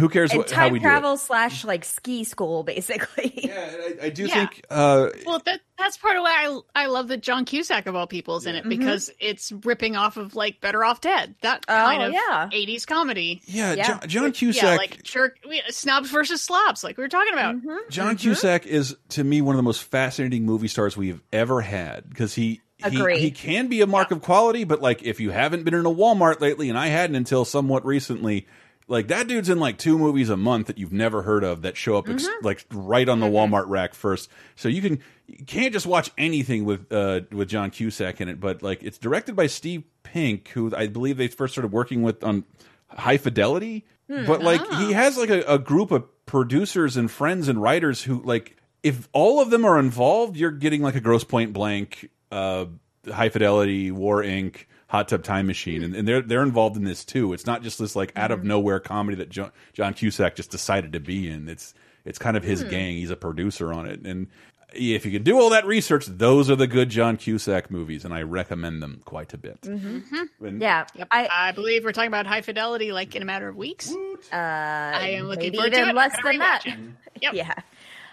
[0.00, 0.88] Who cares And what, how time we do it?
[0.88, 3.32] travel slash like ski school, basically.
[3.44, 3.70] Yeah,
[4.02, 4.34] I, I do Yeah.
[4.46, 4.64] think.
[4.70, 8.06] Uh, well, that that's part of why I I love that John Cusack of all
[8.08, 12.02] people is in it because it's ripping off of like Better Off Dead, that kind
[12.02, 12.48] Oh, of yeah.
[12.52, 13.40] 80s comedy.
[13.46, 13.86] Yeah, Yeah.
[13.86, 14.78] John, John Yeah, Cusack.
[14.78, 17.56] like jerk, we- snobs versus slobs, like we were talking about.
[17.56, 17.76] Mm-hmm.
[17.90, 22.08] John Cusack is to me one of the most fascinating movie stars we've ever had
[22.08, 22.60] because he.
[22.90, 25.86] He, he can be a mark of quality, but like if you haven't been in
[25.86, 28.46] a Walmart lately, and I hadn't until somewhat recently,
[28.86, 31.76] like that dude's in like two movies a month that you've never heard of that
[31.76, 32.44] show up ex Mm-hmm.
[32.44, 34.28] like right on the Walmart rack first.
[34.56, 38.40] So you can you can't just watch anything with uh with John Cusack in it,
[38.40, 42.22] but like it's directed by Steve Pink, who I believe they first started working with
[42.22, 42.44] on
[42.88, 43.84] High Fidelity.
[44.10, 44.26] Hmm.
[44.26, 44.78] But like Ah.
[44.86, 49.08] he has like a, a group of producers and friends and writers who like if
[49.14, 52.66] all of them are involved, you're getting like a Grosse Pointe Blank, uh,
[53.10, 57.04] High Fidelity, War Inc., Hot Tub Time Machine, and, and they're they're involved in this
[57.04, 57.32] too.
[57.32, 58.40] It's not just this like out Mm-hmm.
[58.40, 61.48] of nowhere comedy that John, John Cusack just decided to be in.
[61.48, 62.68] It's it's kind of his Hmm.
[62.68, 62.96] gang.
[62.96, 64.28] He's a producer on it, and
[64.72, 68.12] if you can do all that research, those are the good John Cusack movies, and
[68.12, 69.60] I recommend them quite a bit.
[69.62, 70.44] Mm-hmm.
[70.46, 70.86] And- Yeah.
[70.96, 71.08] Yep.
[71.12, 73.92] I, believe we're talking about High Fidelity like in a matter of weeks.
[73.92, 75.94] Uh, I am looking maybe forward to even it.
[75.94, 76.62] less than that.
[76.64, 76.92] rewatch.
[77.22, 77.34] Yep.
[77.34, 77.54] Yeah.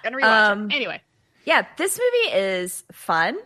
[0.04, 0.76] Gonna rewatch Um, it.
[0.76, 1.02] Anyway.
[1.46, 3.38] Yeah, this movie is fun.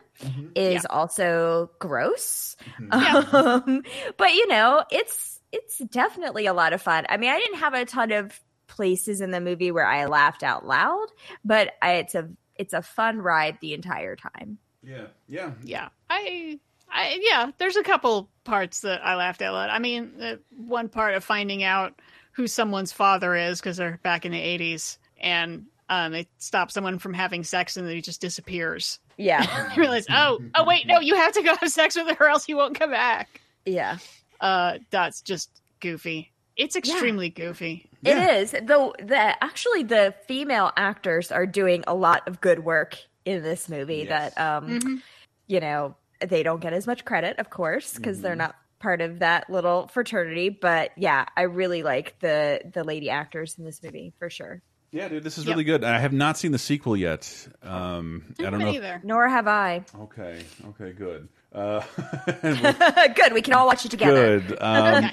[0.56, 2.56] Is also gross.
[2.92, 3.84] Um,
[4.18, 7.06] but you know, it's it's definitely a lot of fun.
[7.10, 10.44] I mean, I didn't have a ton of places in the movie where I laughed
[10.44, 11.08] out loud,
[11.44, 14.58] but I, it's a it's a fun ride the entire time.
[14.84, 15.90] Yeah, yeah, yeah.
[16.10, 16.60] I,
[16.90, 17.52] I, yeah.
[17.58, 19.70] There's a couple parts that I laughed out loud.
[19.70, 22.00] I mean, the one part of finding out
[22.34, 27.00] who someone's father is because they're back in the '80s, and um, they stop someone
[27.00, 29.00] from having sex, and then he just disappears.
[29.18, 29.46] Yeah.
[29.76, 32.30] I realize, oh, oh, wait, no, you have to go have sex with her, or
[32.30, 33.42] else he won't come back.
[33.66, 33.98] Yeah.
[34.42, 35.50] Uh, that's just
[35.80, 36.32] goofy.
[36.58, 37.90] It's extremely goofy.
[38.04, 38.56] It is.
[38.64, 43.68] Though the actually the female actors are doing a lot of good work in this
[43.68, 45.02] movie that um Mhm.
[45.48, 45.96] you know,
[46.26, 49.88] they don't get as much credit, of course, because they're not part of that little
[49.88, 54.62] fraternity, but yeah, I really like the the lady actors in this movie for sure.
[54.96, 55.84] Yeah, dude, this is really good.
[55.84, 57.48] I have not seen the sequel yet.
[57.62, 58.70] Um, I don't know.
[58.72, 59.84] if- Nor have I.
[60.00, 60.42] Okay.
[60.70, 60.94] Okay.
[60.94, 61.28] Good.
[61.54, 61.82] Uh,
[63.16, 63.34] good.
[63.34, 64.40] We can all watch it together.
[64.40, 64.58] good.
[64.62, 65.12] Um,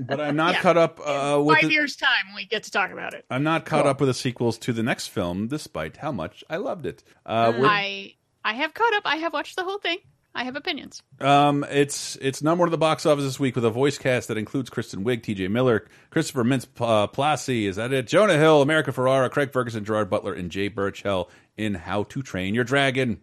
[0.00, 0.60] but I'm not Yeah.
[0.62, 1.58] caught up uh, with.
[1.60, 3.24] Five The, years time, we get to talk about it.
[3.30, 3.90] I'm not caught Cool.
[3.90, 7.04] up with the sequels to the next film, despite how much I loved it.
[7.24, 9.02] Uh, we're- I I have caught up.
[9.04, 9.98] I have watched the whole thing.
[10.34, 11.02] I have opinions.
[11.20, 14.28] Um, it's it's number one at the box office this week with a voice cast
[14.28, 15.48] that includes Kristen Wiig, T.J.
[15.48, 18.06] Miller, Christopher Mintz uh, Plasse, is that it?
[18.06, 22.54] Jonah Hill, America Ferrera, Craig Ferguson, Gerard Butler, and Jay Baruchel in How to Train
[22.54, 23.20] Your Dragon.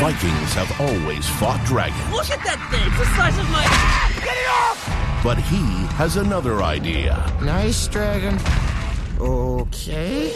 [0.00, 2.82] Vikings have always fought dragons, Look at that thing!
[2.88, 3.62] It's the size of my.
[4.24, 4.74] Get it off!
[5.24, 5.56] but he
[5.96, 7.32] has another idea.
[7.42, 8.38] Nice dragon.
[9.18, 10.32] Okay.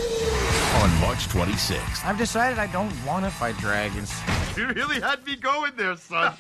[0.77, 4.13] On March 26th, I've decided I don't want to fight dragons.
[4.59, 6.35] You really had me going there, son.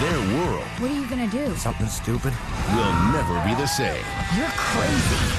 [0.00, 1.54] their world What are you gonna do?
[1.56, 2.32] Something stupid.
[2.74, 4.02] will never be the same.
[4.34, 5.34] You're crazy.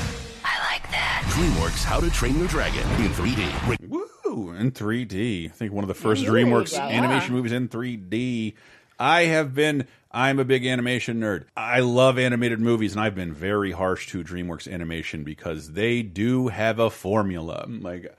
[0.46, 1.24] I like that.
[1.30, 3.90] DreamWorks How to Train Your Dragon in 3D.
[3.90, 4.52] Woo!
[4.52, 5.46] In 3D.
[5.48, 6.44] I think one of the first Really?
[6.52, 6.86] DreamWorks Yeah.
[6.90, 8.54] animation movies in 3D.
[9.00, 9.88] I have been.
[10.11, 11.45] I'm a big animation nerd.
[11.56, 16.48] I love animated movies, and I've been very harsh to DreamWorks Animation because they do
[16.48, 17.65] have a formula.
[17.68, 18.18] Like,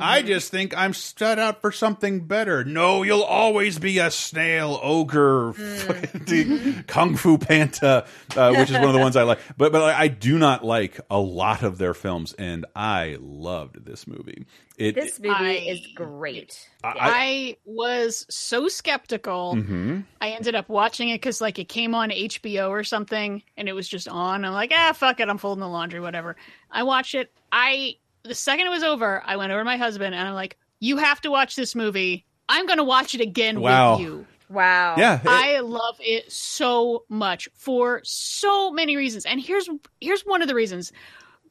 [0.00, 2.64] I just think I'm set out for something better.
[2.64, 5.52] No, you'll always be a snail ogre,
[6.86, 8.06] kung fu panda,
[8.36, 9.40] uh, which is one of the ones I like.
[9.56, 14.06] But but I do not like a lot of their films, and I loved this
[14.06, 14.46] movie.
[14.78, 16.68] It, This movie I- is great.
[16.82, 19.54] I- I, was so skeptical.
[19.56, 20.04] Mhm.
[20.20, 23.68] I ended up watching it because because like it came on HBO or something and
[23.68, 24.44] it was just on.
[24.44, 26.36] I'm like, ah, fuck it, I'm folding the laundry, whatever.
[26.70, 27.32] I watched it.
[27.52, 30.56] I the second it was over, I went over to my husband and I'm like,
[30.80, 32.24] you have to watch this movie.
[32.48, 33.92] I'm gonna watch it again Wow.
[33.92, 34.26] with you.
[34.48, 34.96] Wow.
[34.98, 39.24] Yeah, it- I love it so much for so many reasons.
[39.26, 39.68] And here's
[40.00, 40.92] here's one of the reasons.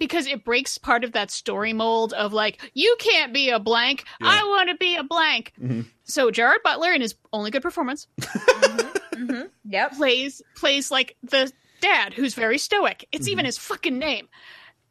[0.02, 4.03] Because it breaks part of that story mold of like, you can't be a blank.
[4.19, 5.53] I want to be a blank.
[5.61, 5.86] Mhm.
[6.06, 8.07] So Gerard Butler in his only good performance
[9.65, 9.94] Yep.
[9.94, 11.52] plays plays like the
[11.82, 13.07] dad who's very stoic.
[13.11, 13.32] It's Mm-hmm.
[13.32, 14.28] even his fucking name.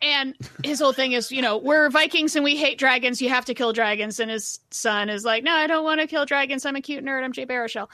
[0.03, 3.20] And his whole thing is, you know, we're Vikings and we hate dragons.
[3.20, 4.19] You have to kill dragons.
[4.20, 6.65] And his son is like, no, I don't want to kill dragons.
[6.65, 7.23] I'm a cute nerd.
[7.24, 7.89] I'm Jay Baruchel.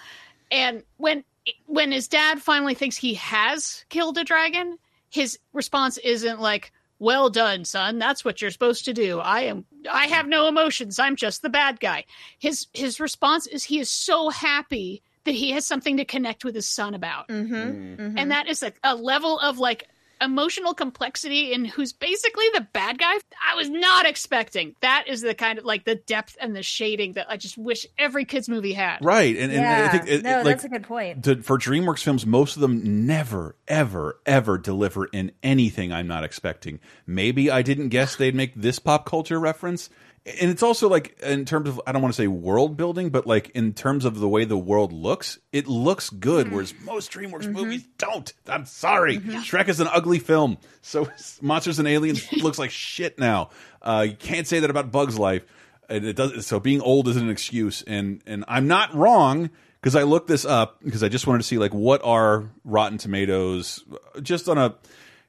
[0.50, 1.24] And when
[1.66, 4.78] when his dad finally thinks he has killed a dragon,
[5.10, 7.98] his response isn't like, "Well done, son.
[7.98, 9.18] That's what you're supposed to do.
[9.20, 9.64] I am.
[9.90, 10.98] I have no emotions.
[10.98, 12.04] I'm just the bad guy."
[12.38, 16.54] His his response is he is so happy that he has something to connect with
[16.54, 18.16] his son about, Mm-hmm.
[18.16, 19.88] and that is a, a level of like
[20.20, 23.14] emotional complexity in who's basically the bad guy
[23.46, 27.12] i was not expecting that is the kind of like the depth and the shading
[27.14, 29.84] that i just wish every kids movie had Right, and, and yeah.
[29.84, 31.24] I think it, no, it, that's like, a good point.
[31.24, 36.24] to, for DreamWorks films, most of them never, ever, ever deliver in anything I'm not
[36.24, 36.80] expecting.
[37.06, 39.90] Maybe I didn't guess they'd make this pop culture reference.
[40.26, 43.28] And it's also like in terms of I don't want to say world building, but
[43.28, 46.46] like in terms of the way the world looks, it looks good.
[46.46, 46.54] Mm-hmm.
[46.54, 47.52] Whereas most DreamWorks mm-hmm.
[47.52, 48.32] movies don't.
[48.48, 49.36] I'm sorry, mm-hmm.
[49.36, 50.58] Shrek is an ugly film.
[50.82, 51.08] So
[51.40, 53.50] Monsters and Aliens looks like shit now.
[53.80, 55.44] Uh, you can't say that about Bugs Life.
[55.88, 57.82] And it does so being old isn't an excuse.
[57.82, 59.50] And and I'm not wrong
[59.80, 62.98] because I looked this up because I just wanted to see like what are Rotten
[62.98, 64.74] Tomatoes uh, just on a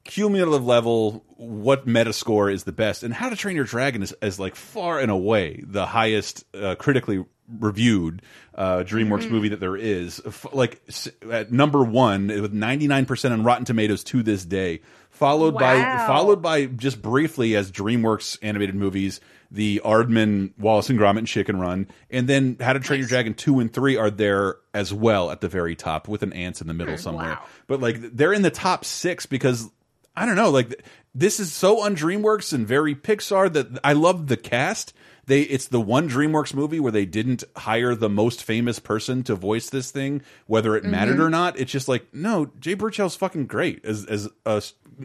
[0.07, 4.39] cumulative level what metascore is the best and how to train your dragon is, is
[4.39, 7.23] like far and away the highest uh, critically
[7.59, 8.21] reviewed
[8.55, 10.21] uh, dreamworks movie that there is.
[10.25, 15.53] F like s- at number one with 99% on rotten tomatoes to this day followed
[15.57, 15.75] by
[16.07, 21.57] followed by just briefly as dreamworks animated movies the Aardman, Wallace and Gromit, and Chicken
[21.57, 25.31] Run, and then How to Train Your Dragon two and three are there as well
[25.31, 27.39] at the very top with an ants in the middle somewhere.
[27.65, 29.69] But like they're in the top six because
[30.18, 30.84] I don't know, like
[31.14, 34.94] this is so on DreamWorks and very Pixar that I love the cast.
[35.27, 39.35] They it's the one DreamWorks movie where they didn't hire the most famous person to
[39.35, 41.23] voice this thing, whether it mattered mm-hmm.
[41.23, 41.60] or not.
[41.60, 44.64] It's just like no, Jay Baruchel's fucking great as as a,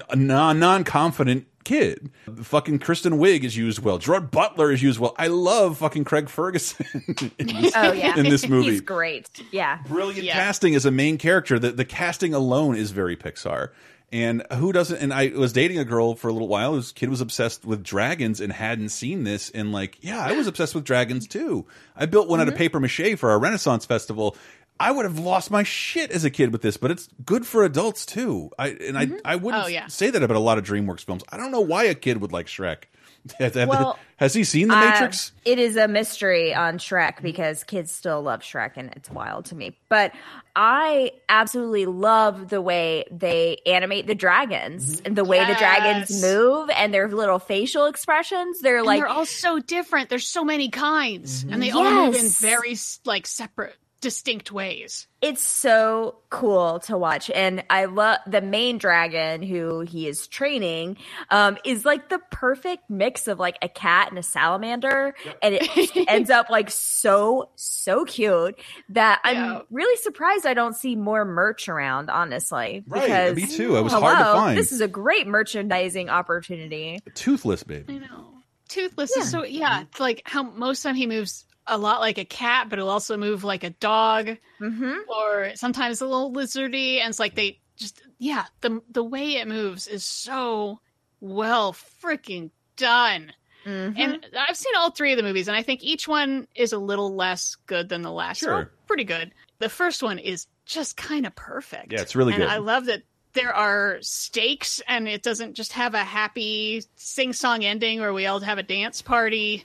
[0.08, 2.10] a non non confident kid.
[2.42, 3.98] Fucking Kristen Wiig is used well.
[3.98, 5.14] Gerard Butler is used well.
[5.18, 6.86] I love fucking Craig Ferguson
[7.38, 9.28] in this, Oh yeah, in this movie he's great.
[9.50, 10.34] Yeah, brilliant Yeah.
[10.34, 11.58] casting as a main character.
[11.58, 13.70] The the casting alone is very Pixar.
[14.12, 14.98] And who doesn't?
[14.98, 17.82] And I was dating a girl for a little while whose kid was obsessed with
[17.82, 19.48] dragons and hadn't seen this.
[19.50, 21.66] And like, yeah, I was obsessed with dragons too.
[21.96, 22.58] I built one out of mm-hmm.
[22.58, 24.36] paper mache for our Renaissance festival.
[24.78, 27.64] I would have lost my shit as a kid with this, but it's good for
[27.64, 28.50] adults too.
[28.58, 29.16] I and I mm-hmm.
[29.24, 29.86] I wouldn't Oh, yeah.
[29.86, 31.22] say that about a lot of DreamWorks films.
[31.30, 32.84] I don't know why a kid would like Shrek.
[33.38, 35.32] Has, Well, has he seen The Uh, Matrix?
[35.44, 39.54] it is a mystery on Shrek because kids still love Shrek and it's wild to
[39.54, 39.76] me.
[39.88, 40.12] But
[40.56, 46.68] I absolutely love the way they animate the dragons and the way the dragons move
[46.70, 48.60] and their little facial expressions.
[48.60, 50.08] They're And like they're all so different.
[50.08, 55.06] There's so many kinds, and they all move in very like separate, distinct ways.
[55.22, 60.96] it's so cool to watch and i love the main dragon who he is training
[61.30, 65.96] um is like the perfect mix of like a cat and a salamander and it
[66.08, 68.58] ends up like so so cute
[68.90, 69.60] that i'm Yeah.
[69.70, 73.76] really surprised i don't see more merch around honestly Right, because me too.
[73.76, 74.58] It was hello, hard to find.
[74.58, 77.94] this is a great merchandising opportunity Toothless baby.
[77.94, 78.26] I know.
[78.68, 79.82] Toothless is so yeah.
[79.82, 82.78] It's like how most of the time he moves a lot like a cat, but
[82.78, 84.94] it'll also move like a dog, mm-hmm.
[85.08, 87.00] or sometimes a little lizardy.
[87.00, 90.80] And it's like they just yeah, the the way it moves is so
[91.20, 93.32] well freaking done.
[93.64, 94.00] Mm-hmm.
[94.00, 96.78] And I've seen all three of the movies, and I think each one is a
[96.78, 98.40] little less good than the last.
[98.40, 98.72] They're all Sure.
[98.88, 99.32] pretty good.
[99.60, 101.92] The first one is just kind of perfect.
[101.92, 102.48] Yeah, it's really and good.
[102.50, 103.02] I love that
[103.34, 108.40] there are stakes, and it doesn't just have a happy sing-song ending where we all
[108.40, 109.64] have a dance party.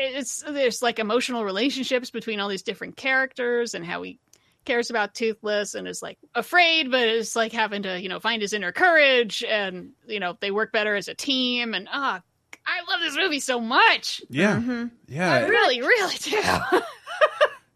[0.00, 4.18] It's there's like emotional relationships between all these different characters, and how he
[4.64, 8.42] cares about Toothless and is like afraid, but is like having to you know find
[8.42, 12.20] his inner courage, and you know they work better as a team, and ah.
[12.66, 14.20] I love this movie so much.
[14.28, 14.86] Yeah, Mm-hmm.
[15.08, 15.32] yeah.
[15.32, 16.40] I really, really do.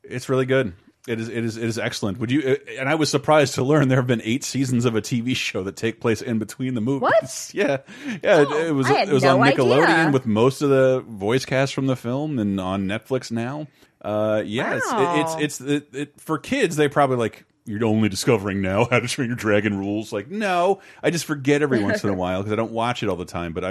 [0.04, 0.74] It's really good.
[1.06, 1.28] It is.
[1.28, 1.56] It is.
[1.58, 2.18] It is excellent.
[2.18, 2.40] Would you?
[2.66, 5.36] uh, And I was surprised to learn there have been eight seasons of a TV
[5.36, 7.02] show that take place in between the movies.
[7.02, 7.50] What?
[7.54, 7.78] Yeah,
[8.22, 8.40] yeah.
[8.42, 8.88] it- it was.
[8.88, 10.10] It was no on Nickelodeon idea.
[10.12, 13.66] with most of the voice cast from the film, and on Netflix now.
[14.00, 15.20] Uh, yeah, it's, Wow.
[15.38, 16.76] it's it's it, it, for kids.
[16.76, 20.10] They probably like you're only discovering now how to train your dragon rules.
[20.12, 23.08] Like, no, I just forget every once in a while because I don't watch it
[23.10, 23.52] all the time.
[23.52, 23.70] But I,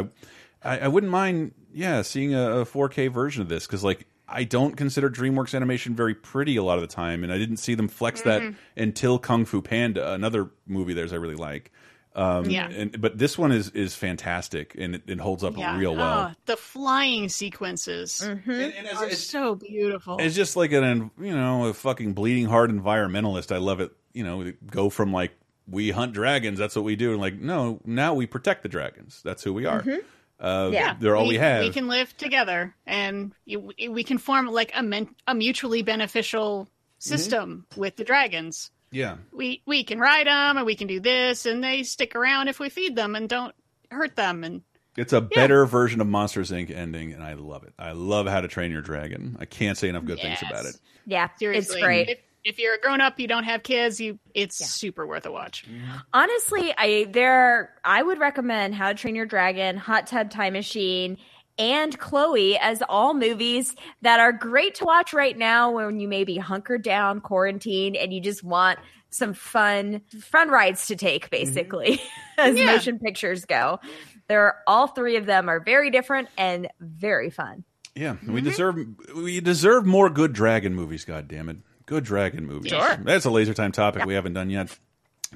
[0.63, 4.43] I, I wouldn't mind, yeah, seeing a, a 4K version of this because like I
[4.45, 7.75] don't consider DreamWorks animation very pretty a lot of the time, and I didn't see
[7.75, 8.51] them flex Mm-hmm.
[8.51, 11.71] that until Kung Fu Panda, another movie theirs I really like.
[12.15, 12.69] Um, Yeah.
[12.69, 15.77] And, but this one is is fantastic and it, it holds up Yeah.
[15.79, 16.29] real well.
[16.31, 18.97] Oh, the flying sequences Mm-hmm.
[19.03, 20.17] are so beautiful.
[20.19, 23.51] It's just like an you know a fucking bleeding heart environmentalist.
[23.53, 23.91] I love it.
[24.13, 25.31] You know, go from like
[25.67, 26.59] we hunt dragons.
[26.59, 29.21] That's what we do, and like no, now we protect the dragons.
[29.23, 29.81] That's who we are.
[29.81, 30.03] Mhm.
[30.43, 31.61] Uh, yeah, they're all we, have.
[31.63, 36.67] We can live together, and we can form like a men, a mutually beneficial
[36.99, 38.69] system with the dragons.
[38.91, 42.49] yeah, We we can ride them, and we can do this, and they stick around
[42.49, 43.55] if we feed them and don't
[43.89, 44.43] hurt them.
[44.43, 44.63] And
[44.97, 46.69] it's a better version of Monsters Inc.
[46.75, 47.73] ending, and I love it.
[47.79, 49.37] I love How to Train Your Dragon.
[49.39, 50.75] I can't say enough good things about it.
[51.05, 52.09] Yeah, seriously, it's great.
[52.09, 55.31] If, if you're a grown up, you don't have kids, you it's super worth a
[55.31, 55.65] watch.
[55.65, 55.97] Mm-hmm.
[56.13, 61.17] Honestly, I there I would recommend How to Train Your Dragon, Hot Tub Time Machine,
[61.57, 66.23] and Chloe as all movies that are great to watch right now when you may
[66.23, 68.79] be hunkered down, quarantined, and you just want
[69.09, 71.45] some fun fun rides to take, mm-hmm.
[71.45, 72.01] basically,
[72.37, 72.65] as Yeah.
[72.65, 73.79] motion pictures go.
[74.27, 77.63] They're all three of them are very different and very fun.
[77.95, 78.49] Yeah, we mm-hmm.
[78.49, 78.77] deserve
[79.15, 81.05] we deserve more good dragon movies.
[81.05, 82.71] God damn it, good dragon movies.
[82.71, 82.97] Sure.
[83.03, 84.77] That's a laser time topic we haven't done yet.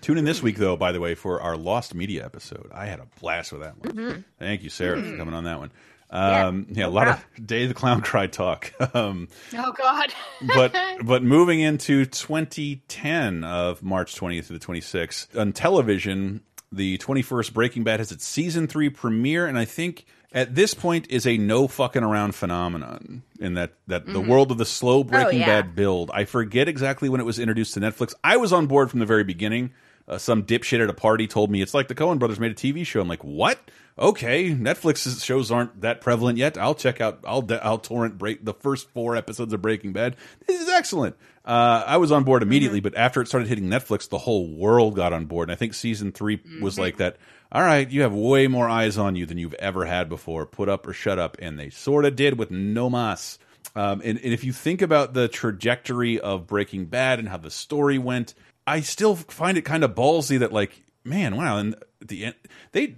[0.01, 0.77] Tune in this week though.
[0.77, 3.95] By the way, for our Lost Media episode, I had a blast with that one.
[3.95, 4.23] Mhm.
[4.39, 5.17] Thank you, Sarah, for Mhm.
[5.17, 5.71] coming on that one.
[6.09, 8.71] Um, yeah, a lot of Day the Clown Cry talk.
[8.95, 10.13] um, Oh God!
[10.55, 16.41] but but moving into 2010 of March 20th to the 26th on television,
[16.71, 20.05] the 21st Breaking Bad has its season three premiere, and I think
[20.37, 24.27] at this point is a no fucking around phenomenon in that that the Mhm.
[24.27, 25.45] world of the slow Breaking yeah.
[25.47, 26.11] Bad build.
[26.13, 28.13] I forget exactly when it was introduced to Netflix.
[28.23, 29.71] I was on board from the very beginning.
[30.07, 32.55] Uh, some dipshit at a party told me it's like the Coen Brothers made a
[32.55, 33.01] TV show.
[33.01, 33.59] I'm like, what?
[33.99, 36.57] Okay, Netflix's shows aren't that prevalent yet.
[36.57, 37.19] I'll check out.
[37.25, 40.15] I'll I'll torrent break the first four episodes of Breaking Bad.
[40.45, 41.15] This is excellent.
[41.43, 44.95] Uh, I was on board immediately, but after it started hitting Netflix, the whole world
[44.95, 45.49] got on board.
[45.49, 47.17] And I think season 3 was like that.
[47.51, 50.45] All right, you have way more eyes on you than you've ever had before.
[50.45, 53.39] Put up or shut up, and they sort of did with No Mas.
[53.75, 57.51] Um, and, and if you think about the trajectory of Breaking Bad and how the
[57.51, 58.33] story went,
[58.67, 61.75] I still find it kind of ballsy that like, man, wow, and
[62.05, 62.35] the end
[62.73, 62.95] they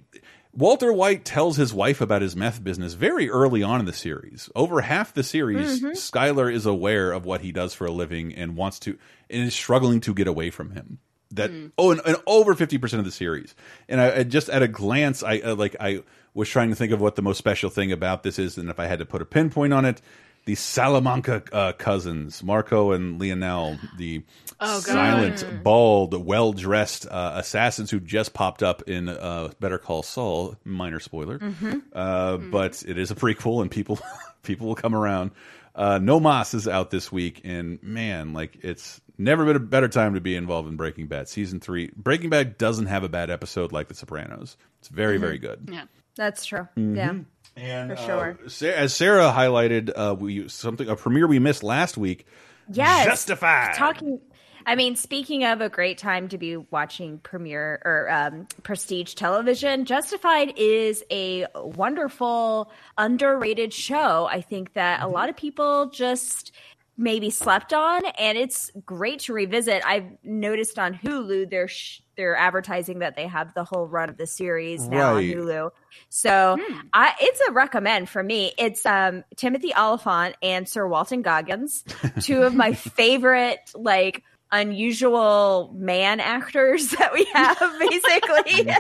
[0.52, 4.50] Walter White tells his wife about his meth business very early on in the series.
[4.56, 5.92] Over half the series, Mhm.
[5.92, 8.98] Skyler is aware of what he does for a living and wants to
[9.30, 10.98] and is struggling to get away from him.
[11.32, 13.54] That oh, and, and over fifty percent of the series.
[13.88, 16.02] And I, I just at a glance, I uh, like I
[16.34, 18.80] was trying to think of what the most special thing about this is, and if
[18.80, 20.02] I had to put a pinpoint on it,
[20.50, 24.24] the Salamanca uh, cousins, Marco and Leonel, the
[24.60, 30.02] Oh, silent, bald, well dressed uh, assassins who just popped up in uh, Better Call
[30.02, 30.56] Saul.
[30.66, 31.84] Minor spoiler, Mhm.
[31.94, 34.00] uh, but it is a prequel, and people
[34.44, 35.32] people will come around.
[35.76, 39.88] Uh, no Mas is out this week, and man, like it's never been a better
[39.88, 41.92] time to be involved in Breaking Bad season three.
[41.96, 44.58] Breaking Bad doesn't have a bad episode like The Sopranos.
[44.80, 45.22] It's very Mhm.
[45.22, 45.70] very good.
[45.72, 45.84] Yeah,
[46.16, 46.68] That's true.
[46.76, 46.96] Mhm.
[46.98, 47.14] Yeah.
[47.60, 48.40] And for sure.
[48.48, 52.26] Sa- as Sarah highlighted, uh, we something a premiere we missed last week.
[52.72, 53.06] Yes.
[53.06, 53.76] Justified.
[53.76, 54.20] Talking
[54.66, 59.86] I mean, speaking of a great time to be watching premiere or um, prestige television,
[59.86, 64.28] Justified is a wonderful, underrated show.
[64.28, 66.52] I think that a lot of people just
[67.00, 69.82] maybe slept on, and it's great to revisit.
[69.86, 74.18] I've noticed on Hulu they're sh- they're advertising that they have the whole run of
[74.18, 75.34] the series now Right.
[75.36, 75.70] on Hulu.
[76.10, 76.58] So
[76.94, 78.52] I, it's a recommend for me.
[78.58, 81.86] It's um, Timothy Olyphant and Sir Walton Goggins,
[82.22, 88.66] two of my favorite like unusual man actors that we have basically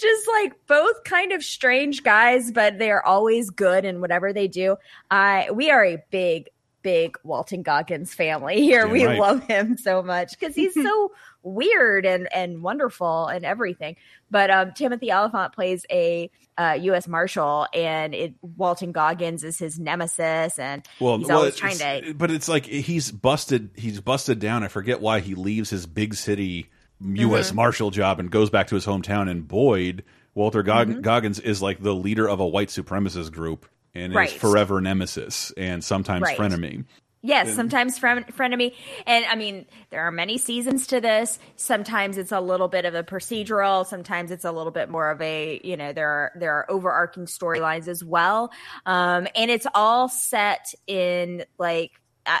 [0.00, 4.74] just like both kind of strange guys but they're always good in whatever they do
[5.10, 6.48] i we are a big
[6.82, 9.18] big walton goggins family here Damn we right.
[9.18, 13.96] love him so much because he's so weird and and wonderful and everything
[14.30, 16.30] but um timothy olyphant plays a
[16.60, 17.06] uh, U.S.
[17.06, 22.02] Marshal, and it Walton Goggins is his nemesis, and Well, he's well, always it's- trying
[22.02, 23.70] to but it's like he's busted.
[23.76, 24.64] He's busted down.
[24.64, 26.68] I forget why he leaves his big city
[27.00, 27.52] U.S.
[27.52, 27.54] Mhm.
[27.54, 30.02] Marshal job and goes back to his hometown in Boyd.
[30.34, 31.02] Walter Gog Mhm.
[31.02, 33.64] Goggins is like the leader of a white supremacist group
[33.94, 34.32] and Right.
[34.32, 36.38] is forever nemesis and sometimes Right.
[36.38, 36.84] frenemy.
[37.20, 38.74] Yes, sometimes friend frenemy,
[39.04, 41.40] and I mean there are many seasons to this.
[41.56, 43.84] Sometimes it's a little bit of a procedural.
[43.84, 47.26] Sometimes it's a little bit more of a you know there are there are overarching
[47.26, 48.52] storylines as well,
[48.86, 51.90] um, and it's all set in like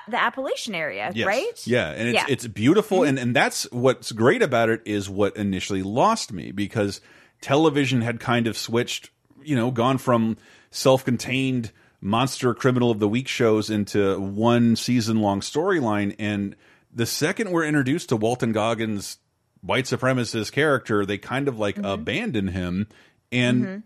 [0.06, 1.26] the Appalachian area, Yes.
[1.26, 1.66] right?
[1.66, 2.26] Yeah, and it's Yeah.
[2.28, 7.00] it's beautiful, and and that's what's great about it is what initially lost me because
[7.40, 9.10] television had kind of switched,
[9.42, 10.36] you know, gone from
[10.70, 16.54] self-contained monster criminal of the week shows into one season long storyline, and
[16.94, 19.18] the second we're introduced to Walton Goggins'
[19.60, 21.84] white supremacist character, they kind of like Mm-hmm.
[21.84, 22.86] abandon him
[23.32, 23.82] and.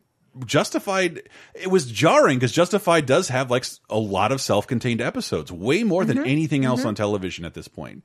[0.46, 5.84] Justified, it was jarring because Justified does have like a lot of self-contained episodes, way
[5.84, 6.26] more than Mhm.
[6.26, 6.86] anything else Mhm.
[6.86, 8.02] on television at this point.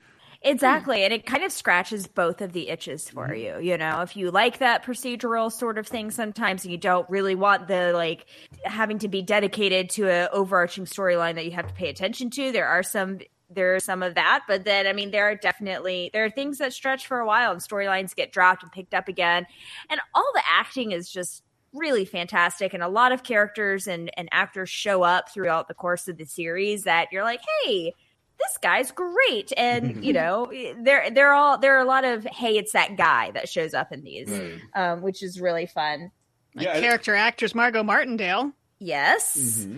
[0.49, 1.03] Exactly.
[1.03, 3.61] And it kind of scratches both of the itches for Mm-hmm.
[3.61, 3.71] you.
[3.71, 7.35] You know, if you like that procedural sort of thing sometimes and you don't really
[7.35, 8.25] want the like
[8.63, 12.51] having to be dedicated to an overarching storyline that you have to pay attention to,
[12.51, 13.19] there are some
[13.49, 16.73] there's some of that, but then I mean there are definitely there are things that
[16.73, 19.45] stretch for a while and storylines get dropped and picked up again.
[19.89, 21.43] And all the acting is just
[21.73, 26.07] really fantastic and a lot of characters and, and actors show up throughout the course
[26.07, 27.93] of the series that you're like, hey,
[28.39, 30.51] this guy's great and you know
[30.83, 33.91] they're they're all there are a lot of hey it's that guy that shows up
[33.91, 34.59] in these Right.
[34.75, 36.11] um, which is really fun
[36.55, 38.51] Like character actress Margot Martindale.
[38.79, 39.77] yes Mm-hmm.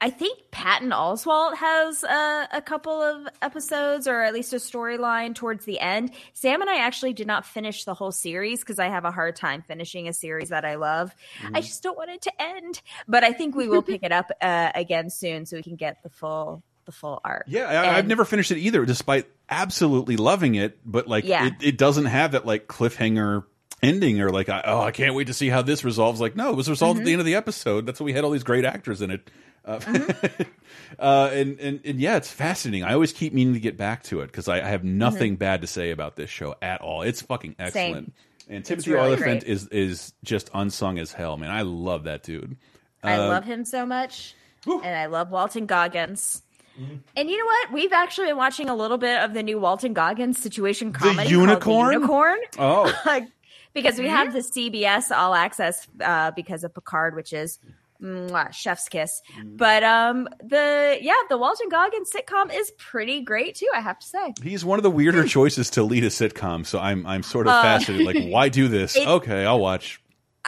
[0.00, 5.34] i think patton oswalt has uh, a couple of episodes or at least a storyline
[5.34, 8.88] towards the end sam and i actually did not finish the whole series because i
[8.88, 11.56] have a hard time finishing a series that i love Mm-hmm.
[11.56, 14.30] i just don't want it to end but i think we will pick it up
[14.40, 18.06] uh, again soon so we can get the full the full arc Yeah, I, I've
[18.06, 20.78] never finished it either, despite absolutely loving it.
[20.84, 21.46] But like, Yeah.
[21.46, 23.44] it, it doesn't have that like cliffhanger
[23.82, 26.20] ending or like, I, oh, I can't wait to see how this resolves.
[26.20, 27.06] Like, no, it was resolved at Mm-hmm.
[27.06, 27.86] the end of the episode.
[27.86, 29.30] That's why we had all these great actors in it.
[29.64, 29.78] Uh,
[30.98, 32.84] uh, and, and and yeah, it's fascinating.
[32.84, 35.60] I always keep meaning to get back to it because I, I have nothing bad
[35.60, 37.02] to say about this show at all.
[37.02, 38.12] It's fucking excellent.
[38.48, 39.52] And Timothy really Olyphant great.
[39.52, 41.50] is is just unsung as hell, man.
[41.50, 42.56] I love that dude.
[43.02, 44.34] I Uh, love him so much,
[44.66, 46.42] and I love Walton Goggins.
[46.80, 46.94] Mm-hmm.
[47.16, 47.72] And you know what?
[47.72, 51.34] We've actually been watching a little bit of the new Walton Goggins situation comedy The
[51.34, 51.92] Unicorn?
[51.92, 52.38] Unicorn.
[52.58, 52.92] Oh.
[53.72, 57.60] Because we have the CBS All Access uh, because of Picard, which is
[58.02, 59.22] mwah, Chef's kiss.
[59.38, 59.56] Mm-hmm.
[59.58, 63.68] But um, the yeah, the Walton Goggins sitcom is pretty great too.
[63.72, 64.34] I have to say.
[64.42, 67.52] He's one of the weirder choices to lead a sitcom, so I'm I'm sort of
[67.52, 68.06] Uh, fascinated.
[68.06, 68.96] Like, why do this?
[68.96, 70.02] it- okay, I'll watch.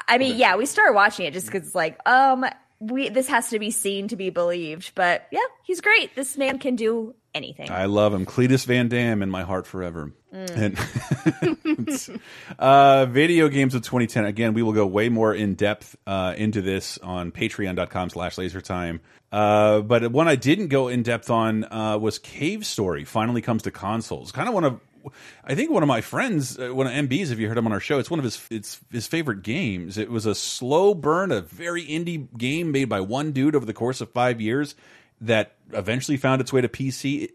[0.09, 2.45] I mean, yeah, we started watching it just because it's like, um,
[2.83, 4.93] we this has to be seen to be believed.
[4.95, 6.15] But yeah, he's great.
[6.15, 7.71] This man can do anything.
[7.71, 8.27] I love him.
[8.27, 10.13] Cletus Van Dam in my heart forever.
[10.35, 10.79] Mm.
[12.09, 12.21] And
[12.59, 14.25] uh, video games of 2010.
[14.25, 19.01] Again, we will go way more in depth uh, into this on patreon.com slash lasertime.
[19.31, 23.63] Uh, but one I didn't go in depth on uh, was Cave Story finally comes
[23.63, 24.33] to consoles.
[24.33, 24.81] Kind of one of
[25.45, 27.73] I think one of my friends, uh, one of MBs, if you heard him on
[27.73, 29.99] our show, it's one of his it's his favorite games.
[29.99, 33.75] It was a slow burn, a very indie game made by one dude over the
[33.75, 34.75] course of five years
[35.21, 37.31] that eventually found its way to PC.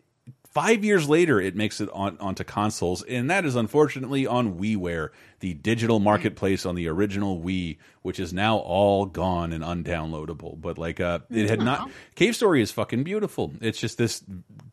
[0.52, 5.10] Five years later, it makes it on onto consoles, and that is unfortunately on WiiWare,
[5.40, 10.60] the digital marketplace on the original Wii, which is now all gone and undownloadable.
[10.60, 11.92] But like, uh, it had not.
[12.16, 13.54] Cave Story is fucking beautiful.
[13.62, 14.24] It's just this,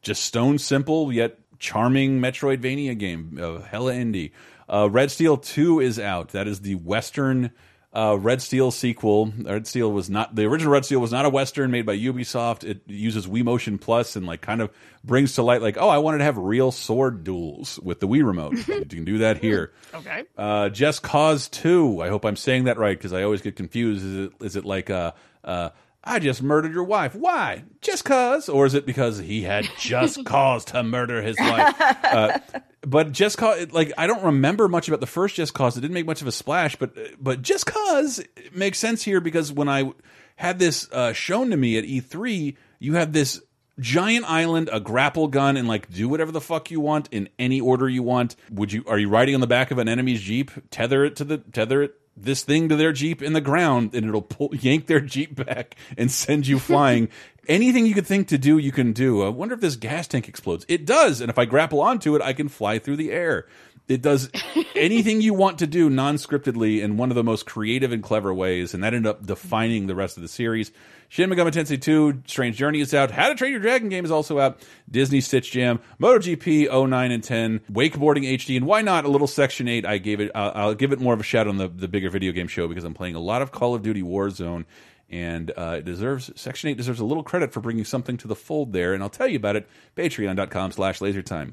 [0.01, 4.32] just stone simple yet charming Metroidvania game, uh, hella indie.
[4.69, 6.28] Uh, Red Steel Two is out.
[6.31, 7.53] That is the Western
[7.95, 9.32] uh, Red Steel sequel.
[9.39, 10.73] Red Steel was not the original.
[10.73, 12.65] Red Steel was not a Western made by Ubisoft.
[12.65, 14.70] It uses Wii Motion Plus and like kind of
[15.03, 18.27] brings to light like, oh, I wanted to have real sword duels with the Wii
[18.27, 18.55] remote.
[18.69, 19.73] you can do that here.
[19.95, 20.24] Okay.
[20.36, 22.03] Uh, Just Cause Two.
[22.03, 24.05] I hope I'm saying that right because I always get confused.
[24.05, 25.12] Is it is it like uh,
[25.43, 25.70] uh,
[26.05, 27.14] I just murdered your wife?
[27.14, 27.64] Why?
[27.81, 31.74] Just cause, or is it because he had just cause to murder his wife?
[31.81, 32.39] Uh,
[32.82, 35.76] but just cause, like I don't remember much about the first Just Cause.
[35.76, 39.20] It didn't make much of a splash, but but Just Cause it makes sense here
[39.20, 39.93] because when I
[40.36, 43.40] had this uh, shown to me at E3, you have this
[43.81, 47.60] giant island, a grapple gun, and like do whatever the fuck you want in any
[47.60, 48.36] order you want.
[48.51, 48.85] Would you?
[48.86, 50.51] Are you riding on the back of an enemy's jeep?
[50.70, 54.07] Tether it to the tether it this thing to their jeep in the ground, and
[54.07, 57.09] it'll pull yank their jeep back and send you flying.
[57.49, 59.23] Anything you could think to do, you can do.
[59.23, 60.65] I wonder if this gas tank explodes.
[60.69, 63.47] It does, and if I grapple onto it, I can fly through the air.
[63.86, 64.31] It does
[64.74, 68.73] anything you want to do non-scriptedly in one of the most creative and clever ways,
[68.73, 70.73] and that ended up defining the rest of the series.
[71.15, 73.12] Shin Megami Tensei 2, Strange Journey is out.
[73.12, 74.61] How to Train Your Dragon game is also out.
[74.91, 79.69] Disney Stitch Jam, MotoGP 09 and 10, Wakeboarding HD, and why not a little Section
[79.69, 79.86] 8?
[79.86, 80.35] I gave it.
[80.35, 82.66] Uh, I'll give it more of a shout on the the bigger video game show
[82.66, 84.65] because I'm playing a lot of Call of Duty Warzone,
[85.09, 88.35] and uh, it deserves Section 8 deserves a little credit for bringing something to the
[88.35, 88.93] fold there.
[88.93, 89.69] And I'll tell you about it.
[89.95, 91.53] Patreon.com/slash LaserTime.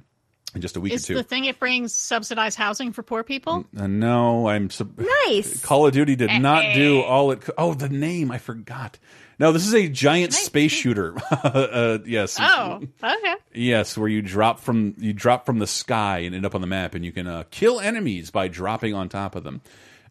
[0.56, 1.16] In just a week Is or two.
[1.16, 3.66] the thing it brings subsidized housing for poor people?
[3.78, 4.70] Uh, no, I'm
[5.28, 5.64] Nice.
[5.64, 6.74] Call of Duty did not Eh.
[6.76, 7.48] do all it.
[7.58, 8.98] Oh, the name I forgot.
[9.40, 11.16] No, this is a giant space shooter.
[11.32, 12.38] uh, yes.
[12.40, 13.34] Oh, okay.
[13.54, 16.68] Yes, where you drop from you drop from the sky and end up on the
[16.68, 19.62] map, and you can uh, kill enemies by dropping on top of them.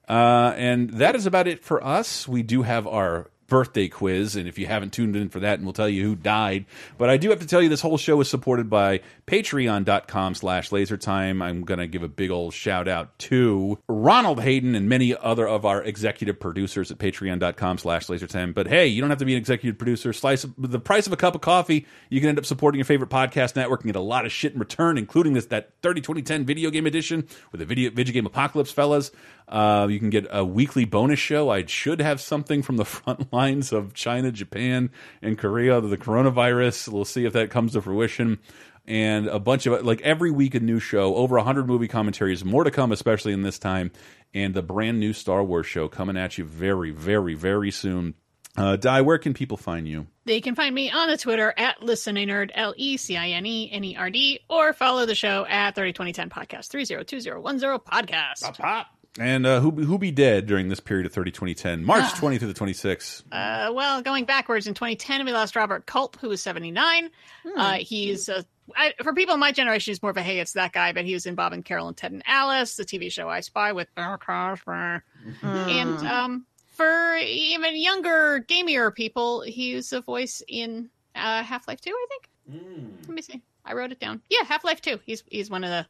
[0.09, 2.27] Uh, and that is about it for us.
[2.27, 5.67] We do have our birthday quiz, and if you haven't tuned in for that, and
[5.67, 6.65] we'll tell you who died.
[6.97, 10.71] But I do have to tell you, this whole show is supported by patreon.com slash
[10.71, 11.43] lasertime.
[11.43, 15.47] I'm going to give a big old shout out to Ronald Hayden and many other
[15.47, 18.55] of our executive producers at patreon.com slash lasertime.
[18.55, 20.13] But hey, you don't have to be an executive producer.
[20.13, 23.11] Slice the price of a cup of coffee, you can end up supporting your favorite
[23.11, 26.45] podcast network and get a lot of shit in return, including this that 30 2010
[26.45, 29.11] video game edition with the video video game apocalypse fellas.
[29.49, 31.51] Uh, you can get a weekly bonus show.
[31.51, 34.91] I should have something from the front lines of China, Japan,
[35.23, 36.89] and Korea, the coronavirus.
[36.89, 38.39] We'll see if that comes to fruition.
[38.87, 42.65] And a bunch of like every week a new show, over 100 movie commentaries, more
[42.65, 43.93] to come, especially in this time,
[44.35, 48.15] and the brand new Star Wars show coming at you very, very, very soon.
[48.57, 50.07] Uh, Di, where can people find you?
[50.25, 53.71] They can find me on the Twitter at listenernerd, L E C I N E
[53.73, 58.43] N E R D, or follow the show at 302010 podcast, 302010 podcast.
[59.19, 62.53] And uh, who who be dead during this period of 30 2010, March 20 through
[62.53, 63.23] the 26th.
[63.33, 67.11] Uh, well, going backwards in 2010, we lost Robert Culp, who was 79.
[67.57, 68.43] Uh, he's uh,
[68.77, 71.05] I, for people in my generation, he's more of a hey, it's that guy, but
[71.05, 73.73] he was in Bob and Carol and Ted and Alice, the TV show I Spy
[73.73, 75.03] with Bill Cosby.
[75.43, 76.47] And um,
[76.77, 82.07] for even younger, gamier people, he was a voice in uh, Half Life 2, I
[82.09, 82.29] think.
[83.09, 83.43] Let me see.
[83.65, 84.23] I wrote it down.
[84.31, 85.01] Yeah, Half Life 2.
[85.05, 85.87] He's he's one of the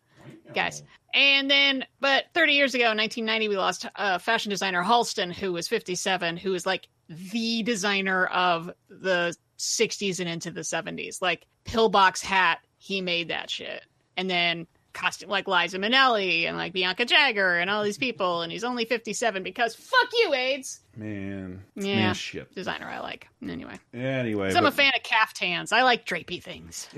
[0.55, 0.83] guys.
[1.13, 5.53] And then, but 30 years ago, in 1990, we lost uh, fashion designer Halston, who
[5.53, 11.21] was 57, who was like the designer of the 60s and into the 70s.
[11.21, 13.85] Like pillbox hat, he made that shit.
[14.17, 18.43] And then costume like Liza Minnelli and like Bianca Jagger and all these people.
[18.43, 20.81] And he's only 57 because fuck you, AIDS.
[20.97, 22.55] Man, Yeah, man, shit.
[22.55, 23.29] designer I like.
[23.43, 25.73] Anyway, Anyway, 'Cause I'm a fan of caftans.
[25.73, 26.89] I like drapey things.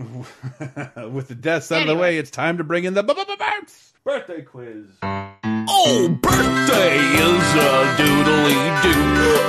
[1.10, 3.24] with the deaths out of the way, it's time to bring in the b- b-
[3.26, 4.86] b- birth- birthday quiz.
[5.04, 7.70] Oh, birthday is a
[8.00, 8.98] doodly doo,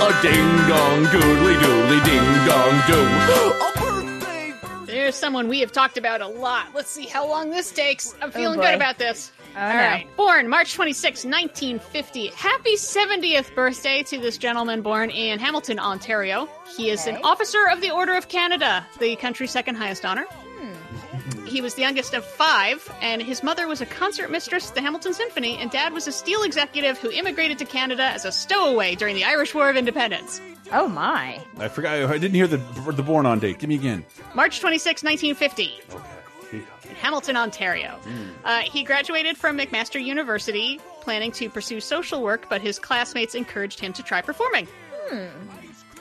[0.05, 3.72] a ding dong doodly doodly ding dong doo.
[5.03, 6.67] There's someone we have talked about a lot.
[6.73, 8.13] Let's see how long this takes.
[8.21, 8.67] I'm oh, feeling boy.
[8.67, 9.33] good about this.
[9.53, 9.75] Oh, All no.
[9.75, 10.07] right.
[10.15, 12.27] Born March 26, 1950.
[12.27, 16.47] Happy 70th birthday to this gentleman born in Hamilton, Ontario.
[16.77, 20.25] He is an officer of the Order of Canada, the country's second highest honor.
[21.53, 24.81] He was the youngest of five, and his mother was a concert mistress at the
[24.81, 28.95] Hamilton Symphony, and dad was a steel executive who immigrated to Canada as a stowaway
[28.95, 30.41] during the Irish War of Independence.
[30.71, 31.39] Oh my.
[31.59, 32.09] I forgot.
[32.09, 32.57] I didn't hear the
[32.91, 33.59] the born on date.
[33.59, 34.03] Give me again.
[34.33, 36.59] March 26, 1950.
[36.89, 37.99] in Hamilton, Ontario.
[38.43, 43.79] Uh, he graduated from McMaster University, planning to pursue social work, but his classmates encouraged
[43.79, 44.67] him to try performing.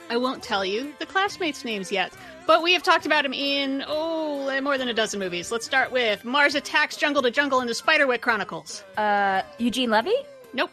[0.09, 2.11] I won't tell you the classmates' names yet,
[2.45, 5.51] but we have talked about him in, oh, more than a dozen movies.
[5.51, 8.83] Let's start with Mars Attacks Jungle to Jungle and the Spiderwick Chronicles.
[8.97, 10.13] Uh, Eugene Levy?
[10.53, 10.71] Nope.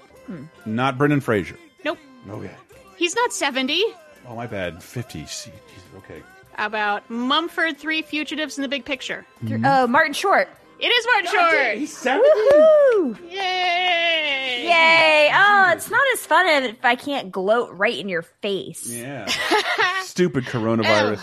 [0.67, 1.57] Not Brendan Fraser.
[1.85, 1.99] Nope.
[2.29, 2.51] Okay.
[2.97, 3.83] He's not 70.
[4.29, 4.83] Oh, my bad.
[4.83, 5.27] 50.
[5.27, 5.51] See,
[5.97, 6.23] okay.
[6.53, 9.27] How about Mumford Three Fugitives in the Big Picture?
[9.65, 10.49] Oh, Martin Short.
[10.79, 11.79] It is Martin Short!
[11.79, 12.27] He's 70.
[12.27, 13.31] Woohoo!
[13.31, 14.65] Yay!
[14.65, 15.31] Yay!
[15.33, 18.87] Oh, it's not as fun if I can't gloat right in your face.
[18.87, 19.27] Yeah.
[20.03, 21.21] Stupid coronavirus.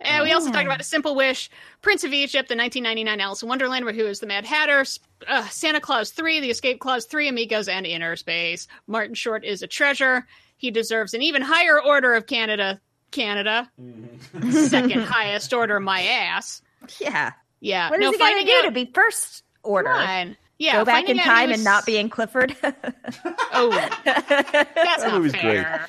[0.00, 1.50] And we also talked about A Simple Wish,
[1.82, 4.84] Prince of Egypt, the 1999 Alice in Wonderland, where who is the Mad Hatter,
[5.26, 8.68] uh, Santa Claus 3, The Escape Clause 3, Amigos, and Inner Space.
[8.86, 10.26] Martin Short is a treasure.
[10.56, 12.80] He deserves an even higher order of Canada.
[13.10, 13.70] Canada.
[14.50, 16.62] Second highest order, my ass.
[17.00, 17.32] Yeah.
[17.60, 17.90] Yeah.
[17.90, 19.88] What is no, he gonna finding do out- to be first order?
[19.88, 20.36] Come on.
[20.58, 22.54] Yeah, Go back in time was- and not be in Clifford.
[23.52, 23.70] Oh,
[24.04, 25.88] that's not movie's fair.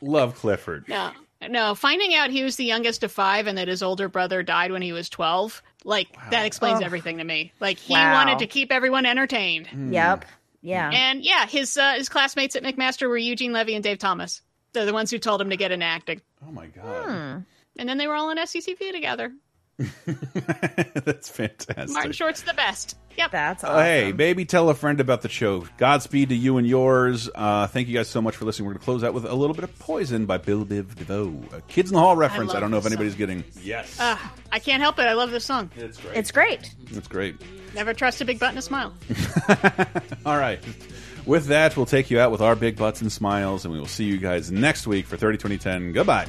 [0.00, 0.88] Love Clifford.
[0.88, 1.10] No,
[1.48, 1.74] no.
[1.74, 4.82] Finding out he was the youngest of five and that his older brother died when
[4.82, 6.84] he was twelve, like that explains Oh.
[6.84, 7.52] everything to me.
[7.60, 8.14] Like he Wow.
[8.14, 9.68] wanted to keep everyone entertained.
[9.92, 10.24] Yep.
[10.62, 10.90] Yeah.
[10.92, 14.42] And yeah, his uh, his classmates at McMaster were Eugene Levy and Dave Thomas.
[14.72, 16.20] They're the ones who told him to get into acting.
[16.46, 17.04] Oh, my God.
[17.04, 17.38] Hmm.
[17.78, 19.32] And then they were all in SCTV together.
[20.06, 21.90] That's fantastic.
[21.90, 22.96] Martin Short's the best.
[23.18, 23.30] Yep.
[23.30, 25.66] That's Oh, hey, baby, tell a friend about the show.
[25.78, 27.28] Godspeed to you and yours.
[27.34, 28.66] Uh, thank you guys so much for listening.
[28.66, 31.42] We're going to close out with a little bit of Poison by Bell Biv DeVoe.
[31.52, 32.50] A Kids in the Hall reference.
[32.50, 33.18] I, love don't know if anybody's song.
[33.18, 33.44] getting.
[33.62, 33.98] Yes.
[34.00, 34.18] Uh,
[34.52, 35.06] I can't help it.
[35.06, 35.70] I love this song.
[35.76, 36.16] It's great.
[36.16, 36.74] It's great.
[36.90, 37.36] It's great.
[37.74, 38.94] Never trust a big butt and a smile.
[40.26, 40.60] All right.
[41.26, 43.86] With that, we'll take you out with our big butts and smiles, and we will
[43.86, 45.92] see you guys next week for 30 2010.
[45.92, 46.26] Goodbye.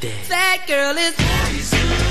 [0.00, 0.28] that.
[0.28, 2.07] That girl is.